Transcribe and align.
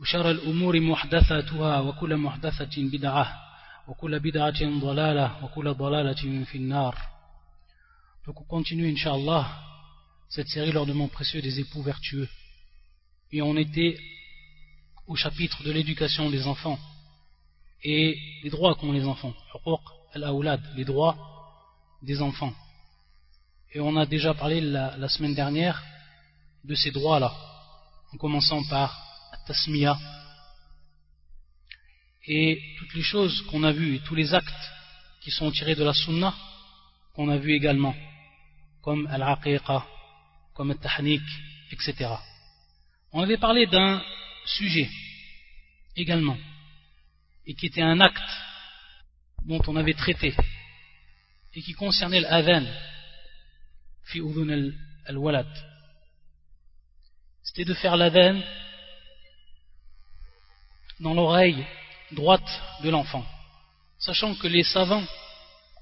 وشر 0.00 0.30
الأمور 0.30 0.80
محدثاتها 0.80 1.80
وكل 1.80 2.16
محدثة 2.16 2.82
بدعة 2.82 3.40
وكل 3.88 4.20
بدعة 4.20 4.80
ضلالة 4.80 5.44
وكل 5.44 5.74
ضلالة 5.74 6.44
في 6.44 6.58
النار 6.58 6.96
Donc 8.26 8.40
on 8.40 8.44
continue, 8.44 8.88
Inch'Allah, 8.90 9.46
cette 10.28 10.48
série 10.48 10.72
lors 10.72 10.84
de 10.84 10.92
mon 10.92 11.06
précieux 11.06 11.40
des 11.40 11.60
époux 11.60 11.80
vertueux. 11.80 12.28
Et 13.30 13.40
on 13.40 13.56
était 13.56 13.96
au 15.06 15.14
chapitre 15.14 15.62
de 15.62 15.70
l'éducation 15.70 16.28
des 16.28 16.44
enfants 16.48 16.76
et 17.84 18.18
les 18.42 18.50
droits 18.50 18.74
qu'ont 18.74 18.90
les 18.90 19.04
enfants. 19.04 19.32
al-awlad, 20.12 20.60
les 20.74 20.84
droits 20.84 21.16
des 22.02 22.20
enfants. 22.20 22.52
Et 23.72 23.78
on 23.78 23.96
a 23.96 24.06
déjà 24.06 24.34
parlé 24.34 24.60
la, 24.60 24.96
la 24.96 25.08
semaine 25.08 25.34
dernière 25.34 25.80
de 26.64 26.74
ces 26.74 26.90
droits-là, 26.90 27.32
en 28.12 28.16
commençant 28.16 28.64
par 28.64 29.06
tasmiya. 29.47 29.97
Et 32.27 32.61
toutes 32.77 32.93
les 32.93 33.03
choses 33.03 33.41
qu'on 33.49 33.63
a 33.63 33.71
vues 33.71 33.95
et 33.95 33.99
tous 33.99 34.15
les 34.15 34.33
actes 34.33 34.71
qui 35.21 35.31
sont 35.31 35.51
tirés 35.51 35.75
de 35.75 35.83
la 35.83 35.93
sunna 35.93 36.33
qu'on 37.13 37.29
a 37.29 37.37
vu 37.37 37.53
également 37.53 37.95
comme 38.81 39.07
al-aqiqa 39.07 39.85
comme 40.53 40.71
al-tahnik 40.71 41.21
etc 41.71 42.09
on 43.11 43.21
avait 43.21 43.37
parlé 43.37 43.65
d'un 43.65 44.01
sujet 44.45 44.89
également 45.95 46.37
et 47.45 47.53
qui 47.55 47.67
était 47.67 47.81
un 47.81 47.99
acte 47.99 48.31
dont 49.45 49.61
on 49.67 49.75
avait 49.75 49.93
traité 49.93 50.33
et 51.53 51.61
qui 51.61 51.73
concernait 51.73 52.21
l'adhan 52.21 52.65
fi 54.05 54.21
al-walad. 55.05 55.47
C'était 57.43 57.65
de 57.65 57.73
faire 57.73 57.97
l'adhan 57.97 58.39
dans 61.01 61.13
l'oreille 61.13 61.65
droite 62.11 62.49
de 62.83 62.89
l'enfant. 62.89 63.25
Sachant 63.99 64.33
que 64.35 64.47
les 64.47 64.63
savants, 64.63 65.03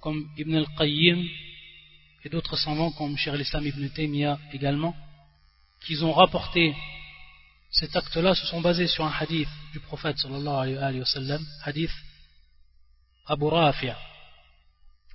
comme 0.02 0.30
Ibn 0.38 0.56
al-Qayyim 0.56 1.26
et 2.24 2.30
d'autres 2.30 2.58
savants 2.58 2.92
comme 2.92 3.18
Cheikh 3.18 3.34
al-Islam 3.34 3.66
Ibn 3.66 3.88
Taymiyyah 3.90 4.40
également, 4.54 4.96
qu'ils 5.86 6.04
ont 6.04 6.14
rapporté 6.14 6.76
cet 7.72 7.96
acte-là, 7.96 8.34
se 8.34 8.46
sont 8.48 8.62
basés 8.62 8.88
sur 8.88 9.06
un 9.06 9.14
hadith 9.20 9.50
du 9.72 9.80
prophète 9.80 10.18
sallallahu 10.18 10.78
alayhi 10.78 11.00
wa 11.00 11.06
sallam, 11.06 11.46
hadith 11.64 11.92
Abu 13.28 13.46
Rafi' 13.46 13.94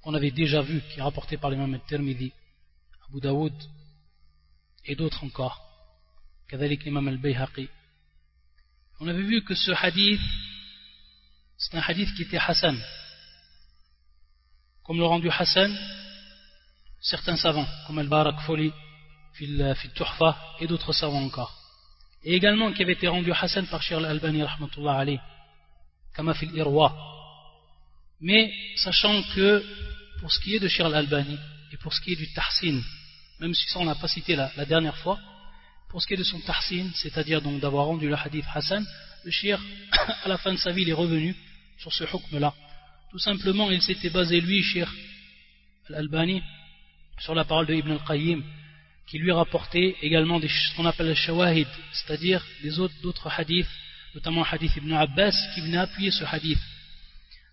qu'on 0.03 0.15
avait 0.15 0.31
déjà 0.31 0.61
vu, 0.61 0.83
qui 0.93 1.01
est 1.01 1.03
rapporté 1.03 1.39
par 1.39 1.51
l'imam 1.51 1.73
al-Tirmidhi, 1.73 2.31
Abu 3.09 3.21
Daoud 3.21 3.55
et 4.85 4.95
d'autres 4.95 5.25
encore, 5.25 5.63
qu'avec 6.47 6.85
l'imam 6.85 7.09
al-Bayhaqi 7.09 7.69
on 9.05 9.09
avait 9.09 9.23
vu 9.23 9.45
que 9.45 9.55
ce 9.55 9.71
hadith, 9.71 10.21
c'est 11.59 11.77
un 11.77 11.83
hadith 11.87 12.09
qui 12.15 12.23
était 12.23 12.39
Hassan. 12.39 12.81
Comme 14.83 14.97
le 14.97 15.05
rendu 15.05 15.29
Hassan, 15.29 15.71
certains 17.03 17.37
savants, 17.37 17.69
comme 17.87 17.99
Al-Barak 17.99 18.41
Foli, 18.47 18.73
Fil 19.35 19.75
Tuhfa, 19.95 20.39
et 20.61 20.67
d'autres 20.67 20.95
savants 20.95 21.23
encore. 21.23 21.55
Et 22.23 22.35
également 22.35 22.73
qui 22.73 22.83
avait 22.83 22.95
été 22.95 23.07
rendu 23.07 23.31
Hassan 23.31 23.67
par 23.67 23.83
Shir 23.83 23.99
al-Albani, 23.99 24.43
rahmatullah 24.43 24.99
alayh, 24.99 25.21
Kama 26.15 26.33
Fil 26.33 26.57
Irwa. 26.57 26.97
Mais, 28.21 28.55
sachant 28.77 29.23
que, 29.35 29.63
pour 30.21 30.33
ce 30.33 30.41
qui 30.41 30.55
est 30.55 30.61
de 30.61 30.69
Shir 30.69 30.87
al-Albani, 30.87 31.39
et 31.73 31.77
pour 31.77 31.93
ce 31.93 32.01
qui 32.01 32.13
est 32.13 32.17
du 32.17 32.33
Tahsin, 32.33 32.81
même 33.39 33.53
si 33.53 33.69
ça 33.69 33.81
on 33.81 33.85
n'a 33.85 33.97
pas 33.97 34.09
cité 34.09 34.35
la, 34.35 34.51
la 34.57 34.65
dernière 34.65 34.97
fois, 34.97 35.19
pour 35.95 36.03
ce 36.03 36.09
qui 36.09 36.15
est 36.15 36.17
de 36.17 36.25
son 36.25 36.41
tahsin, 36.41 36.91
c'est-à-dire 36.97 37.41
donc 37.41 37.61
d'avoir 37.61 37.87
rendu 37.87 38.09
le 38.09 38.17
hadith 38.17 38.45
Hassan, 38.53 38.85
le 39.23 39.31
shir, 39.31 39.61
à 40.25 40.29
la 40.29 40.37
fin 40.39 40.53
de 40.53 40.59
sa 40.59 40.73
vie, 40.73 40.83
il 40.83 40.89
est 40.89 40.93
revenu 40.93 41.37
sur 41.79 41.93
ce 41.93 42.03
hukm-là. 42.03 42.53
Tout 43.13 43.21
simplement, 43.21 43.71
il 43.71 43.81
s'était 43.81 44.11
basé, 44.11 44.41
lui, 44.41 44.61
shir 44.61 44.93
al-Albani, 45.89 46.43
sur 47.21 47.37
la 47.37 47.45
parole 47.45 47.67
de 47.67 47.75
Ibn 47.75 47.93
al-Qayyim, 47.93 48.43
qui 49.07 49.19
lui 49.19 49.31
rapportait 49.31 49.95
également 50.03 50.41
ce 50.41 50.75
qu'on 50.75 50.85
appelle 50.85 51.07
le 51.07 51.15
shawahid, 51.15 51.69
c'est-à-dire 51.93 52.45
des 52.65 52.81
autres 52.81 53.01
d'autres 53.01 53.29
hadiths, 53.29 53.71
notamment 54.17 54.41
le 54.41 54.53
hadith 54.53 54.75
Ibn 54.75 54.95
Abbas, 54.95 55.37
qui 55.55 55.61
venait 55.61 55.77
appuyer 55.77 56.11
ce 56.11 56.25
hadith. 56.25 56.59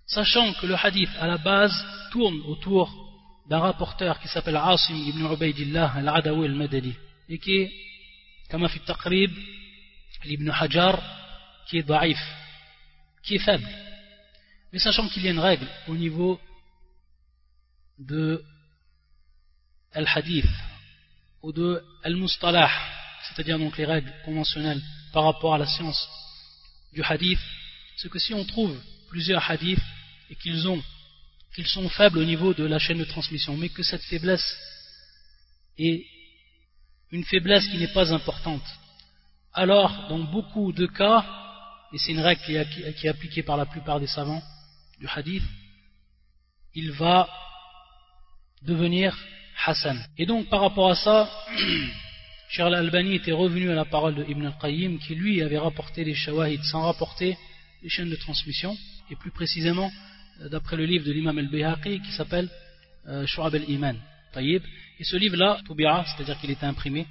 Sachant 0.08 0.52
que 0.54 0.66
le 0.66 0.76
hadith, 0.84 1.12
à 1.20 1.28
la 1.28 1.38
base, 1.38 1.76
tourne 2.12 2.42
autour 2.48 2.92
d'un 3.48 3.60
rapporteur 3.60 4.20
qui 4.20 4.28
s'appelle 4.30 4.56
Asim 4.56 4.96
ibn 4.96 5.32
Ubaidillah 5.32 5.94
al-Adawi 5.96 6.46
al-Madani, 6.46 6.96
et 7.30 7.38
qui 7.38 7.52
est 7.58 7.72
comme 8.51 8.67
في 8.67 8.77
التقريب 8.77 9.31
l'Ibn 10.27 10.51
Hajar 10.51 11.01
qui 11.69 11.79
est 11.79 11.83
daif, 11.83 12.19
qui 13.23 13.37
est 13.37 13.45
faible. 13.45 13.69
Mais 14.73 14.79
sachant 14.79 15.09
qu'il 15.09 15.25
y 15.25 15.29
a 15.29 15.31
une 15.31 15.39
règle 15.39 15.67
au 15.89 15.95
niveau 15.95 16.41
de 17.99 18.43
al-hadith 19.93 20.51
ou 21.43 21.53
de 21.53 21.83
al-mustalah, 22.03 22.71
c'est-à-dire 23.29 23.59
donc 23.59 23.77
les 23.79 23.85
règles 23.85 24.13
conventionnelles 24.25 24.83
par 25.13 25.25
rapport 25.25 25.55
à 25.55 25.59
la 25.59 25.67
science 25.67 26.09
du 26.93 27.03
hadith, 27.03 27.41
c'est 27.97 28.11
que 28.11 28.19
si 28.19 28.35
on 28.35 28.45
trouve 28.45 28.79
plusieurs 29.09 29.49
hadiths 29.51 29.79
et 30.31 30.37
qu'ils 30.37 30.69
ont 30.69 30.83
qu'ils 31.55 31.67
sont 31.67 31.89
faibles 31.89 32.19
au 32.19 32.25
niveau 32.25 32.53
de 32.53 32.65
la 32.65 32.79
chaîne 32.79 32.99
de 32.99 33.05
transmission, 33.05 33.57
mais 33.57 33.71
que 33.71 33.83
cette 33.83 34.03
faiblesse 34.03 34.47
est 35.79 36.05
une 37.12 37.24
faiblesse 37.26 37.68
qui 37.68 37.78
n'est 37.78 37.94
pas 37.94 38.14
importante. 38.14 38.64
Alors, 39.54 40.08
dans 40.08 40.20
beaucoup 40.20 40.72
de 40.72 40.86
cas, 40.86 41.26
et 41.94 41.98
c'est 41.98 42.12
une 42.12 42.22
règle 42.22 42.42
qui 42.42 42.56
est, 42.56 43.10
appliquée 43.10 43.44
par 43.44 43.58
la 43.58 43.66
plupart 43.66 44.00
des 44.00 44.08
savants 44.08 44.42
du 45.00 45.08
hadith, 45.14 45.44
il 46.74 46.92
va 46.92 47.28
devenir 48.62 49.18
Hassan. 49.66 50.02
Et 50.18 50.26
donc, 50.26 50.48
par 50.48 50.62
rapport 50.62 50.90
à 50.90 50.96
ça, 50.96 51.30
Charles 52.50 52.76
al-Albani 52.76 53.16
était 53.16 53.34
revenu 53.34 53.70
à 53.70 53.76
la 53.76 53.86
parole 53.86 54.16
de 54.16 54.24
Ibn 54.24 54.46
al-Qayyim, 54.46 55.00
qui 55.00 55.16
lui 55.16 55.42
avait 55.42 55.58
rapporté 55.58 56.06
les 56.06 56.16
shawahid 56.16 56.64
sans 56.64 56.84
rapporter 56.84 57.38
les 57.84 57.90
chaînes 57.90 58.10
de 58.10 58.16
transmission, 58.16 58.78
et 59.10 59.16
plus 59.18 59.32
précisément, 59.32 59.92
d'après 60.50 60.78
le 60.78 60.86
livre 60.86 61.06
de 61.06 61.12
l'imam 61.12 61.38
al-Bihaqi, 61.38 62.02
qui 62.02 62.12
s'appelle 62.14 62.50
euh, 63.08 63.26
Shu'ab 63.26 63.54
al-Iman. 63.54 63.98
Et 64.38 65.04
ce 65.04 65.16
livre-là, 65.18 65.62
Toubira, 65.66 66.06
c'est-à-dire 66.06 66.40
qu'il 66.40 66.52
était 66.52 66.66
imprimé. 66.66 67.08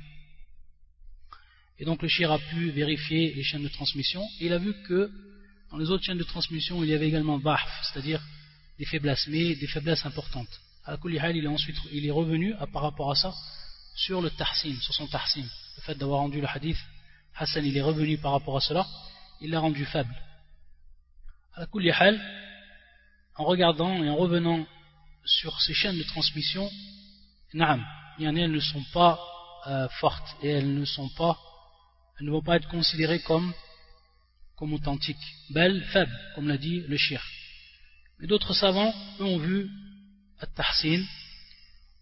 Et 1.79 1.85
donc 1.85 2.03
le 2.03 2.09
shir 2.09 2.31
a 2.31 2.39
pu 2.39 2.71
vérifier 2.71 3.33
les 3.35 3.43
chaînes 3.43 3.63
de 3.63 3.69
transmission. 3.69 4.23
Et 4.41 4.47
il 4.47 4.53
a 4.53 4.59
vu 4.59 4.75
que 4.87 5.11
dans 5.71 5.79
les 5.79 5.91
autres 5.91 6.05
chaînes 6.05 6.19
de 6.19 6.25
transmission, 6.25 6.83
il 6.83 6.91
y 6.91 6.95
avait 6.95 7.09
également 7.09 7.39
Bahf, 7.39 7.69
c'est-à-dire 7.85 8.23
des 8.79 8.85
faiblesses, 8.85 9.27
mais 9.29 9.55
des 9.55 9.67
faiblesses 9.67 10.05
importantes. 10.05 10.61
La 10.87 10.99
il 11.31 11.45
est 11.45 11.49
ensuite 11.49 11.77
il 11.93 12.07
est 12.07 12.11
revenu 12.11 12.55
par 12.73 12.83
rapport 12.83 13.11
à 13.11 13.15
ça 13.15 13.33
sur 13.95 14.21
le 14.21 14.31
tahsin, 14.31 14.75
sur 14.81 14.95
son 14.95 15.07
tahsin. 15.07 15.43
Le 15.77 15.83
fait 15.83 15.95
d'avoir 15.95 16.21
rendu 16.21 16.41
le 16.41 16.49
hadith, 16.49 16.79
Hassan 17.37 17.65
il 17.65 17.77
est 17.77 17.83
revenu 17.83 18.19
par 18.19 18.33
rapport 18.33 18.57
à 18.57 18.61
cela, 18.61 18.87
il 19.41 19.51
l'a 19.51 19.61
rendu 19.61 19.85
faible. 19.85 20.15
La 21.57 21.67
en 23.37 23.45
regardant 23.45 24.03
et 24.03 24.09
en 24.09 24.17
revenant 24.17 24.67
sur 25.25 25.61
ces 25.61 25.75
chaînes 25.75 25.99
de 25.99 26.03
transmission, 26.03 26.69
Naam, 27.53 27.85
elles 28.21 28.51
ne 28.51 28.61
sont 28.61 28.85
pas 28.93 29.19
euh, 29.67 29.89
fortes 30.01 30.37
et 30.43 30.49
elles 30.49 30.73
ne 30.73 30.85
sont 30.85 31.09
pas, 31.11 31.39
elles 32.19 32.27
ne 32.27 32.31
vont 32.31 32.43
pas 32.43 32.57
être 32.57 32.69
considérées 32.69 33.21
comme, 33.21 33.53
comme 34.57 34.73
authentiques. 34.73 35.17
Belles, 35.51 35.83
faibles, 35.93 36.17
comme 36.35 36.49
l'a 36.49 36.57
dit 36.57 36.81
le 36.81 36.97
shir. 36.97 37.23
Mais 38.19 38.27
d'autres 38.27 38.55
savants, 38.55 38.95
eux, 39.19 39.25
ont 39.25 39.39
vu 39.39 39.69
At-Tahsin 40.41 41.03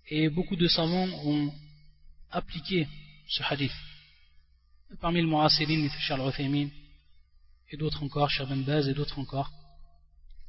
et 0.09 0.29
beaucoup 0.29 0.57
de 0.57 0.69
savants 0.69 1.09
ont 1.25 1.53
appliqué 2.31 2.87
ce 3.29 3.43
hadith. 3.43 3.73
Parmi 5.01 5.21
le 5.21 5.27
Mu'asirin, 5.27 5.89
Charles 6.01 6.23
Ruthaymin 6.23 6.69
et 7.71 7.77
d'autres 7.77 8.03
encore, 8.03 8.31
Cheikh 8.31 8.49
Ben 8.49 8.63
Baz 8.65 8.89
et 8.89 8.95
d'autres 8.95 9.19
encore. 9.19 9.51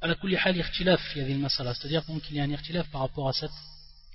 À 0.00 0.06
la 0.06 0.14
kulli 0.14 0.36
hal 0.36 0.56
irtilaf, 0.56 1.00
il 1.16 1.30
y 1.30 1.34
masala, 1.34 1.74
c'est-à-dire 1.74 2.04
qu'il 2.22 2.36
y 2.36 2.40
a 2.40 2.44
un 2.44 2.50
irtilaf 2.50 2.88
par 2.90 3.02
rapport 3.02 3.28
à 3.28 3.32
cette 3.32 3.50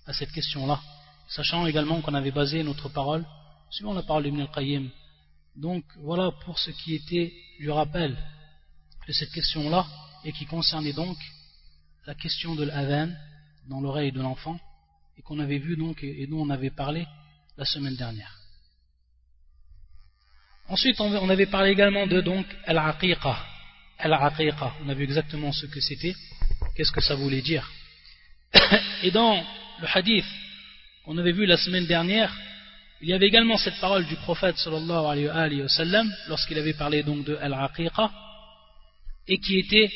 à 0.05 0.13
cette 0.13 0.31
question-là, 0.31 0.79
sachant 1.27 1.65
également 1.65 2.01
qu'on 2.01 2.13
avait 2.13 2.31
basé 2.31 2.63
notre 2.63 2.89
parole 2.89 3.25
sur 3.69 3.93
la 3.93 4.03
parole 4.03 4.23
d'Ibn 4.23 4.41
al-Qayyim. 4.41 4.89
Donc 5.55 5.83
voilà 5.97 6.31
pour 6.43 6.59
ce 6.59 6.71
qui 6.71 6.95
était 6.95 7.33
du 7.59 7.69
rappel 7.69 8.17
de 9.07 9.13
cette 9.13 9.31
question-là 9.31 9.85
et 10.23 10.31
qui 10.31 10.45
concernait 10.45 10.93
donc 10.93 11.17
la 12.05 12.15
question 12.15 12.55
de 12.55 12.63
l'adhan 12.63 13.09
dans 13.67 13.81
l'oreille 13.81 14.11
de 14.11 14.21
l'enfant 14.21 14.59
et 15.17 15.21
qu'on 15.21 15.39
avait 15.39 15.57
vu 15.57 15.77
donc 15.77 16.03
et 16.03 16.27
dont 16.27 16.41
on 16.41 16.49
avait 16.49 16.71
parlé 16.71 17.05
la 17.57 17.65
semaine 17.65 17.95
dernière. 17.95 18.39
Ensuite, 20.67 20.99
on 20.99 21.29
avait 21.29 21.45
parlé 21.45 21.71
également 21.71 22.07
de 22.07 22.21
donc 22.21 22.45
al-aqiqa. 22.65 23.37
Al-aqiqa, 23.99 24.73
on 24.83 24.89
a 24.89 24.93
vu 24.93 25.03
exactement 25.03 25.51
ce 25.51 25.67
que 25.67 25.79
c'était, 25.79 26.15
qu'est-ce 26.75 26.91
que 26.91 27.01
ça 27.01 27.15
voulait 27.15 27.43
dire? 27.43 27.71
Et 29.03 29.11
dans 29.11 29.43
le 29.81 29.87
hadith 29.93 30.25
qu'on 31.03 31.17
avait 31.17 31.31
vu 31.31 31.45
la 31.45 31.57
semaine 31.57 31.85
dernière, 31.85 32.33
il 33.01 33.09
y 33.09 33.13
avait 33.13 33.27
également 33.27 33.57
cette 33.57 33.79
parole 33.79 34.05
du 34.05 34.15
prophète 34.15 34.57
sallallahu 34.57 35.29
alayhi 35.29 35.61
wa 35.61 35.67
sallam 35.67 36.11
lorsqu'il 36.27 36.57
avait 36.57 36.73
parlé 36.73 37.03
donc 37.03 37.25
de 37.25 37.35
al-aqiqa 37.35 38.11
et 39.27 39.37
qui 39.39 39.59
était 39.59 39.91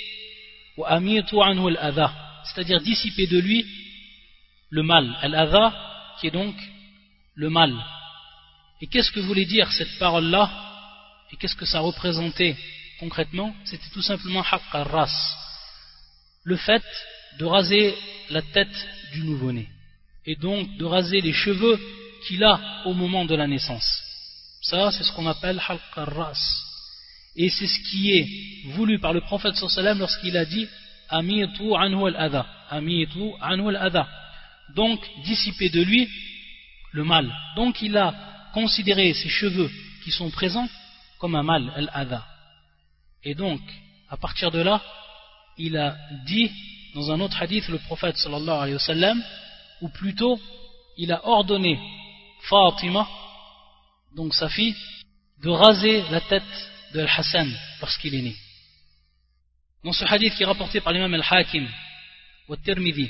c'est-à-dire 2.43 2.79
dissiper 2.81 3.27
de 3.27 3.39
lui 3.39 3.65
le 4.69 4.83
mal. 4.83 5.15
Al-adha 5.21 5.73
qui 6.19 6.27
est 6.27 6.31
donc 6.31 6.55
le 7.35 7.49
mal. 7.49 7.73
Et 8.81 8.87
qu'est-ce 8.87 9.11
que 9.11 9.19
voulait 9.19 9.45
dire 9.45 9.71
cette 9.71 9.97
parole-là? 9.99 10.49
Et 11.31 11.37
qu'est-ce 11.37 11.55
que 11.55 11.65
ça 11.65 11.79
représentait 11.79 12.55
concrètement? 12.99 13.53
C'était 13.65 13.89
tout 13.93 14.01
simplement 14.01 14.41
haqq 14.41 15.09
le 16.43 16.55
fait 16.55 16.83
de 17.37 17.45
raser 17.45 17.95
la 18.29 18.41
tête 18.41 18.87
du 19.11 19.23
nouveau-né. 19.23 19.67
Et 20.25 20.35
donc 20.35 20.77
de 20.77 20.85
raser 20.85 21.21
les 21.21 21.33
cheveux 21.33 21.79
qu'il 22.27 22.43
a 22.43 22.83
au 22.85 22.93
moment 22.93 23.25
de 23.25 23.35
la 23.35 23.47
naissance. 23.47 24.03
Ça, 24.61 24.91
c'est 24.91 25.03
ce 25.03 25.11
qu'on 25.13 25.27
appelle 25.27 25.61
haqq 25.67 25.95
ras 25.95 26.39
Et 27.35 27.49
c'est 27.49 27.67
ce 27.67 27.79
qui 27.89 28.11
est 28.11 28.27
voulu 28.73 28.99
par 28.99 29.13
le 29.13 29.21
prophète 29.21 29.55
sallam 29.55 29.99
lorsqu'il 29.99 30.35
a 30.37 30.45
dit 30.45 30.67
Amitu 31.09 31.73
anhu 31.75 32.07
al-adha. 32.07 32.45
Amitu 32.69 33.31
anhu 33.41 33.69
al-adha. 33.69 34.07
Donc, 34.75 34.99
dissiper 35.23 35.69
de 35.69 35.81
lui 35.81 36.07
le 36.91 37.03
mal. 37.03 37.33
Donc 37.55 37.81
il 37.81 37.97
a 37.97 38.13
considéré 38.53 39.13
ses 39.13 39.29
cheveux 39.29 39.69
qui 40.03 40.11
sont 40.11 40.29
présents 40.29 40.69
comme 41.19 41.35
un 41.35 41.43
mal, 41.43 41.71
al-adha. 41.75 42.25
Et 43.23 43.35
donc, 43.35 43.61
à 44.09 44.17
partir 44.17 44.51
de 44.51 44.59
là, 44.59 44.81
il 45.57 45.77
a 45.77 45.95
dit 46.25 46.51
dans 46.93 47.11
un 47.11 47.19
autre 47.19 47.41
hadith, 47.41 47.67
le 47.67 47.77
prophète 47.79 48.17
sallallahu 48.17 48.57
alayhi 48.57 48.73
wa 48.73 48.79
sallam, 48.79 49.23
ou 49.81 49.89
plutôt, 49.89 50.39
il 50.97 51.11
a 51.11 51.25
ordonné 51.25 51.79
Fatima, 52.43 53.07
donc 54.15 54.33
sa 54.33 54.49
fille, 54.49 54.75
de 55.41 55.49
raser 55.49 56.03
la 56.09 56.21
tête 56.21 56.43
de 56.93 56.99
Al-Hassan 57.01 57.51
lorsqu'il 57.81 58.15
est 58.15 58.21
né. 58.21 58.35
Dans 59.83 59.93
ce 59.93 60.03
hadith 60.05 60.35
qui 60.35 60.43
est 60.43 60.47
rapporté 60.47 60.81
par 60.81 60.91
l'imam 60.93 61.13
Al-Hakim, 61.13 61.67
ou 62.47 62.53
Al-Tirmidhi, 62.53 63.09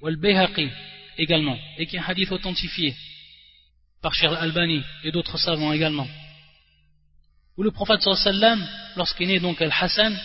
ou 0.00 0.06
Al-Bayhaqi, 0.08 0.68
également, 1.18 1.58
et 1.78 1.86
qui 1.86 1.96
est 1.96 2.00
un 2.00 2.04
hadith 2.04 2.32
authentifié 2.32 2.94
par 4.02 4.14
Cheikh 4.14 4.30
Al-Albani 4.30 4.82
et 5.04 5.12
d'autres 5.12 5.38
savants 5.38 5.72
également. 5.72 6.08
Où 7.56 7.62
le 7.62 7.70
prophète 7.70 8.02
sallam, 8.02 8.66
lorsqu'il 8.96 9.30
est 9.30 9.34
né 9.34 9.40
donc 9.40 9.62
Al-Hassan 9.62 10.18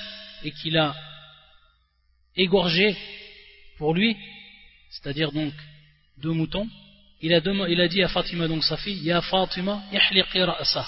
et 0.44 0.52
qu'il 0.52 0.78
a 0.78 0.96
égorgé 2.40 2.96
pour 3.78 3.94
lui, 3.94 4.16
c'est-à-dire 4.90 5.32
donc 5.32 5.54
deux 6.18 6.32
moutons, 6.32 6.68
il 7.22 7.34
a, 7.34 7.88
dit 7.88 8.02
à 8.02 8.08
Fatima 8.08 8.48
donc 8.48 8.64
sa 8.64 8.78
fille, 8.78 9.04
Ya 9.04 9.22
Fatima, 9.22 9.84
ihliqi 9.92 10.42
ra'sa, 10.42 10.88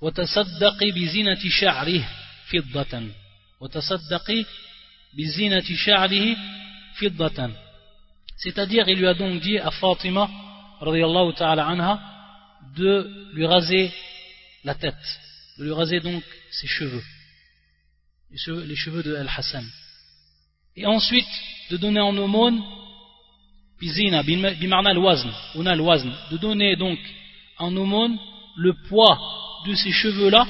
wa 0.00 0.10
tasaddaqi 0.10 0.92
bi 0.92 1.06
zinati 1.06 1.48
sha'rih 1.48 2.04
fiddatan, 2.46 3.06
wa 3.60 3.68
tasaddaqi 3.68 4.44
bi 5.14 5.24
zinati 5.24 5.76
sha'rihi 5.76 6.36
fiddatan. 6.94 7.52
C'est-à-dire, 8.36 8.88
il 8.88 8.98
lui 8.98 9.06
a 9.06 9.14
donc 9.14 9.40
dit 9.40 9.58
à 9.58 9.70
Fatima, 9.70 10.28
ta'ala 10.80 11.66
anha, 11.66 12.00
de 12.76 13.30
lui 13.34 13.46
raser 13.46 13.92
la 14.64 14.74
tête, 14.74 14.94
de 15.58 15.64
lui 15.64 15.72
raser 15.72 16.00
donc 16.00 16.24
ses 16.50 16.66
cheveux, 16.66 17.04
les 18.30 18.76
cheveux 18.76 19.04
de 19.04 19.14
Al-Hassan. 19.14 19.64
Et 20.76 20.86
ensuite, 20.86 21.28
de 21.70 21.76
donner 21.76 22.00
en 22.00 22.16
aumône, 22.16 22.62
bizina, 23.80 24.22
bimarna 24.22 24.90
al-wazn, 24.90 26.12
de 26.30 26.36
donner 26.36 26.76
donc 26.76 26.98
en 27.58 27.76
aumône 27.76 28.18
le 28.56 28.74
poids 28.88 29.18
de 29.66 29.74
ces 29.74 29.92
cheveux-là, 29.92 30.46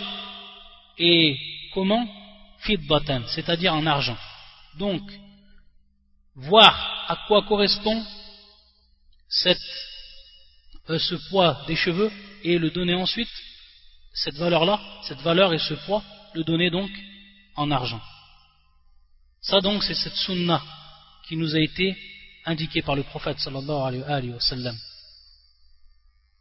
et 0.98 1.38
comment? 1.74 2.06
C'est-à-dire 3.26 3.74
en 3.74 3.86
argent. 3.86 4.16
Donc, 4.78 5.02
voir 6.36 7.04
à 7.08 7.16
quoi 7.26 7.42
correspond 7.42 8.04
euh, 9.46 10.98
ce 10.98 11.14
poids 11.30 11.64
des 11.66 11.76
cheveux 11.76 12.10
et 12.44 12.58
le 12.58 12.70
donner 12.70 12.94
ensuite, 12.94 13.30
cette 14.14 14.36
valeur-là, 14.36 14.80
cette 15.02 15.20
valeur 15.20 15.52
et 15.52 15.58
ce 15.58 15.74
poids, 15.86 16.02
le 16.34 16.44
donner 16.44 16.70
donc 16.70 16.90
en 17.56 17.70
argent. 17.70 18.00
Ça 19.42 19.60
donc 19.60 19.82
c'est 19.82 19.94
cette 19.94 20.14
sunna 20.14 20.62
qui 21.26 21.36
nous 21.36 21.54
a 21.54 21.60
été 21.60 21.96
indiquée 22.44 22.82
par 22.82 22.94
le 22.94 23.02
prophète 23.02 23.38
sallallahu 23.38 24.02
alayhi 24.06 24.30
wa 24.30 24.40
sallam. 24.40 24.76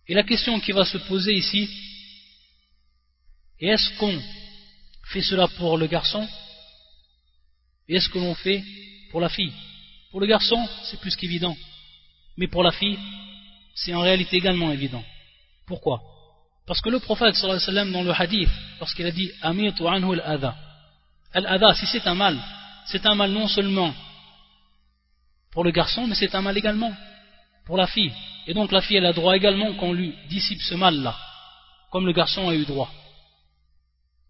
Et 0.07 0.13
la 0.13 0.23
question 0.23 0.59
qui 0.59 0.71
va 0.71 0.85
se 0.85 0.97
poser 0.99 1.33
ici, 1.33 1.69
est-ce 3.59 3.97
qu'on 3.97 4.21
fait 5.05 5.21
cela 5.21 5.47
pour 5.47 5.77
le 5.77 5.87
garçon 5.87 6.27
et 7.87 7.95
est-ce 7.95 8.09
que 8.09 8.19
l'on 8.19 8.35
fait 8.35 8.63
pour 9.09 9.19
la 9.19 9.29
fille? 9.29 9.53
Pour 10.11 10.21
le 10.21 10.27
garçon, 10.27 10.67
c'est 10.83 10.99
plus 10.99 11.15
qu'évident. 11.15 11.57
Mais 12.37 12.47
pour 12.47 12.63
la 12.63 12.71
fille, 12.71 12.97
c'est 13.75 13.93
en 13.93 14.01
réalité 14.01 14.37
également 14.37 14.71
évident. 14.71 15.03
Pourquoi? 15.65 16.01
Parce 16.67 16.81
que 16.81 16.89
le 16.89 16.99
prophète 16.99 17.35
sallallahu 17.35 17.57
alayhi 17.57 17.67
wa 17.67 17.73
sallam 17.73 17.91
dans 17.91 18.03
le 18.03 18.13
hadith, 18.13 18.49
lorsqu'il 18.79 19.05
a 19.05 19.11
dit 19.11 19.31
Amitu 19.41 19.87
anhu 19.87 20.13
al-adha. 20.13 20.55
Al-adha, 21.33 21.73
si 21.73 21.85
c'est 21.87 22.05
un 22.07 22.15
mal, 22.15 22.39
c'est 22.85 23.05
un 23.05 23.15
mal 23.15 23.31
non 23.31 23.47
seulement 23.47 23.93
pour 25.51 25.63
le 25.63 25.71
garçon, 25.71 26.07
mais 26.07 26.15
c'est 26.15 26.33
un 26.35 26.41
mal 26.41 26.57
également 26.57 26.93
pour 27.65 27.77
la 27.77 27.87
fille. 27.87 28.11
Et 28.47 28.53
donc 28.53 28.71
la 28.71 28.81
fille, 28.81 28.97
elle 28.97 29.05
a 29.05 29.13
droit 29.13 29.35
également 29.35 29.73
qu'on 29.73 29.93
lui 29.93 30.13
dissipe 30.29 30.61
ce 30.61 30.75
mal-là, 30.75 31.15
comme 31.91 32.05
le 32.05 32.13
garçon 32.13 32.49
a 32.49 32.55
eu 32.55 32.65
droit. 32.65 32.91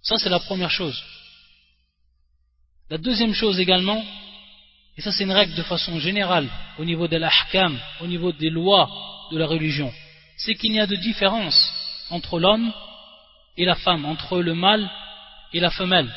Ça, 0.02 0.18
c'est 0.18 0.30
la 0.30 0.40
première 0.40 0.72
chose. 0.72 1.02
La 2.90 2.98
deuxième 2.98 3.34
chose 3.34 3.60
également, 3.60 4.04
et 4.98 5.02
ça 5.02 5.12
c'est 5.12 5.24
une 5.24 5.32
règle 5.32 5.56
de 5.56 5.64
façon 5.64 6.00
générale 6.00 6.50
au 6.78 6.84
niveau 6.84 7.08
de 7.08 7.16
l'ahkam, 7.16 7.80
au 8.02 8.08
niveau 8.08 8.34
des 8.34 8.50
lois 8.50 8.90
de 9.32 9.38
la 9.38 9.48
religion, 9.48 9.94
c'est 10.36 10.56
qu'il 10.56 10.74
n'y 10.74 10.82
a 10.82 10.88
de 10.88 10.98
différence 10.98 11.72
entre 12.10 12.38
l'homme 12.40 12.74
et 13.56 13.64
la 13.64 13.76
femme, 13.76 14.04
entre 14.06 14.40
le 14.40 14.54
mâle 14.54 14.90
et 15.54 15.62
la 15.62 15.70
femelle, 15.70 16.14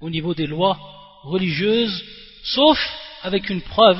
au 0.00 0.08
niveau 0.08 0.34
des 0.34 0.46
lois 0.46 0.78
religieuses, 1.23 2.03
sauf 2.43 2.77
avec 3.23 3.49
une 3.49 3.61
preuve 3.61 3.99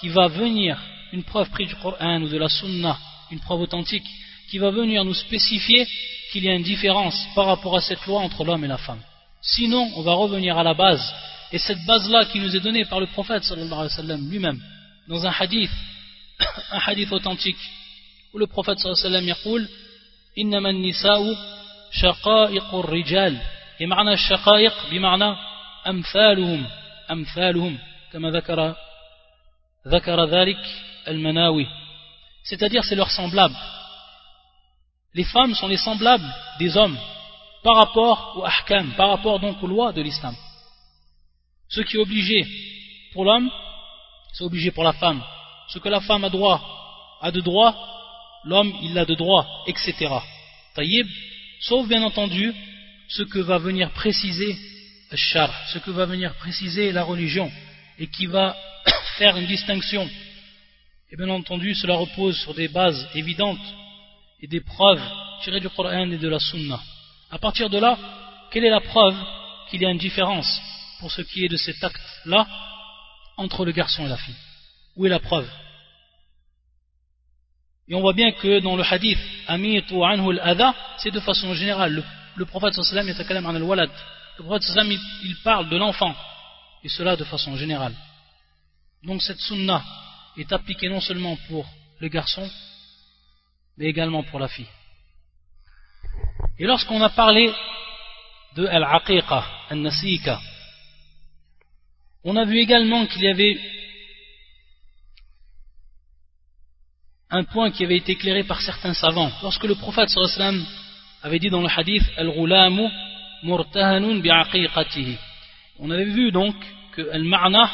qui 0.00 0.08
va 0.08 0.28
venir, 0.28 0.78
une 1.12 1.22
preuve 1.22 1.50
prise 1.50 1.68
du 1.68 1.76
Coran 1.76 2.22
ou 2.22 2.28
de 2.28 2.36
la 2.36 2.48
Sunna, 2.48 2.98
une 3.30 3.40
preuve 3.40 3.60
authentique, 3.60 4.06
qui 4.50 4.58
va 4.58 4.70
venir 4.70 5.04
nous 5.04 5.14
spécifier 5.14 5.86
qu'il 6.32 6.44
y 6.44 6.48
a 6.48 6.54
une 6.54 6.62
différence 6.62 7.16
par 7.34 7.46
rapport 7.46 7.76
à 7.76 7.80
cette 7.80 8.04
loi 8.06 8.20
entre 8.20 8.44
l'homme 8.44 8.64
et 8.64 8.68
la 8.68 8.78
femme. 8.78 9.00
Sinon, 9.40 9.90
on 9.96 10.02
va 10.02 10.14
revenir 10.14 10.58
à 10.58 10.62
la 10.62 10.74
base 10.74 11.14
et 11.52 11.58
cette 11.58 11.84
base-là 11.86 12.24
qui 12.26 12.40
nous 12.40 12.54
est 12.56 12.60
donnée 12.60 12.84
par 12.84 13.00
le 13.00 13.06
prophète 13.06 13.44
sallallahu 13.44 13.72
alayhi 13.72 13.96
wa 13.96 14.02
sallam 14.02 14.30
lui-même, 14.30 14.60
dans 15.08 15.24
un 15.26 15.32
hadith, 15.38 15.70
un 16.72 16.80
hadith 16.86 17.12
authentique, 17.12 17.58
où 18.32 18.38
le 18.38 18.46
prophète 18.46 18.78
sallallahu 18.78 19.06
alayhi 19.06 19.30
wa 19.30 19.36
sallam 19.36 19.66
dit 19.66 19.68
إنما 20.38 20.70
النساء 20.70 21.36
شقائق 21.92 22.74
الرجال 22.74 23.38
بمعنى 23.80 24.12
الشقائق 24.12 24.72
بمعنى 24.90 25.36
أمثالهم 25.86 26.66
أمثالهم 27.10 27.78
كما 28.12 28.30
ذكر 28.30 28.74
ذكر 29.86 30.24
ذلك 30.24 30.58
المناوي 31.08 31.66
c'est-à-dire 32.44 32.84
c'est 32.84 32.94
leur 32.94 33.10
semblable 33.10 33.56
les 35.14 35.24
femmes 35.24 35.54
sont 35.54 35.68
les 35.68 35.76
semblables 35.76 36.34
des 36.58 36.76
hommes 36.76 36.98
par 37.62 37.76
rapport 37.76 38.34
au 38.36 38.44
ahkam 38.44 38.92
par 38.96 39.08
rapport 39.10 39.40
donc 39.40 39.62
aux 39.62 39.66
lois 39.66 39.92
de 39.92 40.02
l'islam 40.02 40.34
ce 41.68 41.80
qui 41.80 41.96
est 41.96 42.00
obligé 42.00 42.46
pour 43.14 43.24
l'homme, 43.24 43.50
c'est 44.32 44.44
obligé 44.44 44.70
pour 44.70 44.84
la 44.84 44.92
femme. 44.92 45.22
Ce 45.68 45.78
que 45.78 45.88
la 45.88 46.00
femme 46.00 46.24
a 46.24 46.30
droit, 46.30 46.60
a 47.22 47.30
de 47.30 47.40
droit, 47.40 47.74
l'homme 48.44 48.72
il 48.82 48.98
a 48.98 49.04
de 49.04 49.14
droit, 49.14 49.46
etc. 49.66 49.94
Taïb, 50.74 51.06
sauf 51.60 51.88
bien 51.88 52.02
entendu 52.02 52.52
ce 53.08 53.22
que 53.22 53.38
va 53.38 53.58
venir 53.58 53.90
préciser 53.90 54.56
Shar, 54.56 54.77
ce 55.17 55.79
que 55.79 55.91
va 55.91 56.05
venir 56.05 56.33
préciser 56.35 56.91
la 56.91 57.03
religion 57.03 57.51
et 57.97 58.07
qui 58.07 58.25
va 58.27 58.55
faire 59.17 59.35
une 59.37 59.47
distinction. 59.47 60.07
Et 61.11 61.17
bien 61.17 61.29
entendu, 61.29 61.73
cela 61.73 61.95
repose 61.95 62.37
sur 62.39 62.53
des 62.53 62.67
bases 62.67 63.07
évidentes 63.15 63.57
et 64.41 64.47
des 64.47 64.61
preuves 64.61 65.01
tirées 65.43 65.59
du 65.59 65.69
Coran 65.69 66.11
et 66.11 66.17
de 66.17 66.29
la 66.29 66.39
Sunna. 66.39 66.79
À 67.31 67.39
partir 67.39 67.69
de 67.69 67.79
là, 67.79 67.97
quelle 68.51 68.65
est 68.65 68.69
la 68.69 68.81
preuve 68.81 69.15
qu'il 69.69 69.81
y 69.81 69.85
a 69.85 69.89
une 69.89 69.97
différence 69.97 70.61
pour 70.99 71.11
ce 71.11 71.21
qui 71.21 71.45
est 71.45 71.49
de 71.49 71.57
cet 71.57 71.83
acte-là 71.83 72.47
entre 73.37 73.65
le 73.65 73.71
garçon 73.71 74.05
et 74.05 74.09
la 74.09 74.17
fille? 74.17 74.35
Où 74.95 75.05
est 75.05 75.09
la 75.09 75.19
preuve? 75.19 75.49
Et 77.87 77.95
on 77.95 78.01
voit 78.01 78.13
bien 78.13 78.31
que 78.31 78.59
dans 78.59 78.75
le 78.75 78.83
hadith 78.83 79.17
Amitu 79.47 80.03
anhu 80.03 80.39
al-adha, 80.39 80.75
c'est 80.97 81.11
de 81.11 81.19
façon 81.19 81.55
générale. 81.55 81.93
Le, 81.93 82.03
le 82.35 82.45
prophète 82.45 82.73
sallallahu 82.73 83.09
alayhi 83.09 83.63
wa 83.63 83.75
sallam 83.75 83.91
Le 84.39 84.45
prophète 84.45 84.63
sallallahu 84.63 84.97
il, 85.23 85.35
parle 85.43 85.67
de 85.67 85.75
l'enfant 85.75 86.15
et 86.81 86.87
cela 86.87 87.17
de 87.17 87.25
façon 87.25 87.57
générale. 87.57 87.93
Donc 89.03 89.21
cette 89.21 89.39
sunna 89.39 89.83
est 90.37 90.53
appliquée 90.53 90.87
non 90.87 91.01
seulement 91.01 91.35
pour 91.49 91.67
le 91.99 92.07
garçon 92.07 92.49
mais 93.77 93.87
également 93.87 94.23
pour 94.23 94.39
la 94.39 94.47
fille. 94.47 94.69
Et 96.57 96.65
lorsqu'on 96.65 97.01
a 97.01 97.09
parlé 97.09 97.53
de 98.55 98.65
al-aqiqa, 98.65 99.45
al-nasika, 99.71 100.39
on 102.23 102.37
a 102.37 102.45
vu 102.45 102.59
également 102.59 103.07
qu'il 103.07 103.23
y 103.23 103.27
avait 103.27 103.59
un 107.29 107.43
point 107.43 107.71
qui 107.71 107.83
avait 107.83 107.97
été 107.97 108.13
éclairé 108.13 108.45
par 108.45 108.61
certains 108.61 108.93
savants. 108.93 109.31
Lorsque 109.43 109.65
le 109.65 109.75
prophète 109.75 110.09
sallam 110.09 110.65
avait 111.23 111.39
dit 111.39 111.49
dans 111.49 111.61
le 111.61 111.69
hadith 111.69 112.03
Al-Ghulamu 112.15 112.89
murtahanun 113.43 114.19
bi'aqiqatihi. 114.19 115.17
On 115.79 115.89
avait 115.91 116.05
vu 116.05 116.31
donc 116.31 116.55
que 116.93 117.09
al-ma'na, 117.11 117.71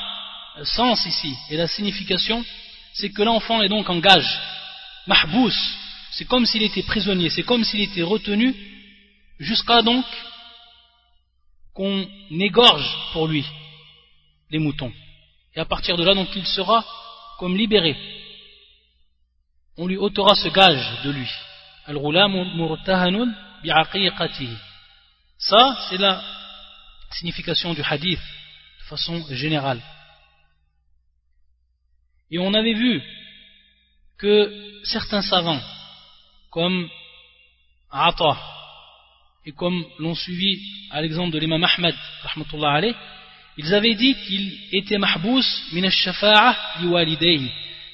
le 0.57 0.65
sens 0.65 1.05
ici 1.05 1.35
et 1.49 1.57
la 1.57 1.67
signification, 1.67 2.43
c'est 2.93 3.09
que 3.09 3.23
l'enfant 3.23 3.61
est 3.61 3.69
donc 3.69 3.89
en 3.89 3.99
gage, 3.99 4.39
mahbous, 5.07 5.53
c'est 6.11 6.25
comme 6.25 6.45
s'il 6.45 6.63
était 6.63 6.83
prisonnier, 6.83 7.29
c'est 7.29 7.43
comme 7.43 7.63
s'il 7.63 7.81
était 7.81 8.03
retenu 8.03 8.55
jusqu'à 9.39 9.81
donc 9.81 10.05
qu'on 11.73 12.07
égorge 12.31 12.89
pour 13.11 13.27
lui 13.27 13.45
les 14.49 14.59
moutons. 14.59 14.93
Et 15.55 15.59
à 15.59 15.65
partir 15.65 15.97
de 15.97 16.03
là, 16.03 16.13
donc, 16.13 16.29
il 16.35 16.45
sera 16.45 16.85
comme 17.39 17.57
libéré. 17.57 17.95
On 19.77 19.87
lui 19.87 19.97
ôtera 19.97 20.35
ce 20.35 20.47
gage 20.49 21.03
de 21.03 21.11
lui. 21.11 21.29
Ça, 25.37 25.77
c'est 25.89 25.97
la 25.97 26.23
signification 27.11 27.73
du 27.73 27.81
hadith 27.81 28.19
de 28.19 28.83
façon 28.85 29.25
générale. 29.31 29.81
Et 32.31 32.39
on 32.39 32.53
avait 32.53 32.73
vu 32.73 33.01
que 34.17 34.81
certains 34.83 35.21
savants, 35.21 35.61
comme 36.51 36.89
Ata, 37.91 38.37
et 39.45 39.51
comme 39.51 39.85
l'ont 39.99 40.15
suivi 40.15 40.59
à 40.91 41.01
l'exemple 41.01 41.31
de 41.31 41.39
l'imam 41.39 41.63
Ahmed, 41.63 41.95
ils 43.57 43.73
avaient 43.73 43.95
dit 43.95 44.15
qu'il 44.25 44.59
était 44.71 44.97
mahbous 44.97 45.43
min 45.71 45.89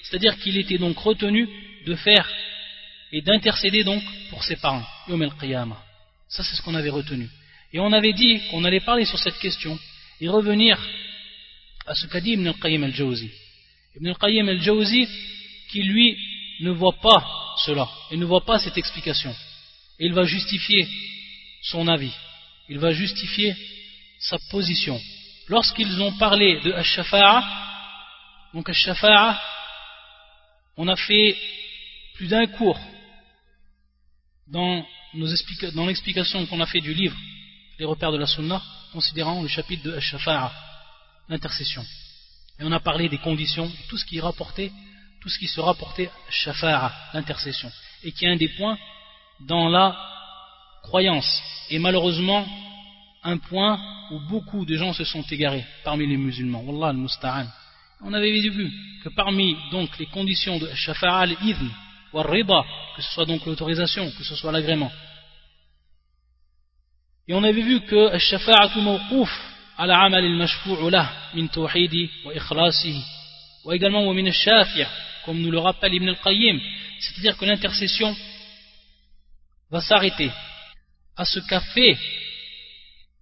c'est-à-dire 0.04 0.38
qu'il 0.40 0.58
était 0.58 0.78
donc 0.78 0.98
retenu 0.98 1.48
de 1.86 1.96
faire 1.96 2.28
et 3.12 3.22
d'intercéder 3.22 3.84
donc 3.84 4.02
pour 4.30 4.44
ses 4.44 4.56
parents, 4.56 4.86
yom 5.08 5.76
Ça 6.32 6.44
c'est 6.44 6.56
ce 6.56 6.62
qu'on 6.62 6.76
avait 6.76 6.90
retenu. 6.90 7.30
Et 7.74 7.80
on 7.80 7.92
avait 7.94 8.14
dit 8.14 8.42
qu'on 8.50 8.64
allait 8.64 8.80
parler 8.80 9.06
sur 9.06 9.20
cette 9.20 9.38
question 9.40 9.78
et 10.20 10.28
revenir 10.28 10.78
à 11.86 11.96
ce 11.96 12.08
qu'a 12.08 12.22
dit 12.22 12.32
Ibn 12.32 12.48
al-Qayyim 12.48 12.84
al-Jawzi. 12.84 13.30
Ibn 13.98 14.08
al-Qayyim 14.08 14.50
al-Jawzi 14.50 15.08
qui 15.70 15.84
lui 15.84 16.18
ne 16.62 16.72
voit 16.72 17.00
pas 17.02 17.56
cela, 17.66 17.88
et 18.12 18.18
ne 18.18 18.26
voit 18.26 18.46
pas 18.46 18.60
cette 18.60 18.78
explication. 18.78 19.36
Et 20.00 20.06
il 20.06 20.14
va 20.14 20.24
justifier 20.24 20.88
son 21.64 21.88
avis, 21.88 22.14
il 22.70 22.80
va 22.80 22.92
justifier 22.92 23.56
sa 24.20 24.38
position. 24.50 25.00
Lorsqu'ils 25.48 26.02
ont 26.02 26.14
parlé 26.14 26.60
de 26.62 26.72
Ash-Shafa'a, 26.72 27.44
donc 28.54 28.70
Ash-Shafa'a, 28.70 29.42
on 30.78 30.88
a 30.88 30.96
fait 30.96 31.36
plus 32.16 32.28
d'un 32.28 32.46
cours 32.48 32.80
dans, 34.48 34.86
dans 35.14 35.86
l'explication 35.86 36.46
qu'on 36.46 36.62
a 36.62 36.66
fait 36.66 36.82
du 36.82 36.94
livre 36.94 37.16
Les 37.80 37.86
repères 37.86 38.12
de 38.12 38.18
la 38.18 38.28
Sunna, 38.28 38.62
considérant 38.94 39.42
le 39.42 39.48
chapitre 39.48 39.84
de 39.84 39.94
Ash-Shafa'a, 39.94 40.52
l'intercession. 41.30 41.84
Et 42.60 42.64
on 42.64 42.72
a 42.72 42.80
parlé 42.80 43.10
des 43.10 43.18
conditions, 43.18 43.72
tout 43.90 43.98
ce 43.98 44.06
qui 44.06 44.20
rapportait, 44.20 44.72
tout 45.22 45.30
ce 45.30 45.40
qui 45.40 45.48
se 45.48 45.60
rapportait 45.60 46.10
Shafa'a, 46.30 46.92
l'intercession, 47.14 47.72
et 48.04 48.12
qui 48.12 48.26
est 48.26 48.30
un 48.30 48.36
des 48.36 48.50
points 48.50 48.78
dans 49.42 49.70
la 49.70 49.98
croyance. 50.84 51.42
Et 51.70 51.80
malheureusement, 51.80 52.48
un 53.24 53.38
point 53.38 53.80
où 54.12 54.20
beaucoup 54.28 54.66
de 54.66 54.76
gens 54.76 54.94
se 54.94 55.04
sont 55.04 55.24
égarés 55.24 55.66
parmi 55.84 56.08
les 56.08 56.18
musulmans. 56.18 56.62
Wallah 56.62 56.90
al-Musta'an. 56.90 57.48
On 58.04 58.14
avait 58.14 58.32
vu 58.32 58.72
que 59.04 59.10
parmi 59.10 59.56
donc 59.72 59.98
les 60.00 60.08
conditions 60.08 60.58
de 60.58 60.68
Shafa'a 60.74 61.20
al-Rida, 61.20 61.60
que 62.96 63.02
ce 63.02 63.14
soit 63.14 63.26
donc 63.26 63.46
l'autorisation, 63.46 64.12
que 64.12 64.24
ce 64.24 64.36
soit 64.36 64.52
l'agrément, 64.52 64.92
et 67.28 67.34
on 67.34 67.44
avait 67.44 67.62
vu 67.62 67.82
que 67.82 67.96
comme 75.24 75.40
nous 75.40 75.52
le 75.52 75.60
rappelle 75.60 75.94
Ibn 75.94 76.10
al-Qayyim, 76.10 76.60
c'est-à-dire 77.00 77.38
que 77.38 77.46
l'intercession 77.46 78.16
va 79.70 79.82
s'arrêter 79.82 80.30
à 81.16 81.26
ce 81.26 81.40
qu'a 81.40 81.62
fait 81.62 81.98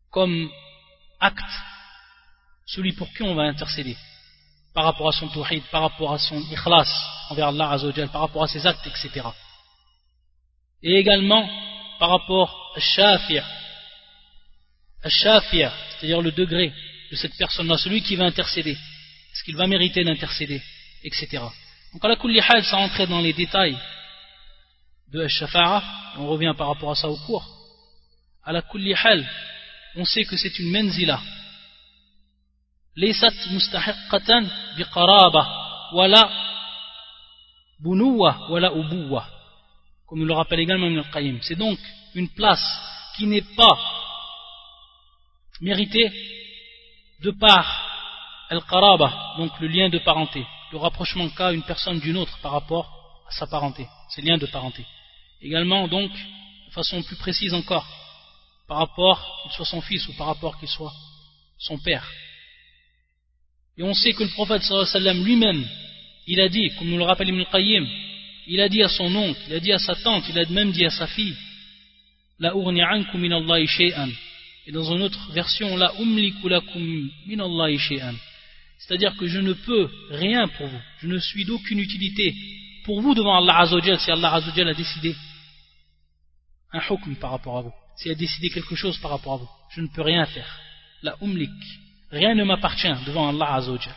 comme 0.09 0.49
acte 1.19 1.43
celui 2.65 2.93
pour 2.93 3.13
qui 3.13 3.23
on 3.23 3.35
va 3.35 3.43
intercéder 3.43 3.95
par 4.79 4.85
rapport 4.85 5.09
à 5.09 5.11
son 5.11 5.27
tawhid, 5.27 5.61
par 5.71 5.81
rapport 5.81 6.13
à 6.13 6.17
son 6.17 6.39
ikhlas 6.39 6.89
envers 7.29 7.49
Allah 7.49 7.71
Azzawajal, 7.71 8.07
par 8.07 8.21
rapport 8.21 8.43
à 8.43 8.47
ses 8.47 8.65
actes, 8.65 8.87
etc. 8.87 9.27
Et 10.81 10.93
également 10.93 11.49
par 11.99 12.11
rapport 12.11 12.71
à 12.77 12.79
shafir, 12.79 13.45
à 15.03 15.09
shafir, 15.09 15.69
c'est-à-dire 15.91 16.21
le 16.21 16.31
degré 16.31 16.71
de 17.11 17.15
cette 17.17 17.35
personne-là, 17.35 17.77
celui 17.77 18.01
qui 18.01 18.15
va 18.15 18.23
intercéder, 18.23 18.71
est-ce 18.71 19.43
qu'il 19.43 19.57
va 19.57 19.67
mériter 19.67 20.05
d'intercéder, 20.05 20.61
etc. 21.03 21.43
Donc 21.91 22.05
à 22.05 22.07
la 22.07 22.15
hal, 22.15 22.63
ça 22.63 22.77
entrait 22.77 23.07
dans 23.07 23.19
les 23.19 23.33
détails 23.33 23.77
de 25.11 25.25
Ash-Shafa'a, 25.25 25.83
on 26.19 26.27
revient 26.27 26.53
par 26.57 26.69
rapport 26.69 26.91
à 26.91 26.95
ça 26.95 27.09
au 27.09 27.17
cours. 27.17 27.45
À 28.45 28.53
la 28.53 28.63
hal, 29.03 29.29
on 29.97 30.05
sait 30.05 30.23
que 30.23 30.37
c'est 30.37 30.57
une 30.57 30.71
menzila. 30.71 31.19
ليست 32.96 33.48
مستحقة 33.52 34.50
بقرابة 34.78 35.46
ولا 35.92 36.30
بنوة 37.84 38.50
ولا 38.50 38.68
أبوة 38.68 39.26
comme 40.06 40.24
le 40.26 40.32
rappelle 40.34 40.60
également 40.60 40.86
Ibn 40.86 40.98
al-Qayyim 40.98 41.38
c'est 41.42 41.56
donc 41.56 41.78
une 42.14 42.28
place 42.28 42.64
qui 43.16 43.26
n'est 43.26 43.54
pas 43.56 43.78
méritée 45.60 46.12
de 47.22 47.30
par 47.32 47.64
al-qaraba 48.50 49.34
donc 49.38 49.58
le 49.60 49.68
lien 49.68 49.88
de 49.88 49.98
parenté 49.98 50.46
le 50.72 50.78
rapprochement 50.78 51.28
qu'a 51.30 51.52
une 51.52 51.62
personne 51.62 52.00
d'une 52.00 52.16
autre 52.16 52.38
par 52.42 52.52
rapport 52.52 52.86
à 53.28 53.32
sa 53.32 53.46
parenté 53.46 53.88
c'est 54.10 54.22
lien 54.22 54.38
de 54.38 54.46
parenté 54.46 54.84
également 55.42 55.88
donc 55.88 56.12
de 56.12 56.72
façon 56.72 57.02
plus 57.02 57.16
précise 57.16 57.54
encore 57.54 57.86
par 58.66 58.78
rapport 58.78 59.40
qu'il 59.42 59.52
soit 59.52 59.66
son 59.66 59.80
fils 59.80 60.06
ou 60.08 60.12
par 60.14 60.28
rapport 60.28 60.58
qu'il 60.58 60.68
soit 60.68 60.92
son 61.58 61.78
père. 61.78 62.06
Et 63.79 63.83
on 63.83 63.93
sait 63.93 64.11
que 64.11 64.23
le 64.23 64.29
prophète 64.29 64.61
lui-même, 65.23 65.65
il 66.27 66.41
a 66.41 66.49
dit, 66.49 66.69
comme 66.77 66.89
nous 66.89 66.97
le 66.97 67.05
rappelle 67.05 67.29
Ibn 67.29 67.43
il 68.51 68.59
a 68.61 68.67
dit 68.67 68.83
à 68.83 68.89
son 68.89 69.15
oncle, 69.15 69.39
il 69.47 69.53
a 69.53 69.59
dit 69.59 69.71
à 69.71 69.79
sa 69.79 69.95
tante, 69.95 70.25
il 70.27 70.37
a 70.37 70.45
même 70.49 70.71
dit 70.71 70.85
à 70.85 70.89
sa 70.89 71.07
fille, 71.07 71.35
La 72.39 72.53
min 72.53 73.31
Allahi 73.31 73.67
shay'an. 73.67 74.09
Et 74.67 74.71
dans 74.71 74.93
une 74.93 75.01
autre 75.01 75.31
version, 75.31 75.77
La 75.77 75.93
umliku 75.97 76.49
lakum 76.49 77.09
min 77.25 77.39
Allahi 77.39 77.77
shay'an. 77.77 78.15
C'est-à-dire 78.79 79.15
que 79.15 79.27
je 79.27 79.39
ne 79.39 79.53
peux 79.53 79.89
rien 80.09 80.47
pour 80.49 80.67
vous, 80.67 80.81
je 81.01 81.07
ne 81.07 81.19
suis 81.19 81.45
d'aucune 81.45 81.79
utilité 81.79 82.35
pour 82.83 83.01
vous 83.01 83.13
devant 83.13 83.37
Allah 83.37 83.59
Azzawajal 83.59 83.99
si 83.99 84.11
Allah 84.11 84.33
Azzawajal 84.33 84.69
a 84.69 84.73
décidé 84.73 85.15
un 86.73 86.81
hukm 86.89 87.15
par 87.15 87.31
rapport 87.31 87.57
à 87.57 87.61
vous 87.61 87.73
s'il 87.97 88.11
a 88.11 88.15
décidé 88.15 88.49
quelque 88.49 88.75
chose 88.75 88.97
par 88.97 89.11
rapport 89.11 89.33
à 89.33 89.37
vous. 89.37 89.49
Je 89.75 89.81
ne 89.81 89.87
peux 89.87 90.01
rien 90.01 90.25
faire. 90.25 90.59
La 91.01 91.15
umlik. 91.21 91.49
Rien 92.11 92.33
ne 92.35 92.43
m'appartient 92.43 92.93
devant 93.05 93.29
Allah 93.29 93.55
Azzawajal. 93.55 93.95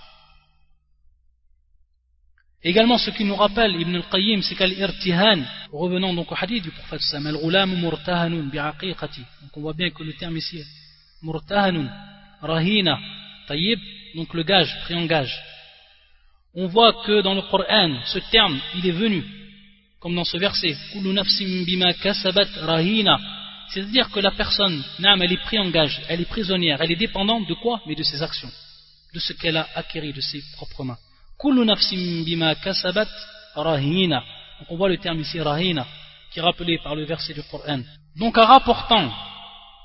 Également, 2.65 2.97
ce 2.99 3.11
qui 3.11 3.25
nous 3.25 3.35
rappelle 3.35 3.75
Ibn 3.81 3.97
al-Qayyim, 3.97 4.43
c'est 4.43 4.55
qu'al-irtihan, 4.55 5.43
revenons 5.73 6.15
donc 6.15 6.31
au 6.31 6.37
hadith 6.41 6.63
du 6.63 6.71
prophète 6.71 7.01
Sam, 7.01 7.27
al-ghulam 7.27 7.75
murtahanun 7.81 8.45
bi'aqiqati. 8.45 9.21
Donc 9.43 9.57
on 9.57 9.61
voit 9.63 9.73
bien 9.73 9.91
que 9.91 10.05
le 10.05 10.13
terme 10.13 10.37
ici 10.37 10.63
murtahanun, 11.23 11.89
rahina, 12.41 13.01
tayyib, 13.49 13.81
donc 14.15 14.33
le 14.35 14.45
gage, 14.45 14.79
pris 14.83 14.95
en 14.95 15.07
gage. 15.07 15.37
On 16.55 16.67
voit 16.67 16.93
que 17.05 17.23
dans 17.23 17.35
le 17.35 17.43
Coran, 17.43 17.99
ce 18.05 18.19
terme, 18.31 18.61
il 18.77 18.87
est 18.87 18.93
venu, 18.93 19.25
comme 19.99 20.15
dans 20.15 20.25
ce 20.25 20.37
verset, 20.37 20.77
kullu 20.93 21.13
nafsim 21.13 21.65
bima 21.65 21.93
kasabat 21.95 22.49
rahina, 22.61 23.19
C'est-à-dire 23.69 24.11
que 24.11 24.21
la 24.21 24.33
personne, 24.33 24.83
Naam, 24.99 25.23
elle 25.23 25.33
est 25.33 25.43
prise 25.43 25.61
en 25.61 25.71
gage, 25.71 26.03
elle 26.09 26.21
est 26.21 26.27
prisonnière, 26.27 26.81
elle 26.81 26.93
est 26.93 26.97
dépendante 26.97 27.47
de 27.47 27.55
quoi? 27.55 27.81
Mais 27.87 27.95
de 27.95 28.03
ses 28.03 28.23
actions, 28.23 28.51
de 29.15 29.19
ce 29.19 29.33
qu'elle 29.33 29.57
a 29.57 29.67
acquis 29.75 30.13
de 30.13 30.21
ses 30.21 30.43
propres 30.57 30.85
mains. 30.85 30.99
Donc 31.43 31.59
on 34.69 34.77
voit 34.77 34.89
le 34.89 34.99
terme 34.99 35.21
ici 35.21 35.41
rahina, 35.41 35.87
qui 36.31 36.39
est 36.39 36.43
rappelé 36.43 36.79
par 36.85 36.95
le 36.95 37.05
verset 37.05 37.35
du 37.35 37.43
Coran. 37.43 37.81
Donc 38.17 38.39
en 38.39 38.47
rapportant 38.47 39.13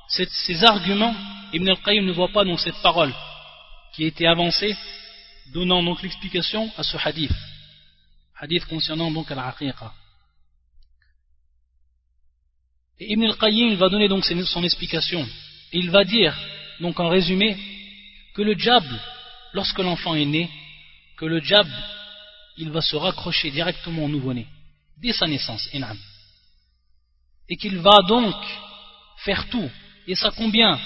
ces 0.09 0.63
arguments, 0.63 1.15
Ibn 1.53 1.69
al-Qayyim 1.69 2.05
ne 2.05 2.11
voit 2.11 2.29
pas 2.29 2.43
donc 2.43 2.59
cette 2.59 2.81
parole 2.81 3.13
qui 3.93 4.03
a 4.03 4.07
été 4.07 4.27
avancée, 4.27 4.75
donnant 5.53 5.81
donc 5.81 6.01
l'explication 6.01 6.69
à 6.77 6.83
ce 6.83 6.97
hadith. 7.03 7.31
Hadith 8.39 8.65
concernant 8.65 9.09
donc 9.09 9.31
al-aqiqa. 9.31 9.91
Et 12.99 13.13
Ibn 13.13 13.23
al-Qayyim 13.25 13.75
va 13.75 13.89
donner 13.89 14.07
donc 14.07 14.25
son 14.25 14.63
explication. 14.63 15.27
Il 15.71 15.91
va 15.91 16.03
dire, 16.03 16.35
donc 16.79 16.99
en 16.99 17.09
résumé, 17.09 17.55
que 18.33 18.41
le 18.41 18.55
diable, 18.55 18.99
lorsque 19.53 19.79
l'enfant 19.79 20.15
est 20.15 20.25
né, 20.25 20.49
que 21.17 21.25
le 21.25 21.41
diable, 21.41 21.71
il 22.57 22.71
va 22.71 22.81
se 22.81 22.95
raccrocher 22.95 23.51
directement 23.51 24.05
au 24.05 24.09
nouveau-né, 24.09 24.47
dès 24.97 25.13
sa 25.13 25.27
naissance, 25.27 25.69
Et 27.49 27.57
qu'il 27.57 27.77
va 27.77 27.97
donc 28.07 28.35
faire 29.17 29.47
tout. 29.49 29.69
Et 30.07 30.15
ça 30.15 30.31
combien 30.35 30.79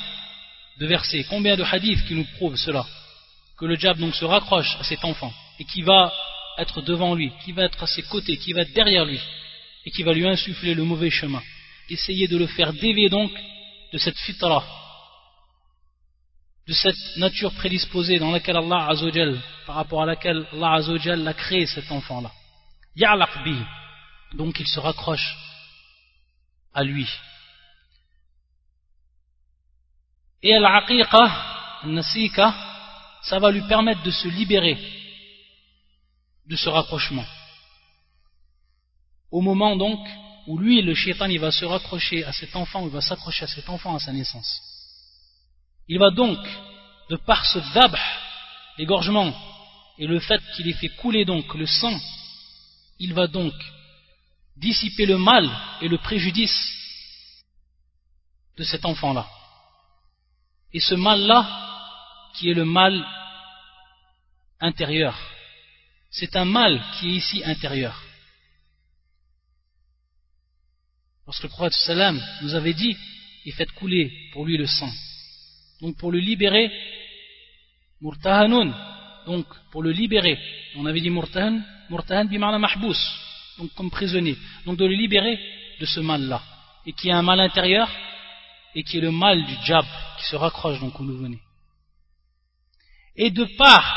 de 0.80 0.88
versets, 0.88 1.26
combien 1.30 1.56
de 1.56 1.64
hadiths 1.64 2.06
qui 2.08 2.16
nous 2.16 2.28
prouvent 2.38 2.58
cela? 2.58 2.86
Que 3.58 3.66
le 3.66 3.78
diable 3.78 4.02
donc 4.02 4.16
se 4.16 4.26
raccroche 4.26 4.76
à 4.80 4.84
cet 4.84 5.06
enfant 5.06 5.32
et 5.60 5.66
qui 5.66 5.82
va 5.82 6.12
être 6.58 6.82
devant 6.82 7.16
lui, 7.16 7.32
qui 7.46 7.52
va 7.52 7.66
être 7.66 7.84
à 7.84 7.88
ses 7.88 8.04
côtés, 8.04 8.38
qui 8.38 8.52
va 8.54 8.62
être 8.62 8.74
derrière 8.74 9.06
lui 9.06 9.20
et 9.86 9.92
qui 9.92 10.04
va 10.04 10.14
lui 10.14 10.28
insuffler 10.28 10.74
le 10.74 10.84
mauvais 10.84 11.10
chemin 11.10 11.42
essayer 11.94 12.28
de 12.28 12.38
le 12.38 12.48
faire 12.48 12.74
dévier 12.74 13.10
donc 13.10 13.32
de 13.92 13.98
cette 13.98 14.18
fitra, 14.18 14.64
de 16.68 16.74
cette 16.74 17.18
nature 17.18 17.54
prédisposée 17.54 18.20
dans 18.20 18.32
laquelle 18.32 18.58
Allah 18.58 18.88
Azzawajal, 18.90 19.40
par 19.66 19.76
rapport 19.76 20.04
à 20.04 20.06
laquelle 20.06 20.48
Allah 20.54 20.74
Azzawajal 20.74 21.28
a 21.28 21.34
créé 21.34 21.66
cet 21.66 21.92
enfant-là. 21.92 22.32
Ya'laq 22.96 23.44
bi, 23.44 23.56
donc 24.34 24.60
il 24.60 24.68
se 24.68 24.80
raccroche 24.80 25.36
à 26.74 26.84
lui. 26.84 27.08
Et 30.44 30.56
al-aqiqa, 30.56 31.84
nasika, 31.86 32.54
ça 33.24 33.38
va 33.40 33.52
lui 33.52 33.62
permettre 33.68 34.02
de 34.04 34.12
se 34.12 34.28
libérer 34.28 34.78
de 36.48 36.56
ce 36.56 36.70
rapprochement. 36.70 37.26
Au 39.30 39.42
moment 39.42 39.76
donc 39.76 40.00
où 40.48 40.58
lui, 40.58 40.82
le 40.82 40.96
shaitan, 40.96 41.28
il 41.28 41.40
va 41.40 41.52
se 41.52 41.66
raccrocher 41.66 42.24
à 42.26 42.32
cet 42.32 42.56
enfant, 42.56 42.86
il 42.86 42.92
va 42.92 43.02
s'accrocher 43.02 43.46
à 43.46 43.48
cet 43.48 43.70
enfant 43.70 43.96
à 43.96 44.00
sa 44.00 44.12
naissance. 44.12 44.62
Il 45.88 46.00
va 46.00 46.12
donc, 46.12 46.40
de 47.10 47.18
par 47.18 47.46
ce 47.46 47.60
dab, 47.74 47.96
l'égorgement, 48.78 49.34
et 49.98 50.08
le 50.08 50.20
fait 50.20 50.42
qu'il 50.56 50.68
ait 50.68 50.74
fait 50.74 50.90
couler 50.90 51.26
donc 51.26 51.54
le 51.54 51.66
sang, 51.66 52.00
il 53.00 53.14
va 53.14 53.28
donc 53.28 53.54
dissiper 54.58 55.06
le 55.06 55.18
mal 55.18 55.50
et 55.82 55.88
le 55.88 55.98
préjudice 55.98 56.72
de 58.58 58.64
cet 58.64 58.86
enfant-là. 58.86 59.28
Et 60.74 60.80
ce 60.80 60.96
mal-là, 60.96 62.32
qui 62.36 62.50
est 62.50 62.54
le 62.54 62.66
mal 62.66 63.06
intérieur, 64.60 65.18
c'est 66.10 66.36
un 66.36 66.46
mal 66.46 66.82
qui 66.94 67.10
est 67.10 67.16
ici 67.18 67.44
intérieur. 67.44 68.02
Lorsque 71.32 71.44
le 71.44 71.50
prophète 71.50 71.74
nous 72.42 72.56
avait 72.56 72.74
dit 72.74 72.98
et 73.46 73.52
faites 73.52 73.72
couler 73.72 74.12
pour 74.34 74.46
lui 74.46 74.58
le 74.58 74.68
sang 74.68 74.92
donc 75.80 75.96
pour 75.98 76.12
le 76.12 76.20
libérer 76.20 76.70
murtahanun. 78.02 78.74
Donc 79.26 79.46
pour 79.72 79.82
le 79.82 79.92
libérer 79.92 80.38
on 80.76 80.86
avait 80.86 81.00
dit 81.00 81.10
murtahan 81.10 81.62
murtahan 81.90 82.26
bimana 82.26 82.60
mahbous 82.60 82.98
donc 83.58 83.74
comme 83.76 83.90
prisonnier. 83.90 84.36
Donc 84.66 84.76
de 84.78 84.86
le 84.86 84.94
libérer 84.94 85.40
de 85.80 85.86
ce 85.86 86.02
mal 86.02 86.22
là 86.28 86.44
et 86.86 86.92
qui 86.92 87.08
est 87.08 87.14
un 87.14 87.22
mal 87.22 87.40
intérieur 87.40 87.90
et 88.76 88.84
qui 88.84 88.98
est 88.98 89.02
le 89.02 89.12
mal 89.12 89.42
du 89.46 89.56
jab 89.64 89.86
qui 90.18 90.26
se 90.26 90.36
raccroche 90.36 90.82
donc 90.82 91.00
au 91.00 91.04
nouveau-né 91.04 91.40
et 93.16 93.32
de 93.32 93.46
part 93.58 93.88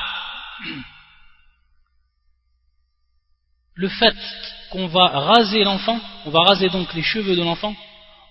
le 3.75 3.89
fait 3.89 4.17
qu'on 4.71 4.87
va 4.87 5.09
raser 5.09 5.65
l'enfant, 5.65 6.01
on 6.27 6.31
va 6.31 6.41
raser 6.41 6.69
donc 6.69 6.93
les 6.95 7.03
cheveux 7.03 7.37
de 7.37 7.43
l'enfant, 7.43 7.75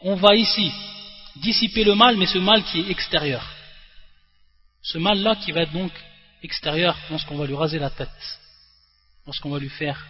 on 0.02 0.16
va 0.16 0.36
ici 0.36 0.72
dissiper 1.38 1.84
le 1.84 1.96
mal, 1.96 2.18
mais 2.18 2.28
ce 2.28 2.38
mal 2.38 2.64
qui 2.64 2.80
est 2.80 2.92
extérieur. 2.92 3.44
Ce 4.82 4.98
mal-là 4.98 5.36
qui 5.38 5.52
va 5.52 5.62
être 5.62 5.72
donc 5.72 5.92
extérieur 6.44 6.98
lorsqu'on 7.10 7.38
va 7.38 7.46
lui 7.46 7.56
raser 7.56 7.80
la 7.80 7.90
tête, 7.90 8.40
lorsqu'on 9.26 9.50
va 9.50 9.60
lui 9.60 9.70
faire, 9.70 10.06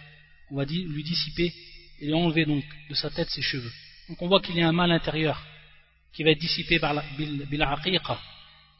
on 0.50 0.56
va 0.56 0.64
lui 0.64 1.04
dissiper 1.04 1.52
et 2.00 2.06
lui 2.06 2.14
enlever 2.14 2.44
donc 2.44 2.64
de 2.88 2.94
sa 2.94 3.10
tête 3.10 3.30
ses 3.30 3.42
cheveux. 3.42 3.72
Donc 4.08 4.20
on 4.20 4.28
voit 4.28 4.40
qu'il 4.40 4.56
y 4.56 4.62
a 4.62 4.68
un 4.68 4.72
mal 4.72 4.90
intérieur 4.90 5.40
qui 6.12 6.22
va 6.22 6.30
être 6.30 6.40
dissipé 6.40 6.78
par 6.78 6.94
la 6.94 7.04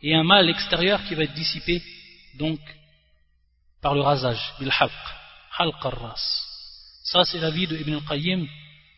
et 0.02 0.14
un 0.14 0.24
mal 0.24 0.50
extérieur 0.50 1.02
qui 1.04 1.14
va 1.14 1.24
être 1.24 1.34
dissipé 1.34 1.82
donc 2.34 2.60
par 3.80 3.94
le 3.94 4.02
rasage, 4.02 4.52
bil 4.58 4.70
halq, 5.58 5.82
ras. 5.82 6.22
Ça, 7.04 7.24
c'est 7.24 7.38
l'avis 7.38 7.66
de 7.66 7.76
Ibn 7.76 7.94
al-Qayyim 7.94 8.46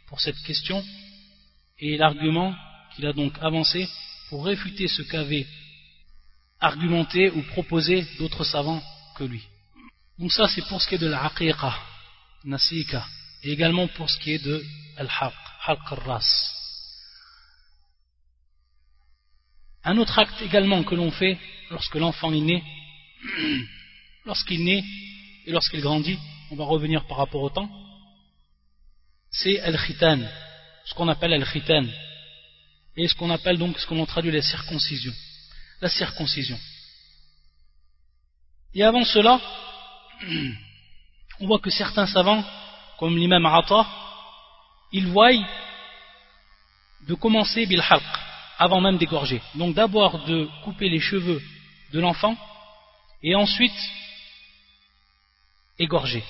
pour 0.08 0.20
cette 0.20 0.38
question 0.42 0.82
et 1.78 1.96
l'argument 1.96 2.54
qu'il 2.94 3.06
a 3.06 3.12
donc 3.12 3.34
avancé 3.40 3.88
pour 4.28 4.46
réfuter 4.46 4.88
ce 4.88 5.02
qu'avaient 5.02 5.46
argumenté 6.60 7.30
ou 7.30 7.42
proposé 7.42 8.06
d'autres 8.18 8.44
savants 8.44 8.82
que 9.16 9.24
lui. 9.24 9.42
Donc 10.18 10.32
ça, 10.32 10.48
c'est 10.48 10.66
pour 10.68 10.80
ce 10.80 10.88
qui 10.88 10.94
est 10.94 10.98
de 10.98 11.08
la 11.08 11.24
aqiqa, 11.26 11.74
nasika, 12.44 13.06
et 13.42 13.52
également 13.52 13.88
pour 13.88 14.08
ce 14.08 14.18
qui 14.18 14.32
est 14.32 14.44
de 14.44 14.64
al-haq, 14.96 15.34
halq 15.66 15.88
ras 16.06 16.52
Un 19.84 19.98
autre 19.98 20.18
acte 20.18 20.40
également 20.42 20.82
que 20.84 20.94
l'on 20.94 21.10
fait 21.10 21.38
lorsque 21.70 21.96
l'enfant 21.96 22.32
est 22.32 22.40
né, 22.40 22.64
lorsqu'il 24.24 24.64
naît 24.64 24.82
et 25.46 25.52
lorsqu'il 25.52 25.80
grandit, 25.80 26.18
on 26.50 26.56
va 26.56 26.64
revenir 26.64 27.04
par 27.06 27.18
rapport 27.18 27.42
au 27.42 27.50
temps, 27.50 27.68
c'est 29.30 29.60
al-khitan, 29.60 30.20
ce 30.84 30.94
qu'on 30.94 31.08
appelle 31.08 31.32
al-khitan, 31.32 31.84
et 32.96 33.08
ce 33.08 33.14
qu'on 33.14 33.30
appelle 33.30 33.58
donc, 33.58 33.78
ce 33.78 33.86
qu'on 33.86 34.04
traduit 34.06 34.32
la 34.32 34.42
circoncision. 34.42 35.12
La 35.80 35.88
circoncision. 35.88 36.58
Et 38.74 38.82
avant 38.82 39.04
cela, 39.04 39.40
on 41.40 41.46
voit 41.46 41.58
que 41.58 41.70
certains 41.70 42.06
savants, 42.06 42.44
comme 42.98 43.16
l'imam 43.16 43.44
Ata, 43.44 43.86
ils 44.92 45.06
voient 45.08 45.32
de 47.06 47.14
commencer 47.14 47.66
bil 47.66 47.82
avant 48.58 48.80
même 48.80 48.96
d'égorger. 48.96 49.42
Donc 49.54 49.74
d'abord 49.74 50.24
de 50.24 50.48
couper 50.64 50.88
les 50.88 51.00
cheveux 51.00 51.42
de 51.92 52.00
l'enfant, 52.00 52.36
et 53.22 53.34
ensuite 53.34 53.72
égorger. 55.78 56.24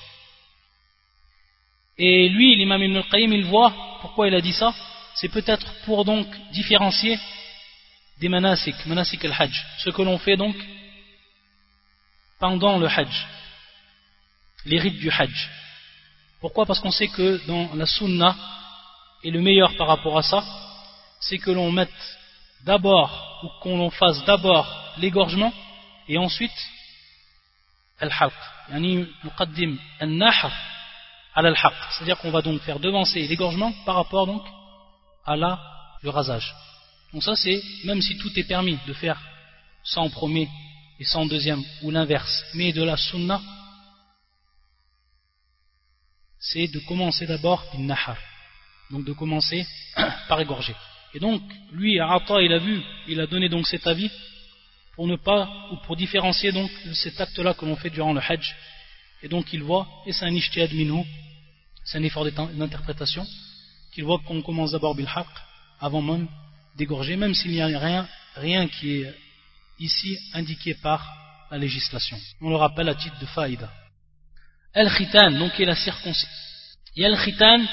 Et 1.99 2.29
lui, 2.29 2.57
l'imam 2.57 2.83
Ibn 2.83 2.97
al-Qayyim, 2.97 3.33
il 3.33 3.45
voit 3.45 3.73
pourquoi 4.01 4.29
il 4.29 4.35
a 4.35 4.41
dit 4.41 4.53
ça. 4.53 4.75
C'est 5.15 5.31
peut-être 5.31 5.67
pour 5.85 6.05
donc 6.05 6.27
différencier 6.53 7.19
des 8.21 8.29
manasik, 8.29 8.87
manasik 8.87 9.25
al-hajj, 9.25 9.65
ce 9.79 9.91
que 9.91 10.03
l'on 10.03 10.19
fait 10.19 10.37
donc 10.37 10.57
pendant 12.39 12.79
le 12.79 12.87
hajj, 12.87 13.27
les 14.67 14.79
rites 14.79 14.99
du 14.99 15.11
hajj. 15.11 15.51
Pourquoi? 16.41 16.67
Parce 16.67 16.81
qu'on 16.81 16.91
sait 16.91 17.09
que 17.09 17.41
dans 17.47 17.75
la 17.75 17.87
sunna, 17.87 18.37
et 19.23 19.31
le 19.31 19.41
meilleur 19.41 19.75
par 19.77 19.87
rapport 19.87 20.19
à 20.19 20.23
ça, 20.23 20.45
c'est 21.21 21.39
que 21.39 21.51
l'on 21.51 21.73
mette 21.73 21.89
d'abord, 22.65 23.41
ou 23.43 23.49
qu'on 23.63 23.91
fasse 23.91 24.23
d'abord 24.25 24.67
l'égorgement, 24.99 25.53
et 26.09 26.19
ensuite 26.19 26.53
al-halq. 27.99 28.35
Al-nahr, 29.99 30.53
c'est-à-dire 31.91 32.19
qu'on 32.19 32.31
va 32.31 32.43
donc 32.43 32.61
faire 32.63 32.81
devancer 32.81 33.27
l'égorgement 33.27 33.73
par 33.85 33.97
rapport 33.97 34.27
donc 34.27 34.43
à 35.25 35.37
la, 35.37 35.61
le 36.03 36.11
rasage. 36.11 36.55
Donc 37.13 37.23
ça 37.23 37.37
c'est, 37.37 37.63
même 37.85 38.01
si 38.01 38.17
tout 38.19 38.31
est 38.39 38.45
permis 38.45 38.79
de 38.87 38.93
faire 38.93 39.21
sans 39.85 40.09
premier 40.11 40.49
et 40.99 41.05
sans 41.05 41.27
deuxième, 41.27 41.63
ou 41.83 41.91
l'inverse, 41.91 42.45
mais 42.55 42.73
de 42.73 42.83
la 42.83 42.97
sunna, 42.97 43.41
c'est 46.39 46.69
de 46.69 46.79
commencer 46.81 47.27
d'abord 47.27 47.65
bin 47.73 47.85
nahar, 47.85 48.17
donc 48.91 49.05
de 49.05 49.13
commencer 49.13 49.67
par 50.29 50.41
égorger. 50.41 50.75
Et 51.15 51.19
donc, 51.19 51.43
lui, 51.73 52.01
Ata, 52.01 52.41
il 52.43 52.53
a 52.53 52.59
vu, 52.59 52.83
il 53.09 53.21
a 53.21 53.27
donné 53.27 53.49
donc 53.49 53.67
cet 53.67 53.87
avis 53.87 54.11
pour 54.97 55.07
ne 55.07 55.17
pas, 55.17 55.69
ou 55.71 55.77
pour 55.85 55.95
différencier 55.95 56.53
donc 56.53 56.71
cet 56.95 57.21
acte-là 57.21 57.55
que 57.55 57.65
l'on 57.67 57.77
fait 57.77 57.91
durant 57.91 58.15
le 58.15 58.21
hajj. 58.21 58.57
Et 59.23 59.29
donc 59.29 59.53
il 59.53 59.63
voit, 59.63 59.87
et 60.07 60.13
c'est 60.13 60.25
un 60.25 60.35
ishtihad 60.35 60.73
minhu, 60.73 61.05
c'est 61.85 61.99
un 61.99 62.03
effort 62.03 62.25
d'interprétation, 62.25 63.27
qu'il 63.93 64.05
voit 64.05 64.19
qu'on 64.27 64.43
commence 64.43 64.73
d'abord 64.73 64.95
bil 64.95 65.09
avant 65.81 66.03
même 66.03 66.27
d'égorger, 66.77 67.17
même 67.17 67.35
s'il 67.35 67.53
n'y 67.53 67.61
a 67.61 67.67
rien, 67.67 68.09
rien 68.35 68.67
qui 68.69 69.03
est 69.03 69.15
ici 69.79 70.19
indiqué 70.33 70.75
par 70.75 71.01
la 71.51 71.59
législation. 71.59 72.19
On 72.41 72.51
le 72.51 72.57
rappelle 72.57 72.89
à 72.89 72.95
titre 72.95 73.19
de 73.21 73.27
faïda. 73.27 73.71
Al-khitan, 74.75 75.33
donc 75.33 75.59
est 75.61 75.65
la 75.65 75.77
circoncision. 75.77 76.29
A 76.99 77.07
al-khitan 77.07 77.65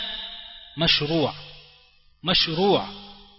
mashroua. 0.77 1.33
Mashroua. 2.21 2.87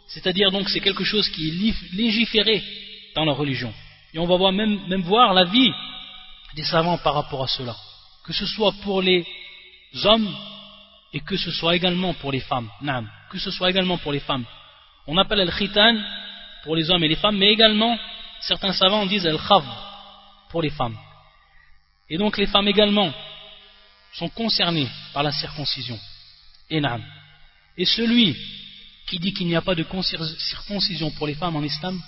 C'est-à-dire 0.09 0.51
donc 0.51 0.69
c'est 0.71 0.81
quelque 0.81 1.05
chose 1.05 1.29
qui 1.31 1.49
est 1.49 1.95
légiféré 1.95 2.63
dans 3.15 3.25
la 3.25 3.33
religion. 3.33 3.73
Et 4.13 4.19
on 4.19 4.27
va 4.27 4.53
même, 4.53 5.03
voir 5.03 5.35
la 5.35 5.45
vie 5.45 5.73
des 6.55 6.65
savants 6.65 6.99
par 6.99 7.15
rapport 7.15 7.43
à 7.43 7.49
cela. 7.49 7.75
Que 8.25 8.33
ce 8.33 8.47
soit 8.47 8.73
pour 8.83 9.03
les 9.03 9.27
hommes 10.05 10.35
et 11.13 11.21
que 11.21 11.37
ce 11.37 11.51
soit 11.51 11.77
également 11.77 12.15
pour 12.15 12.33
les 12.33 12.41
femmes. 12.41 12.69
Non, 12.81 13.05
que 13.31 13.39
ce 13.39 13.51
soit 13.51 13.71
également 13.71 13.99
pour 13.99 14.13
les 14.13 14.21
femmes. 14.21 14.45
On 15.07 15.17
appelle 15.17 15.41
al-khitan 15.41 15.97
pour 16.63 16.77
les 16.77 16.91
hommes 16.91 17.05
et 17.05 17.09
les 17.09 17.17
femmes, 17.17 17.37
mais 17.37 17.53
également, 17.53 17.97
certains 18.41 18.73
savants 18.73 19.07
disent 19.07 19.27
al-khav 19.27 19.65
pour 20.51 20.63
les 20.63 20.71
femmes. 20.71 20.97
Et 22.09 22.19
donc 22.19 22.39
les 22.39 22.47
femmes 22.47 22.69
également 22.69 23.13
sont 24.13 24.29
concernées 24.29 24.89
par 25.13 25.23
la 25.23 25.33
circoncision. 25.33 25.99
Et, 26.71 26.81
et 27.77 27.85
celui 27.85 28.37
qui 29.07 29.19
dit 29.19 29.35
qu'il 29.35 29.47
n'y 29.47 29.57
a 29.57 29.63
pas 29.63 29.75
de 29.75 29.85
circoncision 30.39 31.11
pour 31.13 31.27
les 31.27 31.35
femmes 31.35 31.57
en 31.57 31.63
islam, 31.63 32.01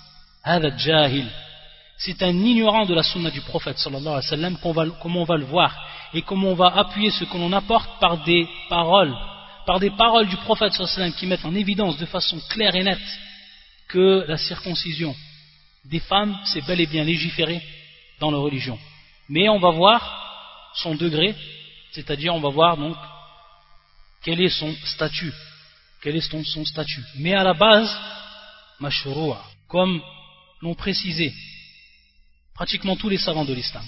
c'est 1.97 2.21
un 2.21 2.37
ignorant 2.37 2.85
de 2.85 2.93
la 2.93 3.03
sunna 3.03 3.31
du 3.31 3.41
prophète 3.41 3.77
sallallahu 3.79 4.21
alayhi 4.31 4.55
comme 5.01 5.17
on 5.17 5.23
va 5.23 5.37
le 5.37 5.45
voir, 5.45 5.75
et 6.13 6.21
comment 6.21 6.49
on 6.49 6.55
va 6.55 6.67
appuyer 6.75 7.11
ce 7.11 7.25
que 7.25 7.37
l'on 7.37 7.51
apporte 7.53 7.99
par 7.99 8.23
des 8.23 8.47
paroles, 8.69 9.15
par 9.65 9.79
des 9.79 9.89
paroles 9.89 10.27
du 10.27 10.37
prophète 10.37 10.73
sallallahu 10.73 11.13
qui 11.13 11.25
mettent 11.25 11.45
en 11.45 11.55
évidence 11.55 11.97
de 11.97 12.05
façon 12.05 12.39
claire 12.49 12.75
et 12.75 12.83
nette 12.83 13.19
que 13.89 14.25
la 14.27 14.37
circoncision 14.37 15.15
des 15.85 15.99
femmes, 15.99 16.37
c'est 16.45 16.65
bel 16.65 16.79
et 16.81 16.85
bien 16.85 17.03
légiféré 17.03 17.61
dans 18.19 18.31
la 18.31 18.37
religion. 18.37 18.77
Mais 19.29 19.49
on 19.49 19.59
va 19.59 19.71
voir 19.71 20.71
son 20.75 20.95
degré, 20.95 21.35
c'est-à-dire 21.91 22.35
on 22.35 22.39
va 22.39 22.49
voir 22.49 22.77
donc 22.77 22.95
quel 24.23 24.41
est 24.41 24.49
son 24.49 24.73
statut, 24.85 25.33
quel 26.01 26.15
est 26.15 26.29
son, 26.29 26.43
son 26.43 26.65
statut. 26.65 27.03
Mais 27.15 27.33
à 27.33 27.43
la 27.43 27.53
base, 27.53 27.89
mashroua, 28.79 29.43
comme 29.67 30.01
l'ont 30.61 30.75
précisé 30.75 31.33
pratiquement 32.53 32.95
tous 32.95 33.09
les 33.09 33.17
savants 33.17 33.45
de 33.45 33.53
l'islam. 33.53 33.85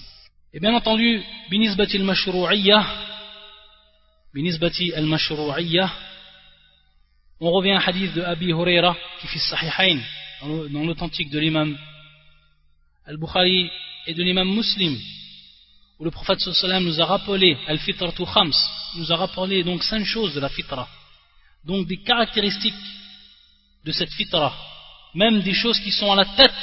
Et 0.53 0.59
bien 0.59 0.73
entendu, 0.73 1.21
binisbati 1.49 1.97
al-mashru'iyya, 1.97 2.85
binisbati 4.33 4.93
al-mashru'iyya, 4.93 5.91
on 7.41 7.51
revient 7.51 7.71
à 7.71 7.77
un 7.77 7.81
hadith 7.81 8.13
de 8.13 8.21
Abi 8.21 8.47
Huraira 8.47 8.95
qui 9.21 9.27
fait 9.27 9.39
sahihain 9.39 9.99
dans 10.41 10.83
l'authentique 10.83 11.29
de 11.29 11.39
l'imam 11.39 11.77
al-Bukhari 13.05 13.69
et 14.07 14.13
de 14.13 14.23
l'imam 14.23 14.47
muslim 14.47 14.97
où 15.99 16.05
le 16.05 16.11
prophète 16.11 16.39
sallam 16.39 16.83
nous 16.83 16.99
a 17.01 17.05
rappelé 17.05 17.57
al-fitratu 17.67 18.23
khams 18.25 18.53
nous 18.95 19.11
a 19.11 19.15
rappelé 19.15 19.63
donc 19.63 19.83
cinq 19.83 20.03
choses 20.05 20.33
de 20.33 20.39
la 20.39 20.49
fitra 20.49 20.87
donc 21.65 21.87
des 21.87 21.97
caractéristiques 21.97 22.73
de 23.85 23.91
cette 23.91 24.11
fitra 24.13 24.53
même 25.13 25.41
des 25.41 25.53
choses 25.53 25.79
qui 25.79 25.91
sont 25.91 26.11
à 26.11 26.15
la 26.15 26.25
tête 26.25 26.53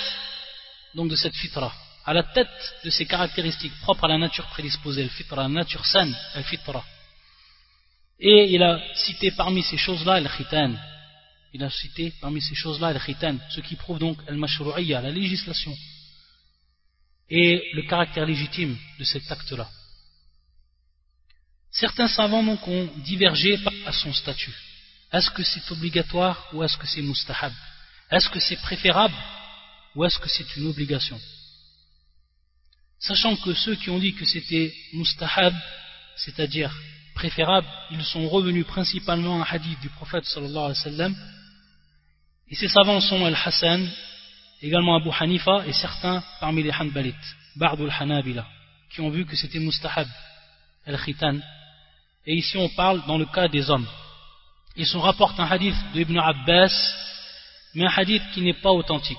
donc 0.94 1.10
de 1.10 1.16
cette 1.16 1.34
fitra 1.34 1.72
à 2.06 2.12
la 2.12 2.22
tête 2.22 2.48
de 2.84 2.90
ces 2.90 3.04
caractéristiques 3.04 3.74
propres 3.80 4.04
à 4.04 4.08
la 4.08 4.18
nature 4.18 4.46
prédisposée, 4.46 5.02
le 5.02 5.08
fitra, 5.08 5.42
la 5.42 5.48
nature 5.48 5.84
saine, 5.84 6.16
le 6.36 6.42
fitra. 6.44 6.84
Et 8.20 8.54
il 8.54 8.62
a 8.62 8.80
cité 8.94 9.32
parmi 9.32 9.62
ces 9.62 9.76
choses-là 9.76 10.20
le 10.20 10.28
khitan. 10.28 10.72
Il 11.52 11.62
a 11.64 11.70
cité 11.70 12.12
parmi 12.20 12.40
ces 12.40 12.54
choses-là 12.54 12.92
le 12.92 13.00
khitan, 13.00 13.36
ce 13.50 13.60
qui 13.60 13.74
prouve 13.74 13.98
donc 13.98 14.18
al 14.28 14.36
mashru'iyya, 14.36 15.00
la 15.00 15.10
législation, 15.10 15.76
et 17.28 17.70
le 17.74 17.82
caractère 17.82 18.24
légitime 18.24 18.78
de 19.00 19.04
cet 19.04 19.30
acte-là. 19.30 19.68
Certains 21.72 22.08
savants 22.08 22.44
donc 22.44 22.66
ont 22.68 22.88
divergé 22.98 23.58
à 23.84 23.92
son 23.92 24.12
statut. 24.12 24.54
Est-ce 25.12 25.30
que 25.30 25.42
c'est 25.42 25.70
obligatoire 25.72 26.48
ou 26.52 26.62
est-ce 26.62 26.76
que 26.76 26.86
c'est 26.86 27.02
mustahab? 27.02 27.52
Est-ce 28.10 28.28
que 28.28 28.40
c'est 28.40 28.56
préférable 28.56 29.14
ou 29.94 30.04
est-ce 30.04 30.18
que 30.18 30.28
c'est 30.28 30.56
une 30.56 30.68
obligation? 30.68 31.18
Sachant 32.98 33.36
que 33.36 33.52
ceux 33.54 33.74
qui 33.76 33.90
ont 33.90 33.98
dit 33.98 34.14
que 34.14 34.24
c'était 34.24 34.72
mustahab, 34.92 35.54
c'est-à-dire 36.16 36.74
préférable, 37.14 37.66
ils 37.90 38.04
sont 38.04 38.28
revenus 38.28 38.66
principalement 38.66 39.42
à 39.42 39.46
un 39.46 39.48
hadith 39.48 39.80
du 39.80 39.88
prophète 39.90 40.24
sallallahu 40.24 40.56
alayhi 40.56 40.78
wa 40.78 40.84
sallam. 40.90 41.16
Et 42.48 42.54
ces 42.54 42.68
savants 42.68 43.00
sont 43.00 43.24
Al-Hassan, 43.24 43.90
également 44.62 44.96
Abu 44.96 45.10
Hanifa 45.18 45.66
et 45.66 45.72
certains 45.72 46.22
parmi 46.40 46.62
les 46.62 46.72
Hanbalites, 46.72 47.36
Bardul 47.56 47.90
Hanabila, 47.90 48.46
qui 48.90 49.00
ont 49.00 49.10
vu 49.10 49.26
que 49.26 49.34
c'était 49.34 49.58
mustahab, 49.58 50.08
Al-Khitan. 50.86 51.38
Et 52.24 52.34
ici 52.34 52.56
on 52.56 52.68
parle 52.70 53.04
dans 53.06 53.18
le 53.18 53.26
cas 53.26 53.48
des 53.48 53.68
hommes. 53.68 53.86
Ils 54.76 54.86
sont 54.86 55.00
rapportent 55.00 55.40
un 55.40 55.46
hadith 55.46 55.76
de 55.94 56.00
Ibn 56.00 56.18
Abbas, 56.18 56.72
mais 57.76 57.84
un 57.84 57.92
hadith 57.94 58.22
qui 58.32 58.40
n'est 58.40 58.54
pas 58.54 58.72
authentique, 58.72 59.18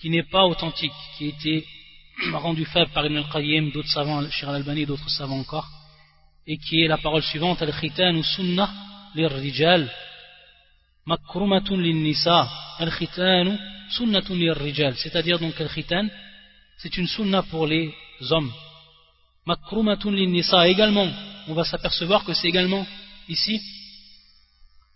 qui 0.00 0.08
n'est 0.08 0.22
pas 0.22 0.44
authentique, 0.44 0.92
qui 1.18 1.24
a 1.24 1.28
été 1.28 1.66
rendu 2.32 2.64
faible 2.64 2.92
par 2.92 3.04
Ibn 3.04 3.16
al-Qayyim, 3.16 3.72
d'autres 3.72 3.90
savants, 3.90 4.22
Shir 4.30 4.48
al-Albani, 4.50 4.86
d'autres 4.86 5.10
savants 5.10 5.40
encore, 5.40 5.68
et 6.46 6.56
qui 6.58 6.82
est 6.82 6.86
la 6.86 6.96
parole 6.96 7.24
suivante, 7.24 7.60
al-khitan 7.60 8.22
sunnah 8.22 8.70
lir-rijal, 9.16 9.90
makrumatun 11.06 11.76
lin-nisa, 11.76 12.48
al-khitan 12.78 13.58
sunnatun 13.90 14.36
lir-rijal, 14.36 14.96
c'est-à-dire 14.96 15.40
donc 15.40 15.60
al-khitan, 15.60 16.06
c'est 16.78 16.96
une 16.96 17.08
sunna 17.08 17.42
pour 17.42 17.66
les 17.66 17.92
hommes. 18.30 18.52
Makrumatun 19.44 20.12
lin-nisa, 20.12 20.68
également, 20.68 21.08
on 21.48 21.54
va 21.54 21.64
s'apercevoir 21.64 22.24
que 22.24 22.32
c'est 22.32 22.46
également, 22.46 22.86
ici, 23.28 23.60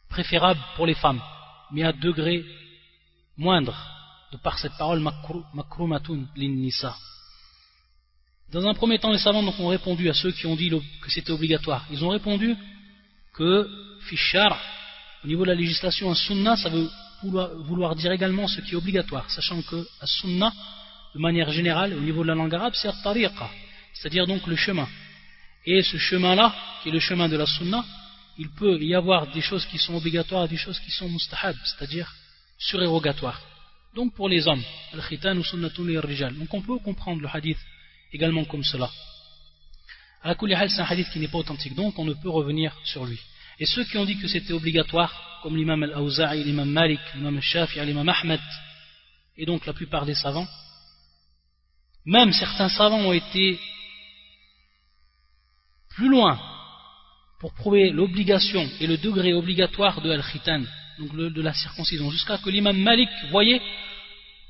préférable 0.09 0.61
pour 0.77 0.87
les 0.87 0.95
femmes, 0.95 1.21
mais 1.75 1.83
à 1.83 1.93
degré 1.93 2.45
moindre, 3.37 3.77
de 4.33 4.39
par 4.39 4.59
cette 4.59 4.77
parole 4.79 5.01
makrumatun 5.01 6.27
lin-nisa. 6.37 6.97
Dans 8.53 8.65
un 8.67 8.75
premier 8.75 8.99
temps, 9.01 9.11
les 9.11 9.19
savants 9.19 9.45
ont 9.59 9.69
répondu 9.69 10.09
à 10.09 10.15
ceux 10.15 10.31
qui 10.31 10.47
ont 10.47 10.55
dit 10.55 10.71
que 10.71 11.11
c'était 11.11 11.33
obligatoire. 11.33 11.85
Ils 11.91 12.05
ont 12.05 12.11
répondu 12.11 12.57
que 13.35 13.69
fichar, 14.03 14.57
au 15.25 15.27
niveau 15.27 15.43
de 15.43 15.49
la 15.49 15.57
législation, 15.57 16.11
un 16.11 16.15
sunnah, 16.15 16.57
ça 16.57 16.69
veut 16.69 16.89
vouloir, 17.23 17.97
dire 17.97 18.13
également 18.13 18.47
ce 18.47 18.61
qui 18.61 18.73
est 18.73 18.77
obligatoire, 18.77 19.29
sachant 19.31 19.61
que 19.63 19.87
un 20.01 20.07
sunnah, 20.07 20.53
de 21.15 21.19
manière 21.19 21.51
générale, 21.51 21.95
au 21.95 22.01
niveau 22.01 22.23
de 22.23 22.29
la 22.29 22.35
langue 22.35 22.55
arabe, 22.55 22.75
c'est 22.75 22.93
tariqa, 23.03 23.51
c'est-à-dire 23.95 24.27
donc 24.27 24.47
le 24.47 24.57
chemin. 24.57 24.89
Et 25.67 25.83
ce 25.83 25.97
chemin-là, 25.97 26.55
qui 26.83 26.91
est 26.91 26.93
le 26.93 27.01
chemin 27.01 27.29
de 27.29 27.37
la 27.37 27.47
sunnah, 27.47 27.85
il 28.39 28.51
peut 28.51 28.81
y 28.83 28.95
avoir 28.95 29.27
des 29.33 29.41
choses 29.41 29.65
qui 29.67 29.79
sont 29.79 29.95
obligatoires 29.95 30.45
et 30.45 30.49
des 30.49 30.57
choses 30.57 30.79
qui 30.81 30.91
sont 30.91 31.09
mustahab, 31.09 31.57
c'est-à-dire 31.65 32.13
surérogatoires. 32.59 33.41
Donc 33.95 34.15
pour 34.15 34.29
les 34.29 34.49
hommes, 34.49 34.63
al-khitan 34.93 35.37
ou 35.37 35.45
sunnatun 35.45 36.01
rijal. 36.01 36.35
Donc 36.35 36.53
on 36.53 36.63
peut 36.63 36.79
comprendre 36.79 37.23
le 37.23 37.29
hadith 37.33 37.59
également 38.13 38.45
comme 38.45 38.65
cela. 38.65 38.91
À 40.23 40.35
c'est 40.35 40.81
un 40.81 40.85
hadith 40.85 41.11
qui 41.11 41.19
n'est 41.19 41.29
pas 41.29 41.39
authentique, 41.39 41.75
donc 41.75 41.99
on 41.99 42.05
ne 42.05 42.15
peut 42.15 42.31
revenir 42.31 42.75
sur 42.85 43.05
lui. 43.05 43.21
Et 43.61 43.67
ceux 43.67 43.85
qui 43.85 43.99
ont 43.99 44.05
dit 44.05 44.19
que 44.19 44.27
c'était 44.27 44.53
obligatoire, 44.53 45.41
comme 45.43 45.57
l'imam 45.57 45.83
al-Awza'i, 45.83 46.43
l'imam 46.43 46.69
Malik, 46.69 47.01
l'imam 47.15 47.37
al-Shafi'i, 47.37 47.85
l'imam 47.85 48.09
Ahmed, 48.09 48.41
et 49.37 49.47
donc 49.47 49.67
la 49.67 49.75
plupart 49.75 50.07
des 50.07 50.15
savants, 50.15 50.49
même 52.07 52.33
certains 52.33 52.69
savants 52.69 53.01
ont 53.01 53.13
été 53.13 53.61
plus 55.91 56.09
loin 56.09 56.54
pour 57.44 57.54
prouver 57.54 57.90
l'obligation 57.92 58.68
et 58.82 58.88
le 58.88 58.98
degré 58.98 59.34
obligatoire 59.34 60.02
de 60.02 60.10
al-khitan, 60.12 60.64
donc 61.00 61.16
de 61.16 61.42
la 61.42 61.54
circoncision, 61.54 62.12
jusqu'à 62.12 62.38
que 62.38 62.50
l'imam 62.50 62.78
Malik 62.78 63.10
voyait 63.32 63.62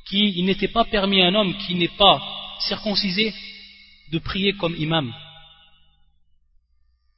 qu'il 0.08 0.44
n'était 0.46 0.68
pas 0.68 0.86
permis 0.86 1.22
à 1.22 1.28
un 1.28 1.36
homme 1.36 1.56
qui 1.60 1.76
n'est 1.76 1.96
pas 1.98 2.20
circoncisé 2.68 3.34
de 4.12 4.20
prier 4.20 4.54
comme 4.54 4.76
imam. 4.76 5.14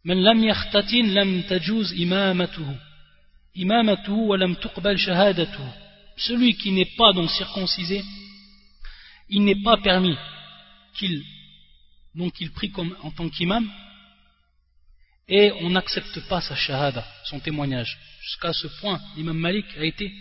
من 0.05 0.23
لم 0.23 0.43
يختتن 0.43 1.13
لم 1.13 1.41
تجوز 1.41 2.01
إمامته 2.01 2.75
إمامته 3.57 4.13
ولم 4.13 4.53
تقبل 4.53 4.99
شهادته 4.99 5.73
celui 6.17 6.55
qui 6.55 6.71
n'est 6.71 6.93
pas 6.97 7.13
donc 7.13 7.29
circoncisé 7.29 8.03
il 9.29 9.43
n'est 9.43 9.61
pas 9.63 9.77
permis 9.77 10.17
qu'il 10.95 11.23
donc 12.15 12.41
il 12.41 12.51
prie 12.51 12.71
comme 12.71 12.95
en 13.03 13.11
tant 13.11 13.29
qu'imam 13.29 13.69
et 15.28 15.52
on 15.60 15.70
n'accepte 15.70 16.20
pas 16.28 16.40
sa 16.40 16.54
shahada, 16.54 17.04
son 17.24 17.40
témoignage. 17.40 17.98
Jusqu'à 18.22 18.52
ce 18.52 18.68
point, 18.80 19.00
l'imam 19.16 19.36
Malik 19.36 19.66
a 19.78 19.84
été 19.84 20.12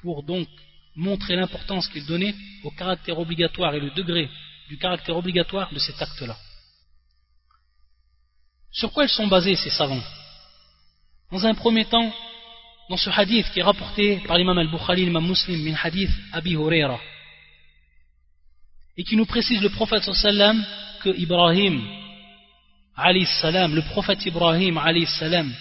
pour 0.00 0.22
donc 0.22 0.48
montrer 0.94 1.36
l'importance 1.36 1.88
qu'il 1.88 2.06
donnait 2.06 2.34
au 2.62 2.70
caractère 2.70 3.18
obligatoire 3.18 3.74
et 3.74 3.80
le 3.80 3.90
degré 3.90 4.28
du 4.68 4.78
caractère 4.78 5.16
obligatoire 5.16 5.72
de 5.72 5.78
cet 5.78 6.00
acte-là. 6.00 6.36
Sur 8.70 8.92
quoi 8.92 9.04
ils 9.04 9.10
sont 9.10 9.26
basés 9.26 9.56
ces 9.56 9.70
savants? 9.70 10.02
Dans 11.32 11.44
un 11.44 11.54
premier 11.54 11.84
temps, 11.86 12.12
dans 12.88 12.96
ce 12.96 13.10
hadith 13.10 13.50
qui 13.52 13.60
est 13.60 13.62
rapporté 13.62 14.20
par 14.26 14.38
l'imam 14.38 14.58
al-Bukhari, 14.58 15.04
l'imam 15.04 15.26
muslim, 15.26 15.62
min 15.62 15.76
hadith 15.82 16.10
Abi 16.32 16.52
Huraira, 16.52 17.00
et 18.96 19.04
qui 19.04 19.16
nous 19.16 19.26
précise 19.26 19.60
le 19.62 19.68
prophète 19.70 20.02
sallam 20.02 20.64
que 21.02 21.10
Ibrahim, 21.10 22.07
salam, 23.40 23.74
le 23.74 23.82
prophète 23.82 24.24
Ibrahim, 24.26 24.80
salam, 25.06 25.52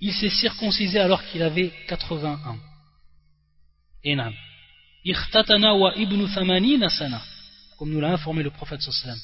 il 0.00 0.12
s'est 0.12 0.30
circoncisé 0.30 0.98
alors 0.98 1.24
qu'il 1.26 1.42
avait 1.42 1.72
80 1.88 2.40
ans. 2.46 2.58
Enam. 4.04 4.34
wa 5.04 5.92
ibn 5.96 6.26
sana, 6.88 7.22
comme 7.78 7.90
nous 7.90 8.00
l'a 8.00 8.12
informé 8.12 8.42
le 8.42 8.50
prophète 8.50 8.82
sallam. 8.82 9.18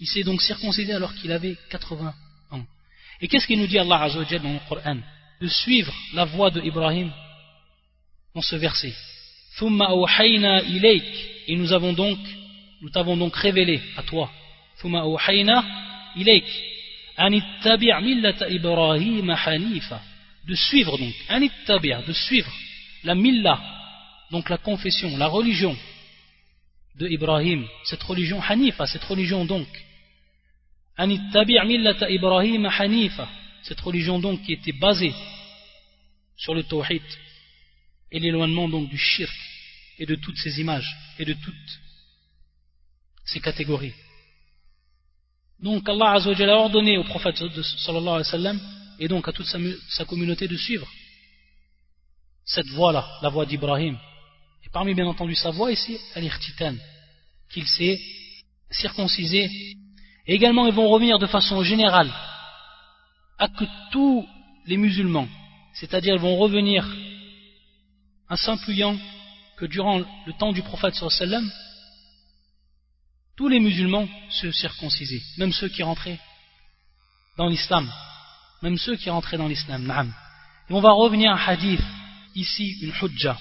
Il 0.00 0.06
s'est 0.06 0.24
donc 0.24 0.40
circoncisé 0.42 0.92
alors 0.92 1.14
qu'il 1.14 1.30
avait 1.30 1.56
80 1.70 2.14
ans. 2.50 2.64
Et 3.20 3.28
qu'est-ce 3.28 3.46
qu'il 3.46 3.60
nous 3.60 3.66
dit 3.66 3.78
Allah 3.78 4.02
Azzawajal 4.02 4.42
dans 4.42 4.52
le 4.52 4.58
Coran? 4.68 4.98
De 5.40 5.48
suivre 5.48 5.92
la 6.14 6.24
voie 6.24 6.50
de 6.50 6.60
Ibrahim 6.62 7.12
dans 8.34 8.42
ce 8.42 8.56
verset. 8.56 8.94
Et 11.46 11.56
nous 11.56 11.72
avons 11.72 11.92
donc, 11.92 12.18
nous 12.80 12.90
t'avons 12.90 13.16
donc 13.16 13.36
révélé 13.36 13.80
à 13.96 14.02
toi. 14.02 14.30
De 20.46 20.54
suivre 20.54 20.98
donc, 20.98 22.06
de 22.06 22.12
suivre. 22.12 22.52
La 23.04 23.14
milla, 23.14 23.60
donc 24.30 24.48
la 24.50 24.58
confession, 24.58 25.16
la 25.16 25.26
religion 25.26 25.76
de 26.96 27.08
Ibrahim, 27.08 27.66
cette 27.84 28.02
religion 28.02 28.40
hanifa, 28.42 28.86
cette 28.86 29.04
religion 29.04 29.44
donc, 29.44 29.68
Ibrahim 30.98 32.66
hanifa, 32.66 33.28
cette 33.62 33.80
religion 33.80 34.18
donc 34.18 34.42
qui 34.42 34.52
était 34.52 34.72
basée 34.72 35.14
sur 36.36 36.54
le 36.54 36.62
tawhid 36.62 37.02
et 38.10 38.20
l'éloignement 38.20 38.68
donc 38.68 38.88
du 38.88 38.98
shirk 38.98 39.32
et 39.98 40.06
de 40.06 40.14
toutes 40.14 40.36
ces 40.38 40.60
images 40.60 40.88
et 41.18 41.24
de 41.24 41.32
toutes 41.32 41.80
ces 43.24 43.40
catégories. 43.40 43.94
Donc 45.60 45.88
Allah 45.88 46.12
a 46.12 46.56
ordonné 46.56 46.98
au 46.98 47.04
prophète 47.04 47.36
sallallahu 47.36 48.08
alayhi 48.08 48.18
wa 48.18 48.24
sallam 48.24 48.60
et 48.98 49.08
donc 49.08 49.28
à 49.28 49.32
toute 49.32 49.46
sa, 49.46 50.04
communauté 50.04 50.48
de 50.48 50.56
suivre 50.56 50.86
cette 52.44 52.68
voie-là, 52.68 53.06
la 53.22 53.30
voie 53.30 53.46
d'Ibrahim. 53.46 53.96
Et 54.64 54.68
parmi 54.70 54.94
bien 54.94 55.06
entendu 55.06 55.34
sa 55.34 55.50
voie 55.50 55.72
ici, 55.72 55.98
al-irtitan, 56.14 56.74
qu'il 57.50 57.66
s'est 57.66 57.98
circoncisé. 58.70 59.50
Et 60.26 60.34
également 60.34 60.66
ils 60.66 60.74
vont 60.74 60.88
revenir 60.88 61.18
de 61.18 61.26
façon 61.26 61.62
générale 61.62 62.12
à 63.38 63.48
que 63.48 63.64
tous 63.90 64.26
les 64.66 64.76
musulmans, 64.76 65.28
c'est-à-dire 65.74 66.14
ils 66.14 66.20
vont 66.20 66.36
revenir 66.36 66.86
en 68.28 68.36
s'impuyant 68.36 68.96
que 69.56 69.66
durant 69.66 69.98
le 69.98 70.32
temps 70.38 70.52
du 70.52 70.62
prophète 70.62 70.94
sallam, 70.94 71.50
tous 73.36 73.48
les 73.48 73.60
musulmans 73.60 74.08
se 74.30 74.52
circoncisaient, 74.52 75.22
même 75.38 75.52
ceux 75.52 75.68
qui 75.68 75.82
rentraient 75.82 76.20
dans 77.36 77.48
l'islam, 77.48 77.90
même 78.62 78.78
ceux 78.78 78.96
qui 78.96 79.10
rentraient 79.10 79.36
dans 79.36 79.48
l'islam. 79.48 80.14
Et 80.68 80.72
on 80.72 80.80
va 80.80 80.92
revenir 80.92 81.32
à 81.32 81.34
un 81.34 81.46
hadith, 81.46 81.82
ici 82.34 82.78
une 82.80 82.92
hujja. 83.02 83.36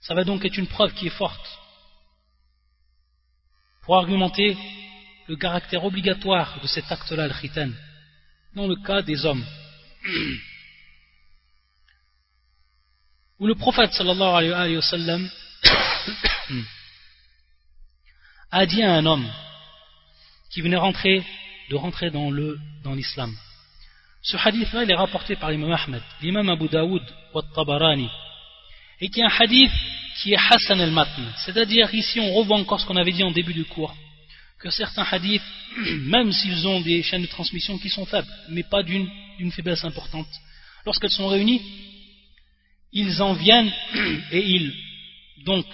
Ça 0.00 0.14
va 0.14 0.24
donc 0.24 0.44
être 0.44 0.58
une 0.58 0.66
preuve 0.66 0.94
qui 0.94 1.06
est 1.06 1.10
forte 1.18 1.58
pour 3.82 3.96
argumenter 3.96 4.56
le 5.26 5.36
caractère 5.36 5.84
obligatoire 5.84 6.60
de 6.60 6.66
cet 6.66 6.90
acte-là, 6.92 7.28
le 7.28 7.34
khitan, 7.34 7.70
dans 8.54 8.66
le 8.66 8.76
cas 8.76 9.02
des 9.02 9.24
hommes. 9.24 9.44
Où 13.40 13.46
le 13.46 13.54
prophète 13.56 13.92
sallallahu 13.92 14.52
alayhi 14.52 14.76
wa 14.76 14.82
sallam 14.82 15.28
a 18.54 18.66
dit 18.66 18.82
à 18.82 18.94
un 18.94 19.04
homme 19.04 19.28
qui 20.50 20.60
venait 20.60 20.76
rentrer, 20.76 21.24
de 21.70 21.74
rentrer 21.74 22.10
dans 22.10 22.30
le 22.30 22.56
dans 22.84 22.94
l'islam. 22.94 23.34
Ce 24.22 24.36
hadith-là, 24.36 24.84
il 24.84 24.90
est 24.90 24.94
rapporté 24.94 25.34
par 25.34 25.50
l'imam 25.50 25.72
Ahmed, 25.72 26.02
l'imam 26.22 26.48
Abu 26.48 26.68
Daoud 26.68 27.02
Tabarani, 27.54 28.08
et 29.00 29.08
qui 29.08 29.20
est 29.20 29.24
un 29.24 29.36
hadith 29.40 29.72
qui 30.16 30.32
est 30.32 30.38
Hassan 30.38 30.80
al-Matn. 30.80 31.32
C'est-à-dire, 31.44 31.92
ici, 31.92 32.20
on 32.20 32.32
revoit 32.32 32.56
encore 32.56 32.80
ce 32.80 32.86
qu'on 32.86 32.96
avait 32.96 33.10
dit 33.10 33.24
en 33.24 33.32
début 33.32 33.52
du 33.52 33.64
cours, 33.64 33.94
que 34.60 34.70
certains 34.70 35.06
hadiths, 35.10 35.42
même 36.06 36.30
s'ils 36.30 36.66
ont 36.68 36.80
des 36.80 37.02
chaînes 37.02 37.22
de 37.22 37.26
transmission 37.26 37.76
qui 37.78 37.88
sont 37.88 38.06
faibles, 38.06 38.28
mais 38.50 38.62
pas 38.62 38.84
d'une 38.84 39.10
faiblesse 39.50 39.84
importante, 39.84 40.28
lorsqu'elles 40.86 41.10
sont 41.10 41.26
réunies, 41.26 41.60
ils 42.92 43.20
en 43.20 43.32
viennent 43.32 43.72
et 44.30 44.46
ils, 44.46 44.72
donc, 45.44 45.66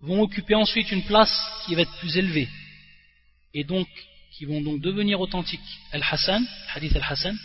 vont 0.00 0.22
occuper 0.22 0.54
ensuite 0.54 0.90
une 0.92 1.04
place 1.04 1.32
qui 1.64 1.74
va 1.74 1.82
être 1.82 1.98
plus 1.98 2.16
élevée 2.16 2.48
et 3.54 3.64
donc 3.64 3.88
qui 4.32 4.44
vont 4.44 4.60
donc 4.60 4.80
devenir 4.80 5.20
authentiques. 5.20 5.60
Al-Hassan, 5.92 6.46
hadith 6.74 6.94
Al-Hassan, 6.94 7.36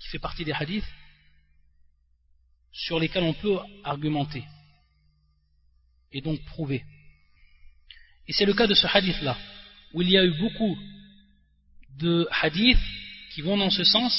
qui 0.00 0.08
fait 0.08 0.18
partie 0.18 0.44
des 0.44 0.52
hadiths 0.52 0.84
sur 2.72 2.98
lesquels 2.98 3.22
on 3.22 3.34
peut 3.34 3.58
argumenter 3.84 4.42
et 6.12 6.20
donc 6.20 6.44
prouver. 6.46 6.84
Et 8.26 8.32
c'est 8.32 8.46
le 8.46 8.54
cas 8.54 8.66
de 8.66 8.74
ce 8.74 8.86
hadith-là, 8.86 9.36
où 9.92 10.02
il 10.02 10.10
y 10.10 10.18
a 10.18 10.24
eu 10.24 10.32
beaucoup 10.38 10.76
de 11.98 12.26
hadiths 12.42 12.78
qui 13.34 13.42
vont 13.42 13.56
dans 13.56 13.70
ce 13.70 13.84
sens 13.84 14.12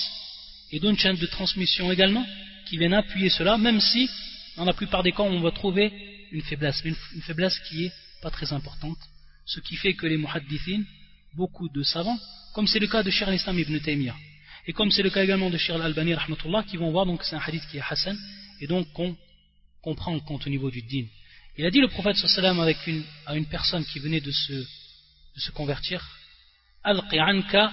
et 0.71 0.79
d'une 0.79 0.97
chaîne 0.97 1.17
de 1.17 1.25
transmission 1.25 1.91
également 1.91 2.25
qui 2.65 2.77
viennent 2.77 2.93
appuyer 2.93 3.29
cela, 3.29 3.57
même 3.57 3.79
si 3.79 4.09
dans 4.55 4.65
la 4.65 4.73
plupart 4.73 5.03
des 5.03 5.11
cas 5.11 5.23
on 5.23 5.41
va 5.41 5.51
trouver 5.51 6.14
une 6.31 6.41
faiblesse, 6.41 6.81
une, 6.83 6.95
faiblesse 7.21 7.57
qui 7.67 7.85
est 7.85 7.91
pas 8.21 8.29
très 8.29 8.51
importante, 8.53 8.97
ce 9.45 9.59
qui 9.59 9.75
fait 9.75 9.93
que 9.93 10.07
les 10.07 10.17
muhaddithin, 10.17 10.83
beaucoup 11.33 11.69
de 11.69 11.83
savants, 11.83 12.19
comme 12.53 12.67
c'est 12.67 12.79
le 12.79 12.88
cas 12.88 13.03
de 13.03 13.11
Shir 13.11 13.27
al-Islam 13.27 13.59
ibn 13.59 13.79
Taymiyyah, 13.79 14.15
et 14.67 14.73
comme 14.73 14.91
c'est 14.91 15.03
le 15.03 15.09
cas 15.09 15.23
également 15.23 15.49
de 15.49 15.57
Shir 15.57 15.75
al-Albani 15.75 16.15
qui 16.67 16.77
vont 16.77 16.91
voir 16.91 17.05
donc 17.05 17.23
c'est 17.23 17.35
un 17.35 17.41
hadith 17.45 17.63
qui 17.69 17.77
est 17.77 17.83
Hassan, 17.88 18.17
et 18.61 18.67
donc 18.67 18.91
qu'on 18.93 19.15
comprend 19.81 20.13
en 20.15 20.19
compte 20.19 20.47
au 20.47 20.49
niveau 20.49 20.71
du 20.71 20.81
din. 20.81 21.05
Il 21.57 21.65
a 21.65 21.71
dit 21.71 21.79
le 21.79 21.88
prophète 21.88 22.17
sallam 22.17 22.59
avec 22.59 22.85
une, 22.88 23.03
à 23.25 23.35
une 23.35 23.45
personne 23.45 23.85
qui 23.85 23.99
venait 23.99 24.21
de 24.21 24.31
se, 24.31 24.53
de 24.53 25.39
se 25.39 25.51
convertir, 25.51 26.05
Al-qi 26.83 27.19
anka 27.19 27.71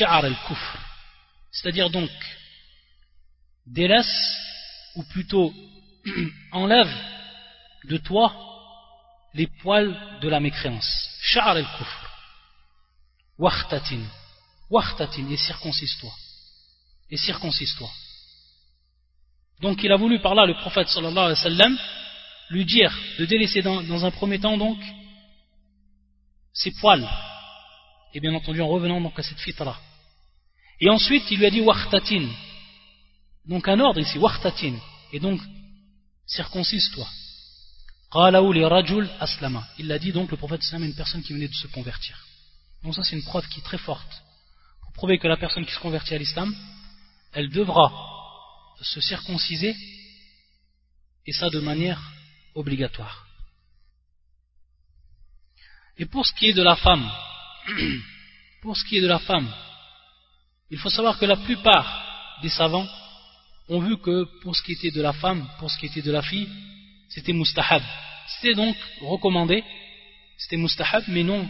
al-kufr. 0.00 0.78
C'est-à-dire 1.52 1.90
donc, 1.90 2.10
délaisse, 3.66 4.36
ou 4.96 5.02
plutôt 5.04 5.54
enlève 6.52 6.90
de 7.84 7.96
toi 7.98 8.34
les 9.34 9.46
poils 9.46 10.18
de 10.20 10.28
la 10.28 10.40
mécréance. 10.40 11.10
Sha'ar 11.20 11.56
al-kufr. 11.56 12.10
Wachtatin. 13.38 14.02
Wachtatin, 14.70 15.28
et 15.30 15.36
circoncis-toi. 15.36 16.12
Et 17.10 17.16
circoncis-toi. 17.16 17.90
Donc 19.60 19.82
il 19.82 19.92
a 19.92 19.96
voulu 19.96 20.20
par 20.20 20.34
là, 20.34 20.46
le 20.46 20.54
prophète 20.54 20.88
sallallahu 20.88 21.32
alayhi 21.32 21.58
wa 21.58 21.68
lui 22.50 22.64
dire 22.64 22.96
de 23.18 23.24
délaisser 23.24 23.62
dans, 23.62 23.82
dans 23.82 24.04
un 24.04 24.10
premier 24.10 24.38
temps 24.38 24.56
donc 24.56 24.78
ses 26.52 26.70
poils. 26.72 27.08
Et 28.12 28.20
bien 28.20 28.34
entendu 28.34 28.60
en 28.60 28.68
revenant 28.68 29.00
donc 29.00 29.18
à 29.18 29.22
cette 29.22 29.40
fitra. 29.40 29.80
Et 30.80 30.88
ensuite 30.88 31.30
il 31.30 31.38
lui 31.38 31.46
a 31.46 31.50
dit 31.50 31.60
wachtatin. 31.60 32.28
Donc 33.46 33.68
un 33.68 33.80
ordre 33.80 34.00
ici, 34.00 34.18
wachtatin. 34.18 34.76
Et 35.12 35.20
donc 35.20 35.40
circoncis-toi. 36.26 37.06
Il 39.78 39.88
l'a 39.88 39.98
dit 39.98 40.12
donc 40.12 40.30
le 40.30 40.36
prophète 40.36 40.62
sallam 40.62 40.84
à 40.84 40.86
une 40.86 40.94
personne 40.94 41.22
qui 41.22 41.32
venait 41.32 41.48
de 41.48 41.54
se 41.54 41.66
convertir. 41.66 42.16
Donc 42.84 42.94
ça 42.94 43.02
c'est 43.02 43.16
une 43.16 43.24
preuve 43.24 43.48
qui 43.48 43.58
est 43.58 43.64
très 43.64 43.78
forte. 43.78 44.22
Pour 44.82 44.92
prouver 44.92 45.18
que 45.18 45.26
la 45.26 45.36
personne 45.36 45.66
qui 45.66 45.72
se 45.72 45.80
convertit 45.80 46.14
à 46.14 46.18
l'islam, 46.18 46.54
elle 47.32 47.50
devra 47.50 47.92
se 48.80 49.00
circonciser 49.00 49.74
et 51.26 51.32
ça 51.32 51.50
de 51.50 51.58
manière 51.58 52.00
obligatoire. 52.54 53.26
Et 55.96 56.06
pour 56.06 56.24
ce 56.24 56.32
qui 56.34 56.48
est 56.48 56.54
de 56.54 56.62
la 56.62 56.76
femme, 56.76 57.10
pour 58.62 58.76
ce 58.76 58.84
qui 58.84 58.98
est 58.98 59.02
de 59.02 59.08
la 59.08 59.18
femme, 59.18 59.52
il 60.70 60.78
faut 60.78 60.90
savoir 60.90 61.18
que 61.18 61.24
la 61.24 61.36
plupart 61.36 62.38
des 62.42 62.48
savants 62.48 62.88
ont 63.68 63.80
vu 63.80 63.98
que 63.98 64.24
pour 64.42 64.54
ce 64.54 64.62
qui 64.62 64.72
était 64.72 64.90
de 64.90 65.02
la 65.02 65.12
femme, 65.12 65.48
pour 65.58 65.70
ce 65.70 65.78
qui 65.78 65.86
était 65.86 66.02
de 66.02 66.12
la 66.12 66.22
fille, 66.22 66.48
c'était 67.14 67.32
mustahab. 67.32 67.82
C'était 68.26 68.54
donc 68.54 68.76
recommandé, 69.00 69.62
c'était 70.36 70.56
mustahab, 70.56 71.04
mais 71.08 71.22
non 71.22 71.48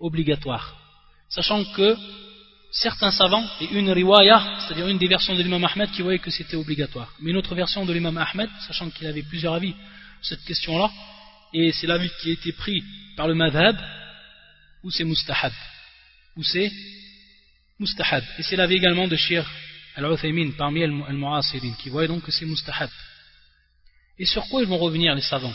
obligatoire. 0.00 0.76
Sachant 1.28 1.64
que 1.64 1.96
certains 2.72 3.12
savants, 3.12 3.46
et 3.60 3.66
une 3.72 3.90
riwaya, 3.90 4.42
c'est-à-dire 4.60 4.88
une 4.88 4.98
des 4.98 5.06
versions 5.06 5.36
de 5.36 5.42
l'imam 5.42 5.64
Ahmed, 5.64 5.90
qui 5.92 6.02
voyaient 6.02 6.18
que 6.18 6.30
c'était 6.30 6.56
obligatoire. 6.56 7.12
Mais 7.20 7.30
une 7.30 7.36
autre 7.36 7.54
version 7.54 7.84
de 7.84 7.92
l'imam 7.92 8.16
Ahmed, 8.18 8.50
sachant 8.66 8.90
qu'il 8.90 9.06
avait 9.06 9.22
plusieurs 9.22 9.54
avis 9.54 9.74
sur 10.20 10.36
cette 10.36 10.44
question-là, 10.44 10.90
et 11.54 11.72
c'est 11.72 11.86
l'avis 11.86 12.10
qui 12.20 12.30
a 12.30 12.32
été 12.32 12.52
pris 12.52 12.82
par 13.16 13.28
le 13.28 13.34
madhab, 13.34 13.76
ou 14.82 14.90
c'est 14.90 15.04
mustahab. 15.04 15.52
Ou 16.36 16.42
c'est 16.42 16.70
mustahab. 17.78 18.24
Et 18.38 18.42
c'est 18.42 18.56
l'avis 18.56 18.76
également 18.76 19.06
de 19.06 19.16
Shir 19.16 19.48
al-Uthaymin 19.96 20.52
parmi 20.56 20.82
al-Mu'asirin 20.82 21.74
qui 21.82 21.88
voyaient 21.88 22.08
donc 22.08 22.22
que 22.22 22.32
c'est 22.32 22.46
mustahab. 22.46 22.90
Et 24.18 24.26
sur 24.26 24.46
quoi 24.48 24.62
ils 24.62 24.68
vont 24.68 24.78
revenir 24.78 25.14
les 25.14 25.22
savants? 25.22 25.54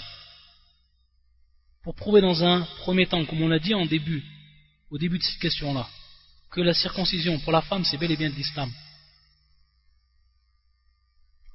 Pour 1.84 1.95
prouver 1.95 2.21
dans 2.21 2.43
un 2.43 2.62
premier 2.80 3.06
temps, 3.06 3.26
comme 3.26 3.41
on 3.41 3.49
l'a 3.49 3.60
dit 3.60 3.73
en 3.73 3.86
début, 3.86 4.23
au 4.89 4.97
début 4.97 5.17
de 5.17 5.23
cette 5.23 5.39
question-là, 5.39 5.88
que 6.49 6.62
la 6.62 6.73
circoncision 6.73 7.39
pour 7.39 7.52
la 7.52 7.62
femme 7.62 7.84
c'est 7.84 7.97
bel 7.97 8.12
et 8.12 8.17
bien 8.17 8.30
de 8.30 8.36
l'islam. 8.36 8.71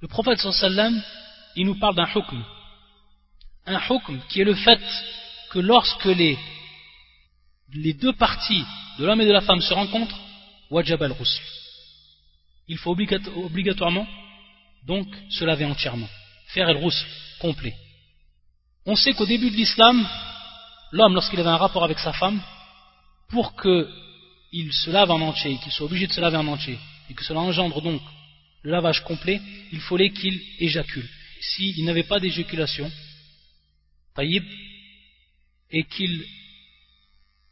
Le 0.00 0.08
prophète 0.08 0.38
sallam, 0.38 1.02
il 1.56 1.66
nous 1.66 1.78
parle 1.78 1.96
d'un 1.96 2.08
hukm. 2.14 2.44
Un 3.66 3.80
hukm 3.88 4.20
qui 4.28 4.40
est 4.40 4.44
le 4.44 4.54
fait 4.54 4.80
que 5.50 5.58
lorsque 5.60 6.04
les, 6.04 6.38
les 7.72 7.94
deux 7.94 8.12
parties 8.12 8.64
de 8.98 9.06
l'homme 9.06 9.20
et 9.20 9.26
de 9.26 9.32
la 9.32 9.40
femme 9.40 9.60
se 9.60 9.72
rencontrent, 9.72 10.18
wajab 10.70 11.02
al-rusl. 11.02 11.42
Il 12.66 12.76
faut 12.76 12.90
obligatoirement 12.90 14.06
donc 14.84 15.08
se 15.30 15.44
laver 15.44 15.64
entièrement, 15.64 16.08
faire 16.48 16.68
el-rusl 16.68 17.06
complet. 17.40 17.74
On 18.86 18.96
sait 18.96 19.12
qu'au 19.12 19.26
début 19.26 19.50
de 19.50 19.56
l'islam, 19.56 20.06
l'homme, 20.92 21.14
lorsqu'il 21.14 21.40
avait 21.40 21.48
un 21.48 21.56
rapport 21.56 21.84
avec 21.84 21.98
sa 21.98 22.12
femme, 22.12 22.40
pour 23.28 23.54
qu'il 23.60 24.72
se 24.72 24.90
lave 24.90 25.10
en 25.10 25.20
entier, 25.20 25.58
qu'il 25.58 25.72
soit 25.72 25.86
obligé 25.86 26.06
de 26.06 26.12
se 26.12 26.20
laver 26.20 26.38
en 26.38 26.46
entier, 26.46 26.78
et 27.10 27.14
que 27.14 27.24
cela 27.24 27.40
engendre 27.40 27.82
donc 27.82 28.00
le 28.62 28.70
lavage 28.70 29.04
complet, 29.04 29.40
il 29.72 29.80
fallait 29.80 30.10
qu'il 30.10 30.40
éjacule. 30.58 31.08
S'il 31.40 31.84
n'avait 31.84 32.02
pas 32.02 32.18
d'éjaculation, 32.18 32.90
taïb, 34.14 34.44
et 35.70 35.84
qu'il 35.84 36.24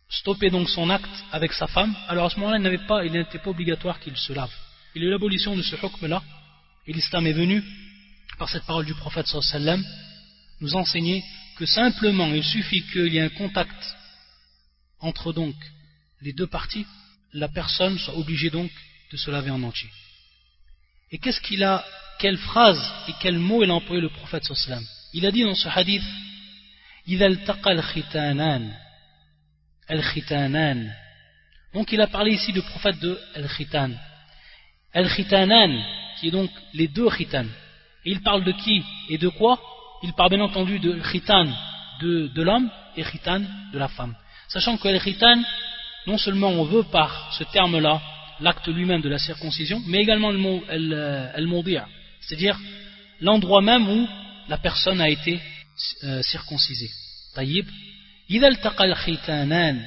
stoppait 0.09 0.51
donc 0.51 0.69
son 0.71 0.89
acte 0.89 1.25
avec 1.33 1.53
sa 1.53 1.67
femme, 1.67 1.95
alors 2.09 2.27
à 2.27 2.31
ce 2.31 2.37
moment-là, 2.37 2.57
il 2.57 2.63
n'avait 2.63 2.87
pas, 2.87 3.05
il 3.05 3.13
n'était 3.13 3.39
pas 3.39 3.51
obligatoire 3.51 4.01
qu'il 4.01 4.17
se 4.17 4.33
lave. 4.33 4.53
Et 4.95 5.01
l'abolition 5.01 5.55
de 5.55 5.63
ce 5.63 5.77
hukm-là, 5.77 6.23
et 6.87 6.93
l'islam 6.93 7.27
est 7.27 7.33
venu, 7.33 7.63
par 8.39 8.49
cette 8.49 8.65
parole 8.65 8.87
du 8.87 8.95
prophète 8.95 9.27
sallam, 9.27 9.85
nous 10.61 10.75
enseigner 10.75 11.23
que 11.57 11.67
simplement 11.67 12.27
il 12.29 12.45
suffit 12.45 12.83
qu'il 12.93 13.13
y 13.13 13.19
ait 13.19 13.23
un 13.23 13.29
contact 13.31 13.97
entre 15.01 15.33
donc 15.33 15.55
les 16.21 16.33
deux 16.33 16.47
parties, 16.47 16.87
la 17.33 17.49
personne 17.49 17.99
soit 17.99 18.17
obligée 18.17 18.51
donc 18.51 18.71
de 19.13 19.17
se 19.17 19.31
laver 19.31 19.51
en 19.51 19.63
entier. 19.63 19.91
Et 21.13 21.19
qu'est-ce 21.19 21.41
qu'il 21.41 21.63
a, 21.63 21.85
quelle 22.19 22.39
phrase 22.39 22.83
et 23.09 23.13
quel 23.21 23.39
mot 23.39 23.63
il 23.63 23.71
a 23.71 23.75
employé 23.75 24.01
le 24.01 24.09
prophète 24.09 24.45
sallam? 24.45 24.85
Il 25.13 25.25
a 25.27 25.31
dit 25.31 25.45
dans 25.45 25.55
ce 25.55 25.69
hadith 25.69 26.03
al-khitanan. 29.89 30.93
Donc 31.73 31.93
il 31.93 32.01
a 32.01 32.07
parlé 32.07 32.33
ici 32.33 32.53
du 32.53 32.63
prophète 32.63 32.99
de 33.01 33.19
al-khitan. 33.35 33.93
Al-khitanan, 34.93 35.85
qui 36.19 36.29
est 36.29 36.31
donc 36.31 36.51
les 36.75 36.89
deux 36.89 37.09
khitan. 37.11 37.47
Il 38.07 38.23
parle 38.23 38.45
de 38.45 38.53
qui 38.53 38.83
et 39.11 39.19
de 39.19 39.29
quoi? 39.29 39.59
Il 40.05 40.13
parle 40.13 40.31
bien 40.31 40.41
entendu 40.41 40.79
de 40.79 41.01
khitan 41.11 41.47
de, 42.01 42.43
l'homme 42.43 42.71
et 42.97 43.03
khitan 43.03 43.41
de 43.73 43.79
la 43.79 43.89
femme. 43.89 44.15
Sachant 44.49 44.77
que 44.77 44.87
al-khitan, 44.87 45.43
non 46.07 46.17
seulement 46.17 46.51
on 46.51 46.65
veut 46.65 46.85
par 46.85 47.35
ce 47.37 47.43
terme-là 47.45 48.01
l'acte 48.41 48.69
lui-même 48.69 49.01
de 49.01 49.09
la 49.09 49.19
circoncision, 49.19 49.83
mais 49.87 49.99
également 49.99 50.31
le 50.31 50.39
mot 50.39 50.63
al-mawdi'a, 50.69 51.89
c'est-à-dire 52.21 52.57
l'endroit 53.21 53.63
même 53.63 53.89
où 53.89 54.07
la 54.49 54.59
personne 54.59 55.01
a 55.01 55.09
été 55.09 55.41
euh, 56.05 56.23
circoncisée. 56.23 56.91
Taïb. 57.35 57.67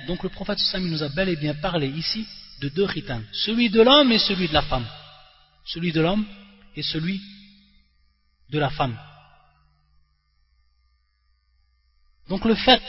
Donc 0.08 0.24
le 0.24 0.30
prophète 0.30 0.60
Sami 0.60 0.90
nous 0.90 1.04
a 1.04 1.10
bel 1.10 1.30
et 1.30 1.36
bien 1.36 1.54
parlé 1.56 1.88
ici 1.88 2.26
de 2.62 2.70
deux 2.70 2.88
khitan, 2.88 3.22
celui 3.32 3.70
de 3.70 3.82
l'homme 3.82 4.12
et 4.12 4.20
celui 4.20 4.48
de 4.48 4.54
la 4.54 4.62
femme. 4.64 4.86
Celui 5.66 5.92
de 5.92 6.02
l'homme 6.02 6.26
et 6.76 6.82
celui 6.82 7.22
de 8.50 8.60
la 8.60 8.70
femme. 8.70 8.98
Donc 12.28 12.46
le 12.46 12.56
fait 12.56 12.84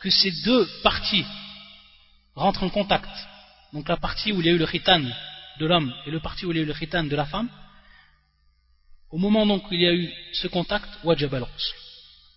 que 0.00 0.10
ces 0.10 0.30
deux 0.44 0.68
parties 0.82 1.26
rentrent 2.34 2.62
en 2.62 2.70
contact, 2.70 3.10
donc 3.72 3.88
la 3.88 3.96
partie 3.96 4.32
où 4.32 4.40
il 4.40 4.46
y 4.46 4.48
a 4.48 4.52
eu 4.52 4.58
le 4.58 4.66
khitan 4.66 5.02
de 5.58 5.66
l'homme 5.66 5.92
et 6.06 6.10
le 6.10 6.20
partie 6.20 6.46
où 6.46 6.52
il 6.52 6.56
y 6.56 6.60
a 6.60 6.62
eu 6.62 6.66
le 6.66 6.74
khitan 6.74 7.04
de 7.04 7.16
la 7.16 7.26
femme, 7.26 7.48
au 9.10 9.18
moment 9.18 9.46
donc 9.46 9.68
où 9.70 9.74
il 9.74 9.80
y 9.80 9.86
a 9.86 9.92
eu 9.92 10.12
ce 10.32 10.46
contact, 10.46 10.88
wajab 11.04 11.34
al 11.34 11.46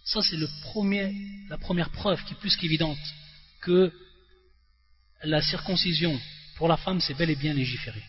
ça, 0.05 0.21
c'est 0.21 0.37
la 0.37 1.57
première 1.57 1.89
preuve 1.91 2.23
qui 2.25 2.33
est 2.33 2.37
plus 2.37 2.57
qu'évidente 2.57 2.97
que 3.61 3.91
la 5.23 5.41
circoncision 5.41 6.19
pour 6.57 6.67
la 6.67 6.75
femme, 6.75 6.99
c'est 6.99 7.13
bel 7.13 7.29
et 7.29 7.35
bien 7.35 7.53
légiféré. 7.53 8.03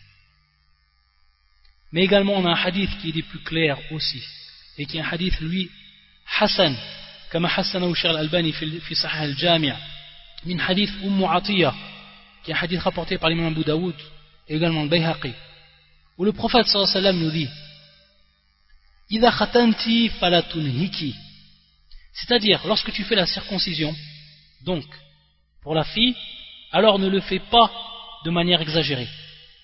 Mais 1.94 2.04
également, 2.04 2.34
on 2.34 2.44
a 2.44 2.50
un 2.50 2.64
hadith 2.64 2.90
qui 3.00 3.10
est 3.10 3.12
des 3.12 3.22
plus 3.22 3.40
clairs 3.40 3.78
aussi, 3.90 4.22
et 4.78 4.86
qui 4.86 4.98
est 4.98 5.00
un 5.00 5.08
hadith, 5.08 5.38
lui, 5.40 5.70
Hassan, 6.38 6.76
comme 7.30 7.44
Hassan 7.44 7.82
al-Albani 7.82 8.52
fi 8.52 8.94
Sahih 8.94 9.24
al-Jami' 9.24 9.72
min 10.46 10.58
hadith 10.58 10.90
Umm 11.02 11.24
Atiyah, 11.24 11.74
qui 12.44 12.50
est 12.50 12.54
un 12.54 12.58
hadith 12.58 12.80
rapporté 12.80 13.18
par 13.18 13.28
l'imam 13.28 13.52
Abu 13.52 13.64
Daoud, 13.64 13.94
et 14.48 14.56
également 14.56 14.82
le 14.82 14.88
Bayhaqi, 14.88 15.32
où 16.18 16.24
le 16.24 16.32
prophète 16.32 16.66
sallallahu 16.66 16.90
alayhi 16.90 17.06
wa 17.06 17.12
sallam 17.12 17.18
nous 17.24 17.30
dit, 17.30 17.48
إذا 19.10 19.30
ختنتي 19.30 20.08
فلا 20.08 20.40
تنهكي 20.40 21.14
c'est-à-dire, 22.12 22.60
lorsque 22.66 22.92
tu 22.92 23.04
fais 23.04 23.14
la 23.14 23.26
circoncision, 23.26 23.94
donc, 24.64 24.84
pour 25.62 25.74
la 25.74 25.84
fille, 25.84 26.14
alors 26.72 26.98
ne 26.98 27.08
le 27.08 27.20
fais 27.20 27.38
pas 27.38 27.70
de 28.24 28.30
manière 28.30 28.60
exagérée. 28.60 29.08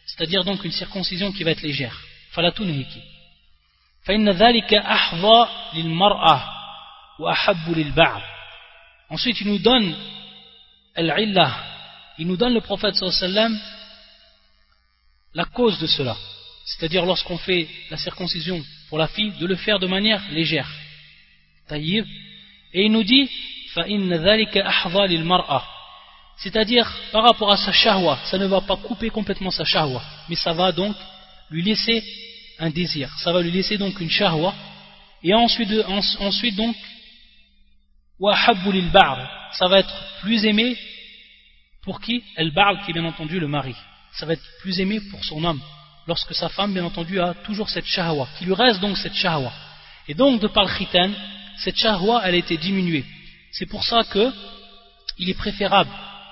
C'est-à-dire 0.07 0.45
donc 0.45 0.65
une 0.65 0.73
circoncision 0.73 1.33
qui 1.33 1.43
va 1.43 1.51
être 1.51 1.63
légère. 1.63 2.01
Ensuite, 9.10 9.42
il 9.42 9.48
nous 9.48 9.60
donne 9.60 9.96
il 10.98 12.28
nous 12.28 12.38
donne 12.38 12.54
le 12.54 12.62
prophète 12.62 12.96
sallam 12.96 13.60
la 15.34 15.46
cause 15.46 15.80
de 15.80 15.88
cela. 15.88 16.16
C'est-à-dire 16.66 17.06
lorsqu'on 17.06 17.38
fait 17.38 17.68
la 17.90 17.98
circoncision 17.98 18.64
pour 18.90 18.98
la 18.98 19.08
fille, 19.08 19.32
de 19.32 19.46
le 19.46 19.56
faire 19.56 19.80
de 19.80 19.88
manière 19.88 20.22
légère. 20.32 20.70
Et 21.72 22.04
il 22.74 22.92
nous 22.92 23.04
dit 23.04 23.30
c'est-à-dire 26.38 26.94
par 27.12 27.24
rapport 27.24 27.52
à 27.52 27.58
sa 27.58 27.72
shahwa 27.72 28.20
ça 28.26 28.38
ne 28.38 28.46
va 28.46 28.62
pas 28.62 28.76
couper 28.76 29.10
complètement 29.10 29.52
sa 29.52 29.64
shahwa. 29.64 30.02
Mais 30.28 30.36
ça 30.36 30.54
va 30.54 30.72
donc 30.72 30.96
lui 31.52 31.62
laisser 31.62 32.04
un 32.60 32.70
désir. 32.70 33.10
Ça 33.20 33.32
va 33.32 33.42
lui 33.42 33.52
laisser 33.52 33.78
donc 33.78 34.00
une 34.00 34.10
shahwa. 34.10 34.54
Et 35.24 35.34
ensuite, 35.34 35.70
ensuite 35.88 36.56
donc 36.56 36.76
ça 39.54 39.68
va 39.68 39.80
être 39.80 39.96
plus 40.22 40.46
aimé 40.46 40.78
pour 41.84 42.00
qui? 42.02 42.24
El 42.36 42.52
qui 42.52 42.92
est 42.92 42.94
bien 42.94 43.06
entendu 43.06 43.40
le 43.40 43.48
mari. 43.48 43.76
Ça 44.14 44.26
va 44.26 44.34
être 44.34 44.44
plus 44.62 44.80
aimé 44.80 45.00
pour 45.10 45.24
son 45.26 45.44
homme. 45.44 45.62
Lorsque 46.08 46.34
sa 46.34 46.50
femme 46.50 46.74
bien 46.74 46.86
entendu 46.86 47.20
a 47.20 47.34
toujours 47.34 47.70
cette 47.70 47.86
shahwa. 47.86 48.28
Qui 48.38 48.46
lui 48.46 48.54
reste 48.54 48.80
donc 48.80 48.98
cette 48.98 49.16
shahwa. 49.16 49.52
Et 50.08 50.14
donc 50.14 50.42
de 50.42 50.48
par 50.48 50.66
le 50.66 50.78
khitan 50.78 51.12
cette 51.58 51.78
shahwa, 51.78 52.22
elle 52.26 52.36
a 52.36 52.38
été 52.38 52.58
diminuée. 52.58 53.06
C'est 53.52 53.68
pour 53.68 53.84
ça 53.84 54.04
que 54.04 54.32
il 55.18 55.30
est 55.30 55.36
préférable, 55.36 55.92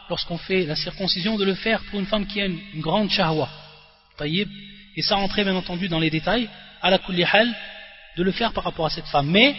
lorsqu'on 0.09 0.37
fait 0.37 0.65
la 0.65 0.75
circoncision, 0.75 1.37
de 1.37 1.45
le 1.45 1.53
faire 1.53 1.83
pour 1.83 1.99
une 1.99 2.07
femme 2.07 2.25
qui 2.25 2.41
a 2.41 2.45
une, 2.45 2.59
grande 2.75 3.11
shahwa. 3.11 3.49
Et 4.95 5.01
ça 5.01 5.15
rentrait 5.15 5.43
bien 5.43 5.55
entendu 5.55 5.87
dans 5.87 5.99
les 5.99 6.09
détails, 6.09 6.49
à 6.81 6.89
la 6.89 6.99
hal, 7.33 7.55
de 8.17 8.23
le 8.23 8.31
faire 8.31 8.53
par 8.53 8.63
rapport 8.63 8.85
à 8.85 8.89
cette 8.89 9.07
femme. 9.07 9.27
Mais, 9.27 9.55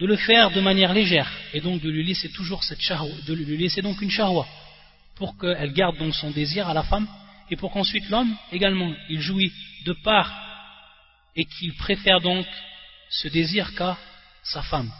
de 0.00 0.06
le 0.06 0.16
faire 0.16 0.50
de 0.50 0.60
manière 0.60 0.92
légère, 0.92 1.30
et 1.54 1.60
donc 1.60 1.80
de 1.80 1.90
lui 1.90 2.04
laisser 2.04 2.30
toujours 2.30 2.64
cette 2.64 2.80
shahwa, 2.80 3.14
de 3.26 3.34
lui 3.34 3.56
laisser 3.56 3.82
donc 3.82 4.00
une 4.02 4.10
shahwa, 4.10 4.46
pour 5.16 5.38
qu'elle 5.38 5.72
garde 5.72 5.96
donc 5.98 6.14
son 6.14 6.30
désir 6.30 6.68
à 6.68 6.74
la 6.74 6.82
femme, 6.82 7.06
et 7.50 7.56
pour 7.56 7.70
qu'ensuite 7.72 8.08
l'homme, 8.08 8.34
également, 8.50 8.92
il 9.08 9.20
jouit 9.20 9.52
de 9.84 9.92
part, 9.92 10.32
et 11.36 11.44
qu'il 11.44 11.74
préfère 11.74 12.20
donc 12.20 12.46
ce 13.10 13.28
désir 13.28 13.74
qu'à 13.74 13.96
sa 14.42 14.62
femme. 14.62 14.90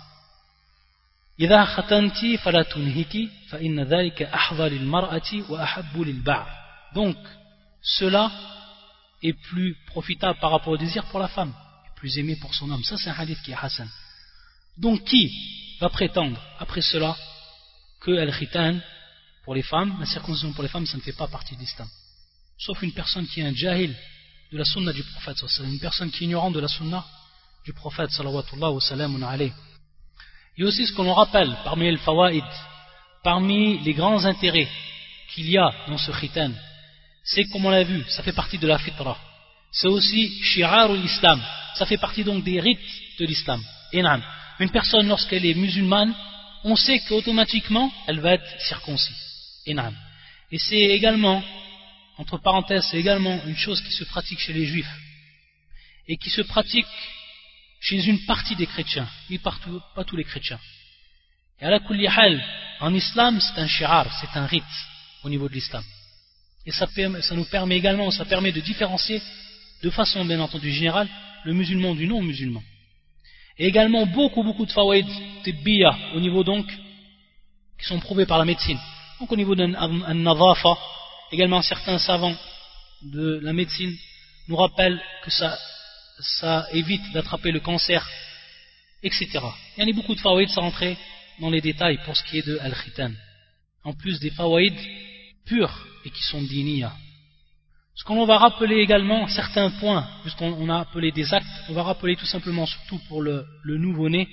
Donc, 6.95 7.16
cela 7.83 8.30
est 9.23 9.33
plus 9.33 9.77
profitable 9.87 10.39
par 10.41 10.51
rapport 10.51 10.73
au 10.73 10.77
désir 10.77 11.05
pour 11.07 11.20
la 11.20 11.29
femme, 11.29 11.53
plus 11.97 12.18
aimé 12.18 12.37
pour 12.41 12.55
son 12.55 12.70
homme. 12.70 12.83
Ça, 12.85 12.97
c'est 12.97 13.11
un 13.11 13.14
hadith 13.14 13.41
qui 13.43 13.53
est 13.53 13.57
Hassan. 13.61 13.89
Donc, 14.79 15.05
qui 15.05 15.31
va 15.81 15.89
prétendre, 15.89 16.41
après 16.59 16.81
cela, 16.81 17.16
que 18.01 18.11
al-khitan, 18.11 18.79
pour 19.45 19.55
les 19.55 19.62
femmes, 19.62 19.97
la 19.99 20.07
circoncision 20.07 20.53
pour 20.53 20.62
les 20.62 20.68
femmes, 20.68 20.87
ça 20.87 20.97
ne 20.97 21.03
fait 21.03 21.12
pas 21.12 21.29
partie 21.29 21.55
de 21.57 21.61
l'islam 21.61 21.89
Sauf 22.59 22.81
une 22.83 22.93
personne 22.93 23.27
qui 23.27 23.41
est 23.41 23.45
un 23.45 23.55
jahil 23.55 23.95
de 24.53 24.59
la 24.59 24.64
sunna 24.64 24.93
du 24.93 25.03
prophète, 25.03 25.37
une 25.64 25.81
personne 25.81 26.11
qui 26.11 26.25
est 26.25 26.27
ignorante 26.27 26.55
de 26.55 26.61
la 26.61 26.68
sunna 26.68 27.05
du 27.64 27.73
prophète 27.73 28.11
sallallahu 28.11 28.45
alayhi 29.25 29.53
a 30.61 30.64
aussi 30.64 30.87
ce 30.87 30.93
que 30.93 31.03
l'on 31.03 31.14
rappelle 31.14 31.57
parmi 31.64 31.91
les 31.91 31.97
fawaïd, 31.97 32.45
parmi 33.25 33.79
les 33.83 33.95
grands 33.95 34.25
intérêts 34.25 34.68
qu'il 35.33 35.51
y 35.51 35.57
a 35.57 35.73
dans 35.89 35.99
ce 35.99 36.12
khitan, 36.12 36.53
c'est 37.25 37.45
comme 37.45 37.64
on 37.66 37.70
l'a 37.70 37.85
vu, 37.85 38.05
ça 38.09 38.23
fait 38.23 38.33
partie 38.33 38.59
de 38.59 38.66
la 38.66 38.79
fitra. 38.79 39.18
c'est 39.70 39.87
aussi 39.87 40.43
shi'ar 40.43 40.93
l'islam. 40.93 41.41
Ça 41.77 41.87
fait 41.87 41.99
partie 41.99 42.25
donc 42.25 42.45
des 42.45 42.61
rites 42.61 42.79
de 43.18 43.25
l'islam. 43.25 43.62
Une 43.93 44.70
personne, 44.70 45.09
lorsqu'elle 45.09 45.47
est 45.47 45.55
musulmane, 45.55 46.14
on 46.64 46.77
sait 46.77 47.01
qu'automatiquement, 47.09 47.93
elle 48.07 48.20
va 48.20 48.35
être 48.35 48.61
circoncis. 48.61 49.14
Et 49.66 50.59
c'est 50.59 50.77
également, 50.77 51.43
entre 52.18 52.39
parenthèses, 52.39 52.87
c'est 52.91 52.99
également 52.99 53.41
une 53.47 53.57
chose 53.57 53.81
qui 53.83 53.93
se 53.93 54.05
pratique 54.05 54.39
chez 54.39 54.53
les 54.53 54.66
juifs 54.66 54.95
et 56.09 56.16
qui 56.16 56.31
se 56.31 56.43
pratique 56.43 56.87
chez 57.81 58.05
une 58.05 58.25
partie 58.27 58.57
des 58.57 58.66
chrétiens, 58.66 59.09
mais 59.31 59.39
pas 59.39 60.05
tous 60.07 60.16
les 60.16 60.25
chrétiens. 60.25 60.61
Et 61.61 61.64
à 61.64 61.70
la 61.70 61.81
en 62.81 62.95
islam, 62.95 63.41
c'est 63.41 63.61
un 63.61 63.68
shi'ar, 63.68 64.07
c'est 64.20 64.37
un 64.39 64.47
rite 64.47 64.64
au 65.23 65.29
niveau 65.29 65.49
de 65.49 65.55
l'islam. 65.55 65.85
Et 66.65 66.71
ça, 66.73 66.87
nous 67.33 67.45
permet 67.45 67.77
également, 67.77 68.11
ça 68.11 68.25
permet 68.25 68.53
de 68.53 68.61
différencier 68.61 69.21
de 69.83 69.91
façon 69.91 70.25
bien 70.25 70.41
entendu 70.41 70.71
générale 70.71 71.09
le 71.45 71.53
musulman 71.53 71.95
du 71.95 72.07
non-musulman. 72.07 72.63
Et 73.59 73.67
également 73.67 74.07
beaucoup, 74.07 74.45
beaucoup 74.45 74.65
de 74.65 74.73
fawaïd 74.73 75.07
tibbiya 75.43 75.97
au 76.15 76.21
niveau 76.21 76.45
donc, 76.45 76.67
qui 77.79 77.87
sont 77.87 77.99
prouvés 77.99 78.27
par 78.27 78.39
la 78.39 78.45
médecine. 78.45 78.79
Donc 79.19 79.33
au 79.33 79.37
niveau 79.37 79.55
d'un 79.55 79.69
nadafa, 79.69 80.79
également 81.33 81.63
certains 81.63 81.99
savants 81.99 82.37
de 83.03 83.41
la 83.43 83.53
médecine 83.53 83.95
nous 84.49 84.57
rappellent 84.57 85.03
que 85.25 85.31
ça, 85.31 85.59
ça 86.39 86.67
évite 86.73 87.03
d'attraper 87.13 87.51
le 87.51 87.61
cancer, 87.61 88.09
etc. 89.03 89.27
Il 89.77 89.83
y 89.83 89.85
en 89.85 89.91
a 89.91 89.97
beaucoup 89.97 90.15
de 90.15 90.21
fawaïd 90.21 90.49
sans 90.49 90.63
rentrer 90.63 90.97
dans 91.41 91.51
les 91.51 91.61
détails 91.61 91.99
pour 92.05 92.17
ce 92.17 92.23
qui 92.25 92.39
est 92.39 92.47
de 92.47 92.59
al-khitan. 92.59 93.11
En 93.83 93.95
plus 93.95 94.21
des 94.21 94.31
fawaïd 94.31 94.75
purs 95.45 95.87
et 96.05 96.11
qui 96.11 96.23
sont 96.23 96.43
diniya. 96.43 96.93
Ce 97.95 98.05
qu'on 98.05 98.25
va 98.25 98.39
rappeler 98.39 98.77
également, 98.77 99.27
certains 99.29 99.71
points, 99.71 100.09
puisqu'on 100.23 100.69
a 100.71 100.81
appelé 100.81 101.13
des 101.13 101.33
actes, 101.35 101.47
on 101.69 101.75
va 101.75 101.83
rappeler 101.83 102.17
tout 102.17 102.27
simplement, 102.27 102.67
surtout 102.67 102.99
pour 103.09 103.21
le, 103.21 103.45
nouveau-né 103.65 104.29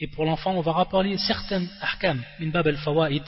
et 0.00 0.08
pour 0.08 0.24
l'enfant, 0.24 0.52
on 0.52 0.60
va 0.60 0.72
rappeler 0.72 1.16
certains 1.18 1.64
ahkam, 1.80 2.22
min 2.40 2.48
bab 2.48 2.66
al-fawaid. 2.66 3.22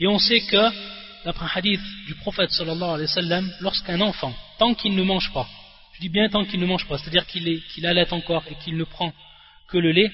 Et 0.00 0.08
on 0.08 0.18
sait 0.18 0.40
que, 0.40 1.24
d'après 1.24 1.46
un 1.46 1.50
hadith 1.54 1.80
du 2.06 2.14
prophète 2.16 2.50
sallallahu 2.50 2.94
alayhi 2.94 3.06
wa 3.06 3.14
sallam, 3.14 3.52
lorsqu'un 3.60 4.00
enfant, 4.00 4.34
tant 4.58 4.74
qu'il 4.74 4.96
ne 4.96 5.02
mange 5.04 5.32
pas, 5.32 5.48
je 5.94 6.00
dis 6.00 6.08
bien 6.08 6.28
tant 6.28 6.44
qu'il 6.44 6.58
ne 6.58 6.66
mange 6.66 6.86
pas, 6.88 6.98
c'est-à-dire 6.98 7.26
qu'il 7.26 7.62
qu 7.62 7.86
allait 7.86 8.12
encore 8.12 8.42
et 8.50 8.56
qu'il 8.64 8.76
ne 8.76 8.84
prend 8.84 9.12
que 9.68 9.78
le 9.78 9.92
lait, 9.92 10.10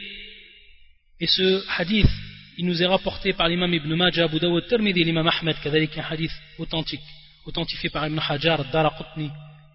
et 1.19 1.27
ce 1.27 1.64
hadith, 1.79 2.11
il 2.59 2.66
nous 2.66 2.82
est 2.82 2.86
rapporté 2.86 3.32
par 3.32 3.48
l'imam 3.48 3.72
Ibn 3.72 3.94
Majah, 3.94 4.24
Abu 4.24 4.40
Dawud, 4.40 4.66
Tirmidhi, 4.66 5.04
l'imam 5.04 5.28
Ahmed, 5.28 5.56
un 5.64 6.02
hadith 6.11 6.32
authentique 6.59 7.00
authentifié 7.46 7.88
par 7.88 8.04
Ibn 8.04 8.18
Hajar, 8.18 8.64
Daraqutni, 8.72 9.30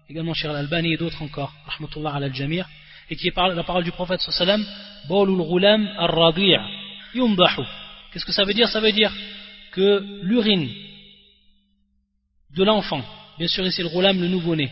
également 0.08 0.34
Cheikh 0.34 0.50
Al-Albani 0.50 0.92
et 0.92 0.96
d'autres 0.98 1.22
encore, 1.22 1.52
rahmatullah 1.66 2.14
al 2.14 2.34
jamir 2.34 2.68
et 3.08 3.16
qui 3.16 3.28
est 3.28 3.36
la 3.36 3.62
parole 3.62 3.84
du 3.84 3.90
prophète 3.90 4.20
sallam, 4.20 4.62
Bawlul 5.08 5.46
Ghulam 5.48 5.94
ar-Radi' 5.96 6.56
yumdahu. 7.14 7.64
Qu'est-ce 8.12 8.26
que 8.26 8.32
ça 8.32 8.44
veut 8.44 8.52
dire? 8.52 8.68
Ça 8.68 8.80
veut 8.80 8.92
dire 8.92 9.12
que 9.72 10.04
l'urine 10.22 10.68
de 12.54 12.64
l'enfant, 12.64 13.02
bien 13.38 13.48
sûr 13.48 13.66
ici 13.66 13.82
le 13.82 13.88
Ghulam, 13.88 14.20
le 14.20 14.28
nouveau-né, 14.28 14.70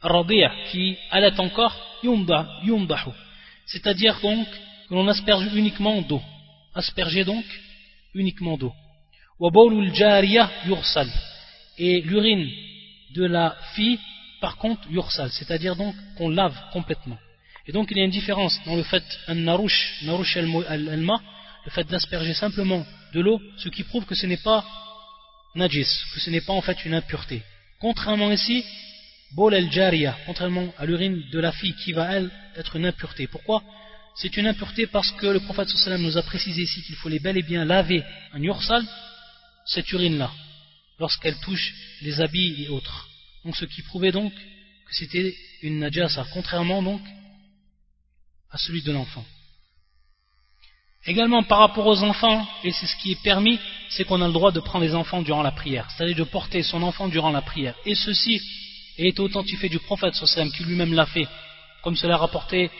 ar-Radi' 0.00 0.70
qui 0.70 0.96
allait 1.10 1.38
encore, 1.38 1.76
yumdahu. 2.02 3.12
C'est-à-dire 3.66 4.18
donc 4.22 4.48
que 4.88 4.94
l'on 4.94 5.06
asperge 5.06 5.54
uniquement 5.54 6.00
d'eau. 6.00 6.22
Asperger 6.74 7.24
donc 7.24 7.44
uniquement 8.14 8.56
d'eau. 8.56 8.72
Et 11.78 12.00
l'urine 12.02 12.50
de 13.14 13.24
la 13.24 13.56
fille, 13.74 13.98
par 14.40 14.56
contre, 14.56 14.90
yursal, 14.90 15.30
c'est-à-dire 15.30 15.76
donc 15.76 15.94
qu'on 16.16 16.28
lave 16.28 16.56
complètement. 16.72 17.18
Et 17.66 17.72
donc 17.72 17.90
il 17.90 17.98
y 17.98 18.00
a 18.00 18.04
une 18.04 18.10
différence 18.10 18.58
dans 18.64 18.76
le 18.76 18.82
fait 18.82 19.04
un 19.28 19.34
narouche, 19.34 19.98
narouche 20.02 20.36
al-ma, 20.36 21.20
le 21.64 21.70
fait 21.70 21.84
d'asperger 21.84 22.34
simplement 22.34 22.84
de 23.12 23.20
l'eau, 23.20 23.40
ce 23.58 23.68
qui 23.68 23.84
prouve 23.84 24.04
que 24.04 24.14
ce 24.14 24.26
n'est 24.26 24.38
pas 24.38 24.64
najis, 25.54 25.86
que 26.14 26.20
ce 26.20 26.30
n'est 26.30 26.40
pas 26.40 26.52
en 26.52 26.60
fait 26.60 26.84
une 26.84 26.94
impureté. 26.94 27.42
Contrairement 27.80 28.30
ici, 28.30 28.64
bol 29.34 29.54
al-jariya, 29.54 30.16
contrairement 30.26 30.72
à 30.78 30.86
l'urine 30.86 31.22
de 31.30 31.38
la 31.38 31.52
fille 31.52 31.74
qui 31.74 31.92
va 31.92 32.12
elle 32.12 32.30
être 32.56 32.76
une 32.76 32.86
impureté. 32.86 33.26
Pourquoi? 33.26 33.62
C'est 34.14 34.36
une 34.36 34.46
impureté 34.46 34.86
parce 34.86 35.10
que 35.12 35.26
le 35.26 35.40
prophète 35.40 35.68
sallam 35.68 36.02
nous 36.02 36.18
a 36.18 36.22
précisé 36.22 36.62
ici 36.62 36.82
qu'il 36.82 36.96
fallait 36.96 37.18
bel 37.18 37.38
et 37.38 37.42
bien 37.42 37.64
laver 37.64 38.02
un 38.32 38.42
yursal, 38.42 38.84
cette 39.66 39.90
urine-là 39.92 40.30
lorsqu'elle 40.98 41.38
touche 41.40 41.74
les 42.02 42.20
habits 42.20 42.64
et 42.64 42.68
autres. 42.68 43.08
Donc 43.44 43.56
ce 43.56 43.64
qui 43.64 43.82
prouvait 43.82 44.12
donc 44.12 44.32
que 44.32 44.94
c'était 44.94 45.34
une 45.62 45.80
najasa, 45.80 46.26
contrairement 46.32 46.82
donc 46.82 47.00
à 48.50 48.58
celui 48.58 48.82
de 48.82 48.92
l'enfant. 48.92 49.24
Également 51.04 51.42
par 51.42 51.58
rapport 51.58 51.86
aux 51.86 52.02
enfants, 52.04 52.46
et 52.62 52.70
c'est 52.70 52.86
ce 52.86 52.96
qui 52.96 53.12
est 53.12 53.22
permis, 53.22 53.58
c'est 53.90 54.04
qu'on 54.04 54.22
a 54.22 54.26
le 54.28 54.32
droit 54.32 54.52
de 54.52 54.60
prendre 54.60 54.84
les 54.84 54.94
enfants 54.94 55.22
durant 55.22 55.42
la 55.42 55.50
prière, 55.50 55.90
c'est-à-dire 55.90 56.16
de 56.16 56.24
porter 56.24 56.62
son 56.62 56.82
enfant 56.82 57.08
durant 57.08 57.30
la 57.30 57.42
prière. 57.42 57.74
Et 57.84 57.96
ceci 57.96 58.40
est 58.98 59.18
authentifié 59.18 59.68
du 59.68 59.80
prophète 59.80 60.14
sallam 60.14 60.52
qui 60.52 60.62
lui-même 60.64 60.94
l'a 60.94 61.06
fait, 61.06 61.26
comme 61.82 61.96
cela 61.96 62.16
rapporté 62.16 62.70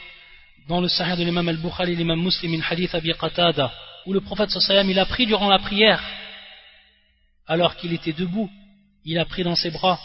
dans 0.68 0.80
le 0.80 0.88
sahih 0.88 1.16
de 1.16 1.24
l'imam 1.24 1.48
al-Bukhari, 1.48 1.96
l'imam 1.96 2.20
muslim, 2.20 2.54
in 2.54 2.62
hadith 2.68 2.94
Abi 2.94 3.12
Qatada, 3.18 3.72
où 4.06 4.12
le 4.12 4.20
prophète 4.20 4.50
sallam 4.50 4.90
il 4.90 4.98
a 4.98 5.06
pris 5.06 5.26
durant 5.26 5.48
la 5.48 5.58
prière 5.58 6.02
alors 7.46 7.76
qu'il 7.76 7.92
était 7.92 8.12
debout, 8.12 8.50
il 9.04 9.18
a 9.18 9.24
pris 9.24 9.42
dans 9.42 9.56
ses 9.56 9.70
bras 9.70 9.98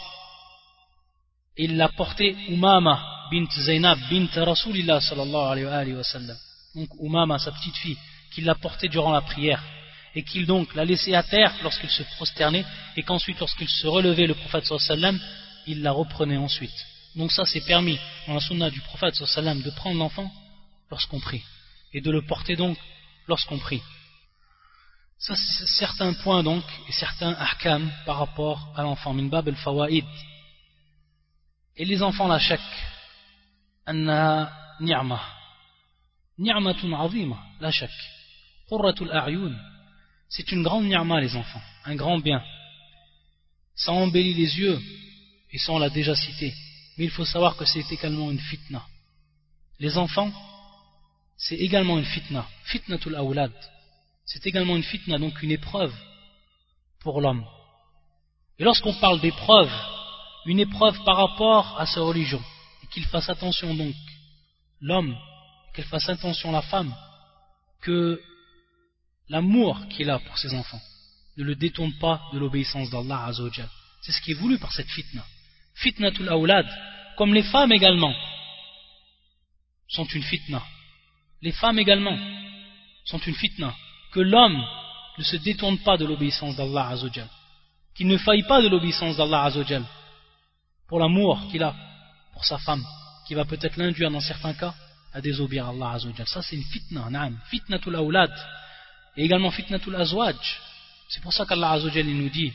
et 1.56 1.64
il 1.64 1.76
l'a 1.76 1.88
porté 1.88 2.36
Umama 2.48 3.00
bint 3.30 3.50
Zainab 3.50 3.98
bint 4.10 4.44
Rasulillah 4.44 5.00
sallallahu 5.00 5.66
alayhi 5.66 5.94
wa 5.94 6.04
sallam. 6.04 6.36
Donc 6.74 6.88
Umama, 7.00 7.38
sa 7.38 7.52
petite 7.52 7.76
fille, 7.76 7.98
qu'il 8.32 8.44
l'a 8.44 8.54
portée 8.54 8.88
durant 8.88 9.12
la 9.12 9.20
prière 9.20 9.62
et 10.14 10.22
qu'il 10.22 10.46
donc 10.46 10.74
l'a 10.74 10.84
laissée 10.84 11.14
à 11.14 11.22
terre 11.22 11.52
lorsqu'il 11.62 11.90
se 11.90 12.02
prosternait 12.16 12.64
et 12.96 13.02
qu'ensuite 13.02 13.38
lorsqu'il 13.40 13.68
se 13.68 13.86
relevait 13.86 14.26
le 14.26 14.34
prophète 14.34 14.64
sallam, 14.78 15.18
il 15.66 15.82
la 15.82 15.92
reprenait 15.92 16.36
ensuite. 16.36 16.86
Donc 17.16 17.32
ça 17.32 17.44
c'est 17.44 17.64
permis 17.64 17.98
dans 18.26 18.34
la 18.34 18.40
sunna 18.40 18.70
du 18.70 18.80
prophète 18.80 19.14
sallam 19.14 19.62
de 19.62 19.70
prendre 19.70 19.98
l'enfant 19.98 20.30
lorsqu'on 20.90 21.20
prie 21.20 21.44
et 21.92 22.00
de 22.00 22.10
le 22.10 22.22
porter 22.22 22.56
donc 22.56 22.78
lorsqu'on 23.26 23.58
prie. 23.58 23.82
Ça, 25.18 25.34
c'est 25.34 25.66
certains 25.66 26.12
points 26.14 26.42
donc, 26.42 26.64
et 26.88 26.92
certains 26.92 27.32
ahkam 27.32 27.90
par 28.06 28.18
rapport 28.18 28.72
à 28.76 28.82
l'enfant. 28.82 29.12
Min 29.12 29.26
bab 29.26 29.48
al-fawaid. 29.48 30.04
Et 31.76 31.84
les 31.84 32.02
enfants, 32.02 32.28
la. 32.28 32.38
Anna 33.86 34.52
ni'ma. 34.80 35.20
Ni'matun 36.38 36.92
azima, 36.92 37.36
la 37.60 37.72
chèque. 37.72 37.90
Qurratul 38.68 39.10
a'yun. 39.10 39.56
C'est 40.28 40.52
une 40.52 40.62
grande 40.62 40.84
ni'ma, 40.84 41.20
les 41.20 41.34
enfants. 41.34 41.62
Un 41.84 41.96
grand 41.96 42.18
bien. 42.18 42.42
Ça 43.74 43.92
embellit 43.92 44.34
les 44.34 44.58
yeux, 44.58 44.80
et 45.50 45.58
ça 45.58 45.72
on 45.72 45.78
l'a 45.78 45.90
déjà 45.90 46.14
cité. 46.14 46.54
Mais 46.96 47.04
il 47.04 47.10
faut 47.10 47.24
savoir 47.24 47.56
que 47.56 47.64
c'est 47.64 47.90
également 47.90 48.30
une 48.30 48.40
fitna. 48.40 48.84
Les 49.80 49.96
enfants, 49.96 50.32
c'est 51.38 51.56
également 51.56 51.98
une 51.98 52.04
fitna. 52.04 52.46
Fitnatul 52.64 53.14
awlad 53.14 53.52
c'est 54.28 54.46
également 54.46 54.76
une 54.76 54.82
fitna, 54.82 55.18
donc 55.18 55.42
une 55.42 55.50
épreuve 55.50 55.94
pour 57.00 57.22
l'homme. 57.22 57.46
Et 58.58 58.64
lorsqu'on 58.64 58.92
parle 58.92 59.20
d'épreuve, 59.20 59.72
une 60.44 60.60
épreuve 60.60 61.02
par 61.04 61.16
rapport 61.16 61.80
à 61.80 61.86
sa 61.86 62.02
religion, 62.02 62.42
qu'il 62.90 63.06
fasse 63.06 63.30
attention 63.30 63.74
donc 63.74 63.94
l'homme, 64.82 65.16
qu'elle 65.74 65.86
fasse 65.86 66.08
attention 66.10 66.52
la 66.52 66.60
femme, 66.60 66.94
que 67.80 68.20
l'amour 69.30 69.80
qu'il 69.88 70.10
a 70.10 70.18
pour 70.18 70.36
ses 70.36 70.52
enfants 70.52 70.80
ne 71.38 71.44
le 71.44 71.54
détourne 71.54 71.94
pas 71.94 72.20
de 72.32 72.38
l'obéissance 72.38 72.90
d'Allah 72.90 73.24
Azzawajal. 73.26 73.68
C'est 74.02 74.12
ce 74.12 74.20
qui 74.20 74.32
est 74.32 74.40
voulu 74.42 74.58
par 74.58 74.72
cette 74.72 74.90
fitna. 74.90 75.24
Fitnatul 75.74 76.28
awlad, 76.28 76.66
comme 77.16 77.32
les 77.32 77.44
femmes 77.44 77.72
également, 77.72 78.14
sont 79.88 80.06
une 80.06 80.22
fitna. 80.22 80.62
Les 81.42 81.52
femmes 81.52 81.78
également 81.78 82.16
sont 83.04 83.18
une 83.18 83.34
fitna 83.34 83.74
que 84.12 84.20
l'homme 84.20 84.62
ne 85.18 85.22
se 85.22 85.36
détourne 85.36 85.78
pas 85.78 85.96
de 85.96 86.04
l'obéissance 86.04 86.56
d'Allah 86.56 86.88
Azzawajal, 86.88 87.28
qu'il 87.94 88.06
ne 88.06 88.16
faille 88.16 88.42
pas 88.44 88.60
de 88.62 88.68
l'obéissance 88.68 89.16
d'Allah 89.16 89.44
Azzawajal 89.44 89.84
pour 90.88 90.98
l'amour 90.98 91.40
qu'il 91.50 91.62
a 91.62 91.74
pour 92.32 92.44
sa 92.44 92.58
femme, 92.58 92.84
qui 93.26 93.34
va 93.34 93.44
peut-être 93.44 93.76
l'induire 93.76 94.10
dans 94.10 94.20
certains 94.20 94.54
cas 94.54 94.74
à 95.12 95.20
désobéir 95.20 95.66
à 95.66 95.70
Allah 95.70 95.90
Azzawajal. 95.92 96.26
Ça 96.26 96.42
c'est 96.42 96.56
une 96.56 96.64
fitna, 96.64 97.08
naam, 97.10 97.38
fitnatul 97.50 97.94
awlad, 97.94 98.32
et 99.16 99.24
également 99.24 99.50
fitnatul 99.50 99.94
azwaj. 99.96 100.36
C'est 101.08 101.22
pour 101.22 101.32
ça 101.32 101.46
qu'Allah 101.46 101.72
Azzawajal 101.72 102.06
nous 102.06 102.30
dit 102.30 102.52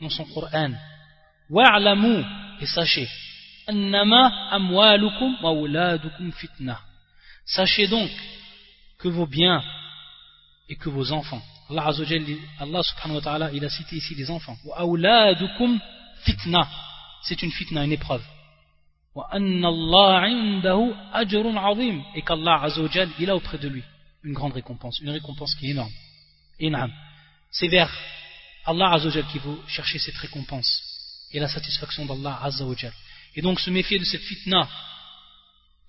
dans 0.00 0.10
son 0.10 0.24
Coran, 0.26 0.72
wa'lamu, 1.50 2.24
et 2.60 2.66
sachez, 2.66 3.08
annama 3.66 4.50
amwalukum 4.50 5.36
wa 5.42 5.98
fitna. 6.32 6.80
Sachez 7.44 7.86
donc 7.88 8.10
que 8.98 9.08
vos 9.08 9.26
biens 9.26 9.62
et 10.68 10.76
que 10.76 10.88
vos 10.88 11.12
enfants. 11.12 11.42
Allah, 11.70 11.90
Allah 12.60 12.82
subhanahu 12.82 13.16
wa 13.16 13.22
ta'ala, 13.22 13.52
il 13.52 13.64
a 13.64 13.68
cité 13.68 13.96
ici 13.96 14.14
les 14.14 14.30
enfants. 14.30 14.56
fitna. 16.24 16.68
C'est 17.22 17.42
une 17.42 17.52
fitna, 17.52 17.84
une 17.84 17.92
épreuve. 17.92 18.22
et 22.14 22.22
qu'Allah 22.22 22.62
Azzawajal, 22.62 23.10
il 23.18 23.30
a 23.30 23.36
auprès 23.36 23.58
de 23.58 23.68
lui 23.68 23.82
une 24.24 24.32
grande 24.32 24.52
récompense, 24.52 25.00
une 25.00 25.10
récompense 25.10 25.54
qui 25.56 25.66
est 25.66 25.70
énorme. 25.70 26.92
C'est 27.50 27.68
vers 27.68 27.92
Allah 28.64 28.92
Azzawajal 28.92 29.26
qu'il 29.26 29.40
faut 29.40 29.60
chercher 29.66 29.98
cette 29.98 30.16
récompense 30.16 30.82
et 31.32 31.40
la 31.40 31.48
satisfaction 31.48 32.06
d'Allah 32.06 32.38
Azzawajal. 32.42 32.92
Et 33.34 33.42
donc 33.42 33.60
se 33.60 33.70
méfier 33.70 33.98
de 33.98 34.04
cette 34.04 34.22
fitna, 34.22 34.68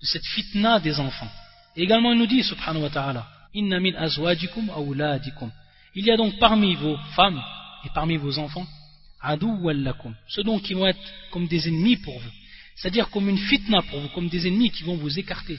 de 0.00 0.06
cette 0.06 0.26
fitna 0.26 0.80
des 0.80 0.98
enfants. 0.98 1.30
Également 1.76 2.12
il 2.12 2.18
nous 2.18 2.26
dit, 2.26 2.42
subhanahu 2.42 2.82
wa 2.82 2.90
ta'ala, 2.90 3.26
Inna 3.54 3.80
min 3.80 3.94
azwajikum 3.94 4.70
awladikum. 4.70 5.50
Il 5.94 6.04
y 6.04 6.10
a 6.10 6.16
donc 6.16 6.38
parmi 6.38 6.74
vos 6.74 6.96
femmes 7.14 7.40
et 7.84 7.88
parmi 7.94 8.16
vos 8.16 8.38
enfants, 8.38 8.66
adouwallakum, 9.20 10.14
ceux 10.28 10.42
donc 10.42 10.62
qui 10.62 10.74
vont 10.74 10.86
être 10.86 10.98
comme 11.30 11.46
des 11.46 11.68
ennemis 11.68 11.96
pour 11.96 12.18
vous. 12.18 12.30
C'est-à-dire 12.76 13.08
comme 13.10 13.28
une 13.28 13.38
fitna 13.38 13.82
pour 13.82 14.00
vous, 14.00 14.08
comme 14.08 14.28
des 14.28 14.46
ennemis 14.46 14.70
qui 14.70 14.82
vont 14.82 14.96
vous 14.96 15.18
écarter 15.18 15.58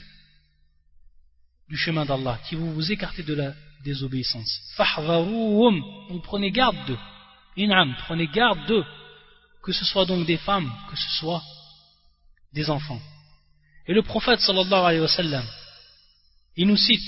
du 1.68 1.76
chemin 1.76 2.04
d'Allah, 2.04 2.38
qui 2.48 2.54
vont 2.54 2.70
vous 2.70 2.92
écarter 2.92 3.22
de 3.22 3.34
la 3.34 3.54
désobéissance. 3.82 4.60
Fahvarouhum, 4.76 5.82
donc 6.10 6.22
prenez 6.22 6.50
garde 6.50 6.76
d'eux. 6.86 6.98
In'am, 7.56 7.94
prenez 8.06 8.26
garde 8.28 8.66
d'eux, 8.66 8.84
que 9.62 9.72
ce 9.72 9.84
soit 9.84 10.04
donc 10.04 10.26
des 10.26 10.36
femmes, 10.36 10.70
que 10.90 10.96
ce 10.96 11.18
soit 11.18 11.42
des 12.52 12.68
enfants. 12.70 13.00
Et 13.86 13.94
le 13.94 14.02
prophète 14.02 14.40
sallallahu 14.40 14.84
alayhi 14.84 15.00
wa 15.00 15.08
sallam, 15.08 15.44
il 16.56 16.66
nous 16.66 16.76
cite 16.76 17.04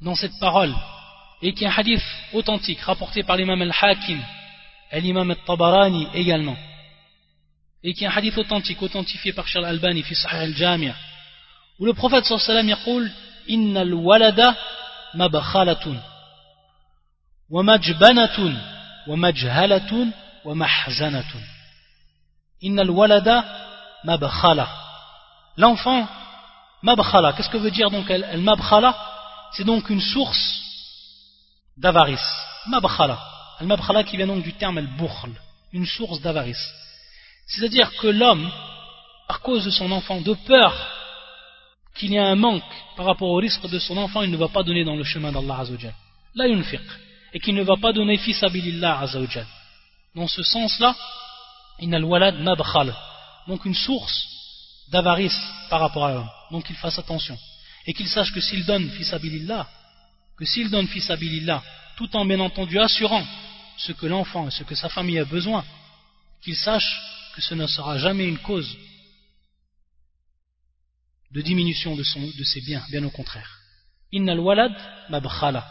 dans 0.00 0.14
cette 0.14 0.38
parole, 0.38 0.74
et 1.42 1.52
qui 1.52 1.64
est 1.64 1.68
un 1.68 1.74
hadith 1.76 2.02
authentique, 2.32 2.80
rapporté 2.80 3.22
par 3.22 3.36
l'imam 3.36 3.60
al-Hakim, 3.62 4.22
et 4.92 5.00
l'imam 5.00 5.30
al-Tabarani 5.30 6.08
également, 6.14 6.56
et 7.82 7.94
qui 7.94 8.04
est 8.04 8.06
un 8.06 8.16
hadith 8.16 8.38
authentique, 8.38 8.80
authentifié 8.82 9.32
par 9.32 9.48
Charles 9.48 9.66
Albani, 9.66 10.02
fi 10.02 10.14
al-Jami'a, 10.28 10.94
où 11.78 11.86
le 11.86 11.94
prophète 11.94 12.24
sallallahu 12.24 12.50
alayhi 12.50 12.72
wa 12.72 12.76
sallam, 15.40 16.00
wa 17.48 17.62
majbanatun, 17.62 18.54
wa 19.06 19.16
majhalatun, 19.16 20.12
wa 20.44 20.54
mahzanatun. 20.54 21.40
Inna 22.62 22.82
al-walada 22.82 23.44
mabkhala. 24.04 24.68
L'enfant, 25.56 26.08
mabkhala, 26.86 27.32
qu'est-ce 27.32 27.50
que 27.50 27.58
veut 27.66 27.70
dire 27.70 27.90
donc 27.90 28.10
al-mabkhala 28.10 28.90
C'est 29.54 29.64
donc 29.64 29.90
une 29.90 30.00
source 30.00 30.44
d'avarice. 31.76 32.28
Mabkhala. 32.68 33.18
Al-mabkhala 33.60 34.04
qui 34.04 34.16
vient 34.16 34.26
donc 34.26 34.42
du 34.42 34.54
terme 34.54 34.78
al-bukhl, 34.78 35.32
une 35.72 35.86
source 35.86 36.20
d'avarice. 36.20 36.64
C'est-à-dire 37.48 37.88
que 38.00 38.08
l'homme, 38.08 38.50
à 39.28 39.38
cause 39.38 39.64
de 39.64 39.70
son 39.70 39.90
enfant, 39.92 40.20
de 40.20 40.34
peur 40.34 40.72
qu'il 41.96 42.12
y 42.12 42.16
ait 42.16 42.30
un 42.34 42.36
manque 42.36 42.74
par 42.96 43.06
rapport 43.06 43.30
au 43.30 43.36
risque 43.36 43.66
de 43.68 43.78
son 43.78 43.96
enfant, 43.96 44.22
il 44.22 44.30
ne 44.30 44.36
va 44.36 44.48
pas 44.48 44.62
donner 44.62 44.84
dans 44.84 44.96
le 44.96 45.04
chemin 45.04 45.32
d'Allah 45.32 45.60
Azzawajal. 45.60 45.94
La 46.34 46.46
yunfiq. 46.48 46.86
Et 47.32 47.40
qu'il 47.40 47.54
ne 47.54 47.62
va 47.62 47.76
pas 47.76 47.92
donner 47.92 48.16
fils 48.18 48.42
abilillah 48.42 49.00
Azzawajal. 49.00 49.46
Dans 50.14 50.28
ce 50.28 50.42
sens-là, 50.42 50.94
inal 51.80 52.04
walad 52.04 52.36
mabkhal. 52.40 52.94
Donc 53.48 53.64
une 53.64 53.74
source 53.74 54.35
d'avarice 54.90 55.38
par 55.70 55.80
rapport 55.80 56.06
à 56.06 56.14
l'homme. 56.14 56.30
Donc 56.50 56.64
qu'il 56.64 56.76
fasse 56.76 56.98
attention. 56.98 57.38
Et 57.86 57.94
qu'il 57.94 58.08
sache 58.08 58.32
que 58.32 58.40
s'il 58.40 58.64
donne 58.64 58.90
fils 58.90 59.12
abilillah, 59.12 59.68
que 60.36 60.44
s'il 60.44 60.70
donne 60.70 60.88
fils 60.88 61.10
tout 61.96 62.14
en 62.16 62.24
bien 62.24 62.40
entendu 62.40 62.78
assurant 62.78 63.24
ce 63.78 63.92
que 63.92 64.06
l'enfant 64.06 64.48
et 64.48 64.50
ce 64.50 64.64
que 64.64 64.74
sa 64.74 64.88
famille 64.88 65.18
a 65.18 65.24
besoin, 65.24 65.64
qu'il 66.42 66.56
sache 66.56 67.00
que 67.34 67.40
ce 67.40 67.54
ne 67.54 67.66
sera 67.66 67.98
jamais 67.98 68.26
une 68.26 68.38
cause 68.38 68.76
de 71.32 71.40
diminution 71.42 71.96
de 71.96 72.02
ses 72.02 72.60
biens, 72.62 72.82
bien 72.90 73.04
au 73.04 73.10
contraire. 73.10 73.50
Innal 74.12 74.40
walad 74.40 74.72
mabkhala. 75.10 75.66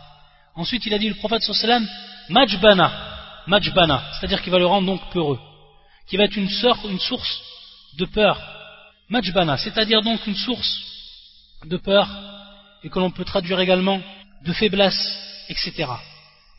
Ensuite, 0.55 0.85
il 0.85 0.93
a 0.93 0.99
dit 0.99 1.09
le 1.09 1.15
prophète 1.15 1.41
sallam 1.41 1.87
majbana, 2.29 3.43
majbana, 3.47 4.03
c'est-à-dire 4.13 4.41
qu'il 4.41 4.51
va 4.51 4.59
le 4.59 4.65
rendre 4.65 4.87
donc 4.87 5.09
peureux, 5.11 5.39
qui 6.07 6.17
va 6.17 6.25
être 6.25 6.35
une, 6.35 6.49
une 6.89 6.99
source 6.99 7.41
de 7.97 8.05
peur. 8.05 8.39
Majbana, 9.09 9.57
c'est-à-dire 9.57 10.01
donc 10.01 10.25
une 10.25 10.35
source 10.35 10.81
de 11.65 11.77
peur 11.77 12.07
et 12.83 12.89
que 12.89 12.99
l'on 12.99 13.11
peut 13.11 13.25
traduire 13.25 13.59
également 13.59 14.01
de 14.43 14.53
faiblesse, 14.53 15.17
etc. 15.49 15.87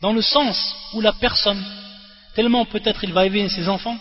Dans 0.01 0.13
le 0.13 0.21
sens 0.21 0.75
où 0.93 1.01
la 1.01 1.13
personne, 1.13 1.63
tellement 2.35 2.65
peut-être 2.65 3.03
il 3.03 3.13
va 3.13 3.25
élever 3.25 3.49
ses 3.49 3.67
enfants, 3.67 3.97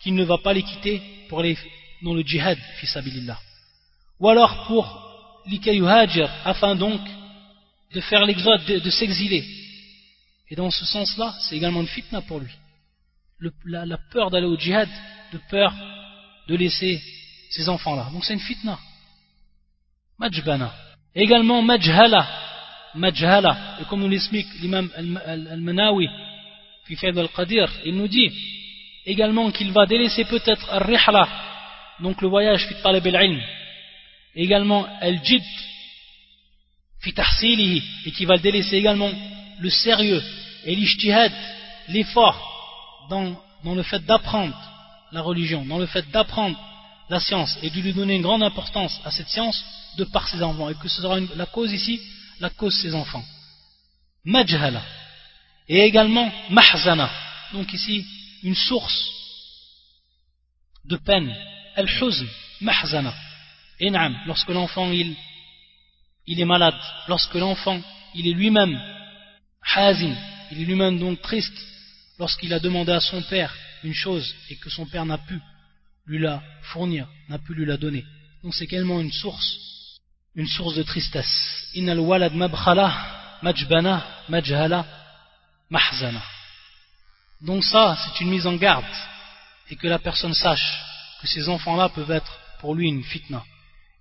qu'il 0.00 0.14
ne 0.14 0.24
va 0.24 0.38
pas 0.38 0.52
les 0.52 0.62
quitter 0.62 1.02
pour 1.28 1.40
aller 1.40 1.56
dans 2.02 2.14
le 2.14 2.22
djihad, 2.22 2.58
fisabilillah. 2.80 3.38
Ou 4.20 4.28
alors 4.28 4.66
pour 4.66 5.42
l'ikayuhajir, 5.46 6.30
afin 6.44 6.74
donc 6.74 7.00
de 7.92 8.00
faire 8.00 8.24
l'exode, 8.24 8.64
de, 8.64 8.90
s'exiler. 8.90 9.44
Et 10.50 10.56
dans 10.56 10.70
ce 10.70 10.84
sens-là, 10.84 11.34
c'est 11.40 11.56
également 11.56 11.80
une 11.80 11.88
fitna 11.88 12.20
pour 12.22 12.40
lui. 12.40 12.52
la, 13.64 13.98
peur 14.12 14.30
d'aller 14.30 14.46
au 14.46 14.58
djihad, 14.58 14.88
de 15.32 15.40
peur 15.50 15.72
de 16.48 16.56
laisser 16.56 17.02
ses 17.50 17.68
enfants-là. 17.68 18.08
Donc 18.12 18.24
c'est 18.24 18.34
une 18.34 18.40
fitna. 18.40 18.78
Majbana. 20.18 20.72
Également 21.14 21.62
majhala. 21.62 22.26
Majhala. 22.94 23.78
Et 23.80 23.84
comme 23.84 24.00
nous 24.00 24.08
l'explique 24.08 24.48
l'imam 24.60 24.90
al-Manawi, 25.26 26.08
al-Qadir, 27.02 27.70
il 27.84 27.96
nous 27.96 28.08
dit 28.08 28.30
également 29.04 29.50
qu'il 29.50 29.72
va 29.72 29.86
délaisser 29.86 30.24
peut-être 30.24 30.68
al-rihla, 30.70 31.28
donc 32.00 32.20
le 32.22 32.28
voyage 32.28 32.66
fit 32.66 32.74
talib 32.82 33.06
al-ilm, 33.06 33.40
également 34.34 34.86
al-jid 35.00 35.42
fi 37.00 37.12
tahsilihi, 37.12 37.82
et 38.06 38.10
qui 38.12 38.24
va 38.24 38.38
délaisser 38.38 38.76
également 38.76 39.10
le 39.60 39.70
sérieux 39.70 40.22
et 40.64 40.74
l'ijtihad, 40.74 41.32
l'effort 41.88 43.06
dans 43.08 43.74
le 43.74 43.82
fait 43.82 44.04
d'apprendre 44.04 44.56
la 45.12 45.22
religion, 45.22 45.64
dans 45.64 45.78
le 45.78 45.86
fait 45.86 46.10
d'apprendre 46.10 46.58
la 47.08 47.20
science 47.20 47.58
et 47.62 47.70
de 47.70 47.80
lui 47.80 47.92
donner 47.92 48.16
une 48.16 48.22
grande 48.22 48.42
importance 48.42 49.00
à 49.04 49.10
cette 49.10 49.28
science 49.28 49.62
de 49.96 50.04
par 50.04 50.28
ses 50.28 50.42
enfants, 50.42 50.68
et 50.68 50.74
que 50.74 50.88
ce 50.88 51.02
sera 51.02 51.18
la 51.20 51.46
cause 51.46 51.72
ici, 51.72 52.00
la 52.40 52.50
cause 52.50 52.74
de 52.76 52.82
ses 52.82 52.94
enfants. 52.94 53.24
Majhala. 54.24 54.82
Et 55.68 55.80
également 55.80 56.32
mahzana. 56.50 57.10
Donc 57.52 57.72
ici, 57.72 58.06
une 58.42 58.54
source 58.54 59.10
de 60.84 60.96
peine. 60.96 61.34
Al-huzn, 61.76 62.26
mahzana. 62.60 63.14
En'am, 63.80 64.16
lorsque 64.26 64.48
l'enfant 64.48 64.90
il, 64.90 65.14
il 66.26 66.40
est 66.40 66.44
malade, 66.44 66.74
lorsque 67.06 67.34
l'enfant 67.34 67.80
il 68.14 68.26
est 68.26 68.32
lui-même 68.32 68.80
hazin, 69.74 70.14
il 70.50 70.62
est 70.62 70.64
lui-même 70.64 70.98
donc 70.98 71.20
triste, 71.22 71.56
lorsqu'il 72.18 72.52
a 72.52 72.58
demandé 72.58 72.92
à 72.92 73.00
son 73.00 73.22
père 73.22 73.54
une 73.84 73.94
chose 73.94 74.34
et 74.50 74.56
que 74.56 74.70
son 74.70 74.86
père 74.86 75.06
n'a 75.06 75.18
pu 75.18 75.40
lui 76.08 76.18
la 76.18 76.42
fournir, 76.62 77.06
n'a 77.28 77.38
pu 77.38 77.54
lui 77.54 77.66
la 77.66 77.76
donner. 77.76 78.04
Donc 78.42 78.54
c'est 78.54 78.64
également 78.64 79.00
une 79.00 79.12
source, 79.12 80.00
une 80.34 80.46
source 80.46 80.74
de 80.74 80.82
tristesse. 80.82 81.68
Innal 81.74 82.00
walad 82.00 82.34
mabkhala, 82.34 83.38
majbana, 83.42 84.04
majhala, 84.28 84.86
mahzana. 85.70 86.22
Donc 87.42 87.62
ça, 87.62 87.96
c'est 88.02 88.24
une 88.24 88.30
mise 88.30 88.46
en 88.46 88.56
garde, 88.56 88.84
et 89.70 89.76
que 89.76 89.86
la 89.86 89.98
personne 89.98 90.34
sache 90.34 90.82
que 91.20 91.26
ces 91.28 91.48
enfants-là 91.48 91.88
peuvent 91.90 92.10
être 92.10 92.38
pour 92.60 92.74
lui 92.74 92.88
une 92.88 93.04
fitna, 93.04 93.44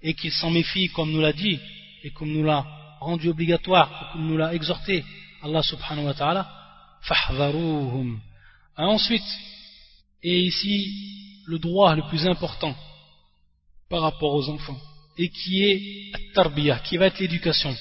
et 0.02 0.14
qu'il 0.14 0.32
s'en 0.32 0.50
méfie 0.50 0.90
comme 0.90 1.12
nous 1.12 1.22
l'a 1.22 1.34
dit, 1.34 1.60
et 2.04 2.12
comme 2.12 2.32
nous 2.32 2.44
l'a 2.44 2.66
rendu 3.00 3.30
obligatoire, 3.30 4.12
comme 4.12 4.28
nous 4.28 4.38
l'a 4.38 4.54
exhorté, 4.54 5.04
Allah 5.44 5.62
subhanahu 5.62 6.06
wa 6.06 6.14
ta'ala, 6.14 6.50
fahvaruhum. 7.02 8.20
Ensuite, 8.76 9.24
et 10.24 10.40
ici, 10.40 11.27
le 11.48 11.60
droit 11.60 11.96
le 11.96 12.04
plus 12.10 12.28
important 12.28 12.76
par 13.90 14.02
rapport 14.02 14.34
aux 14.34 14.50
enfants, 14.50 14.78
et 15.18 15.30
qui 15.30 15.64
est 15.64 16.34
tarbiya, 16.34 16.80
qui 16.80 16.98
va 16.98 17.08
être 17.08 17.20
l'éducation. 17.20 17.74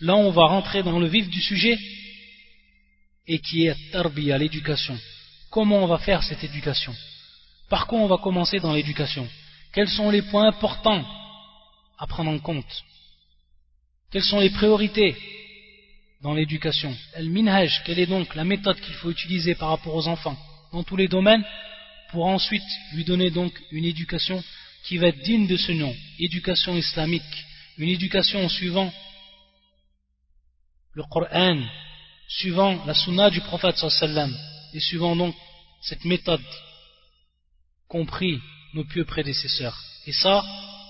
Là, 0.00 0.14
on 0.16 0.30
va 0.30 0.46
rentrer 0.46 0.84
dans 0.84 1.00
le 1.00 1.08
vif 1.08 1.28
du 1.28 1.40
sujet, 1.40 1.76
et 3.26 3.40
qui 3.40 3.66
est 3.66 3.76
tarbiya, 3.90 4.38
l'éducation. 4.38 4.96
Comment 5.50 5.82
on 5.82 5.86
va 5.86 5.98
faire 5.98 6.22
cette 6.22 6.44
éducation? 6.44 6.94
Par 7.68 7.88
quoi 7.88 7.98
on 7.98 8.06
va 8.06 8.18
commencer 8.18 8.60
dans 8.60 8.72
l'éducation? 8.72 9.28
Quels 9.72 9.88
sont 9.88 10.10
les 10.10 10.22
points 10.22 10.46
importants 10.46 11.04
à 11.98 12.06
prendre 12.06 12.30
en 12.30 12.38
compte? 12.38 12.84
Quelles 14.12 14.22
sont 14.22 14.40
les 14.40 14.50
priorités 14.50 15.16
dans 16.22 16.34
l'éducation? 16.34 16.96
El 17.14 17.30
minhaj, 17.30 17.82
quelle 17.84 17.98
est 17.98 18.06
donc 18.06 18.34
la 18.36 18.44
méthode 18.44 18.80
qu'il 18.80 18.94
faut 18.94 19.10
utiliser 19.10 19.56
par 19.56 19.70
rapport 19.70 19.94
aux 19.94 20.06
enfants? 20.06 20.38
Dans 20.72 20.84
tous 20.84 20.96
les 20.96 21.08
domaines 21.08 21.44
pour 22.10 22.26
ensuite 22.26 22.62
lui 22.94 23.04
donner 23.04 23.30
donc 23.30 23.52
une 23.70 23.84
éducation 23.84 24.42
qui 24.84 24.96
va 24.96 25.08
être 25.08 25.22
digne 25.22 25.46
de 25.46 25.56
ce 25.56 25.72
nom, 25.72 25.94
éducation 26.18 26.76
islamique, 26.76 27.44
une 27.76 27.90
éducation 27.90 28.48
suivant 28.48 28.92
le 30.94 31.02
Coran, 31.04 31.60
suivant 32.28 32.84
la 32.86 32.94
sunna 32.94 33.30
du 33.30 33.40
prophète 33.40 33.76
sallam 33.76 34.34
et 34.74 34.80
suivant 34.80 35.14
donc 35.14 35.34
cette 35.82 36.04
méthode 36.04 36.44
compris 37.86 38.40
nos 38.74 38.84
pieux 38.84 39.04
prédécesseurs. 39.04 39.78
Et 40.06 40.12
ça, 40.12 40.44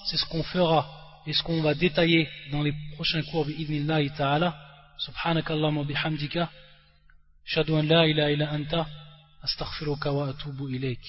c'est 0.07 0.17
ce 0.17 0.25
qu'on 0.27 0.43
fera 0.43 0.89
et 1.27 1.33
ce 1.33 1.43
qu'on 1.43 1.61
va 1.61 1.75
détailler 1.75 2.29
dans 2.51 2.63
les 2.63 2.73
prochains 2.95 3.23
cours 3.23 3.45
bi'idnillahi 3.45 4.11
ta'ala. 4.17 4.57
Subhanakallahumma 4.99 5.85
bihamdika. 5.85 6.51
Shadu 7.45 7.73
an 7.75 7.83
la 7.83 8.07
ilaha 8.09 8.31
illa 8.33 8.53
anta. 8.53 8.87
Astaghfiruka 9.49 10.09
wa 10.17 10.29
atubu 10.29 10.69
ilayk. 10.77 11.05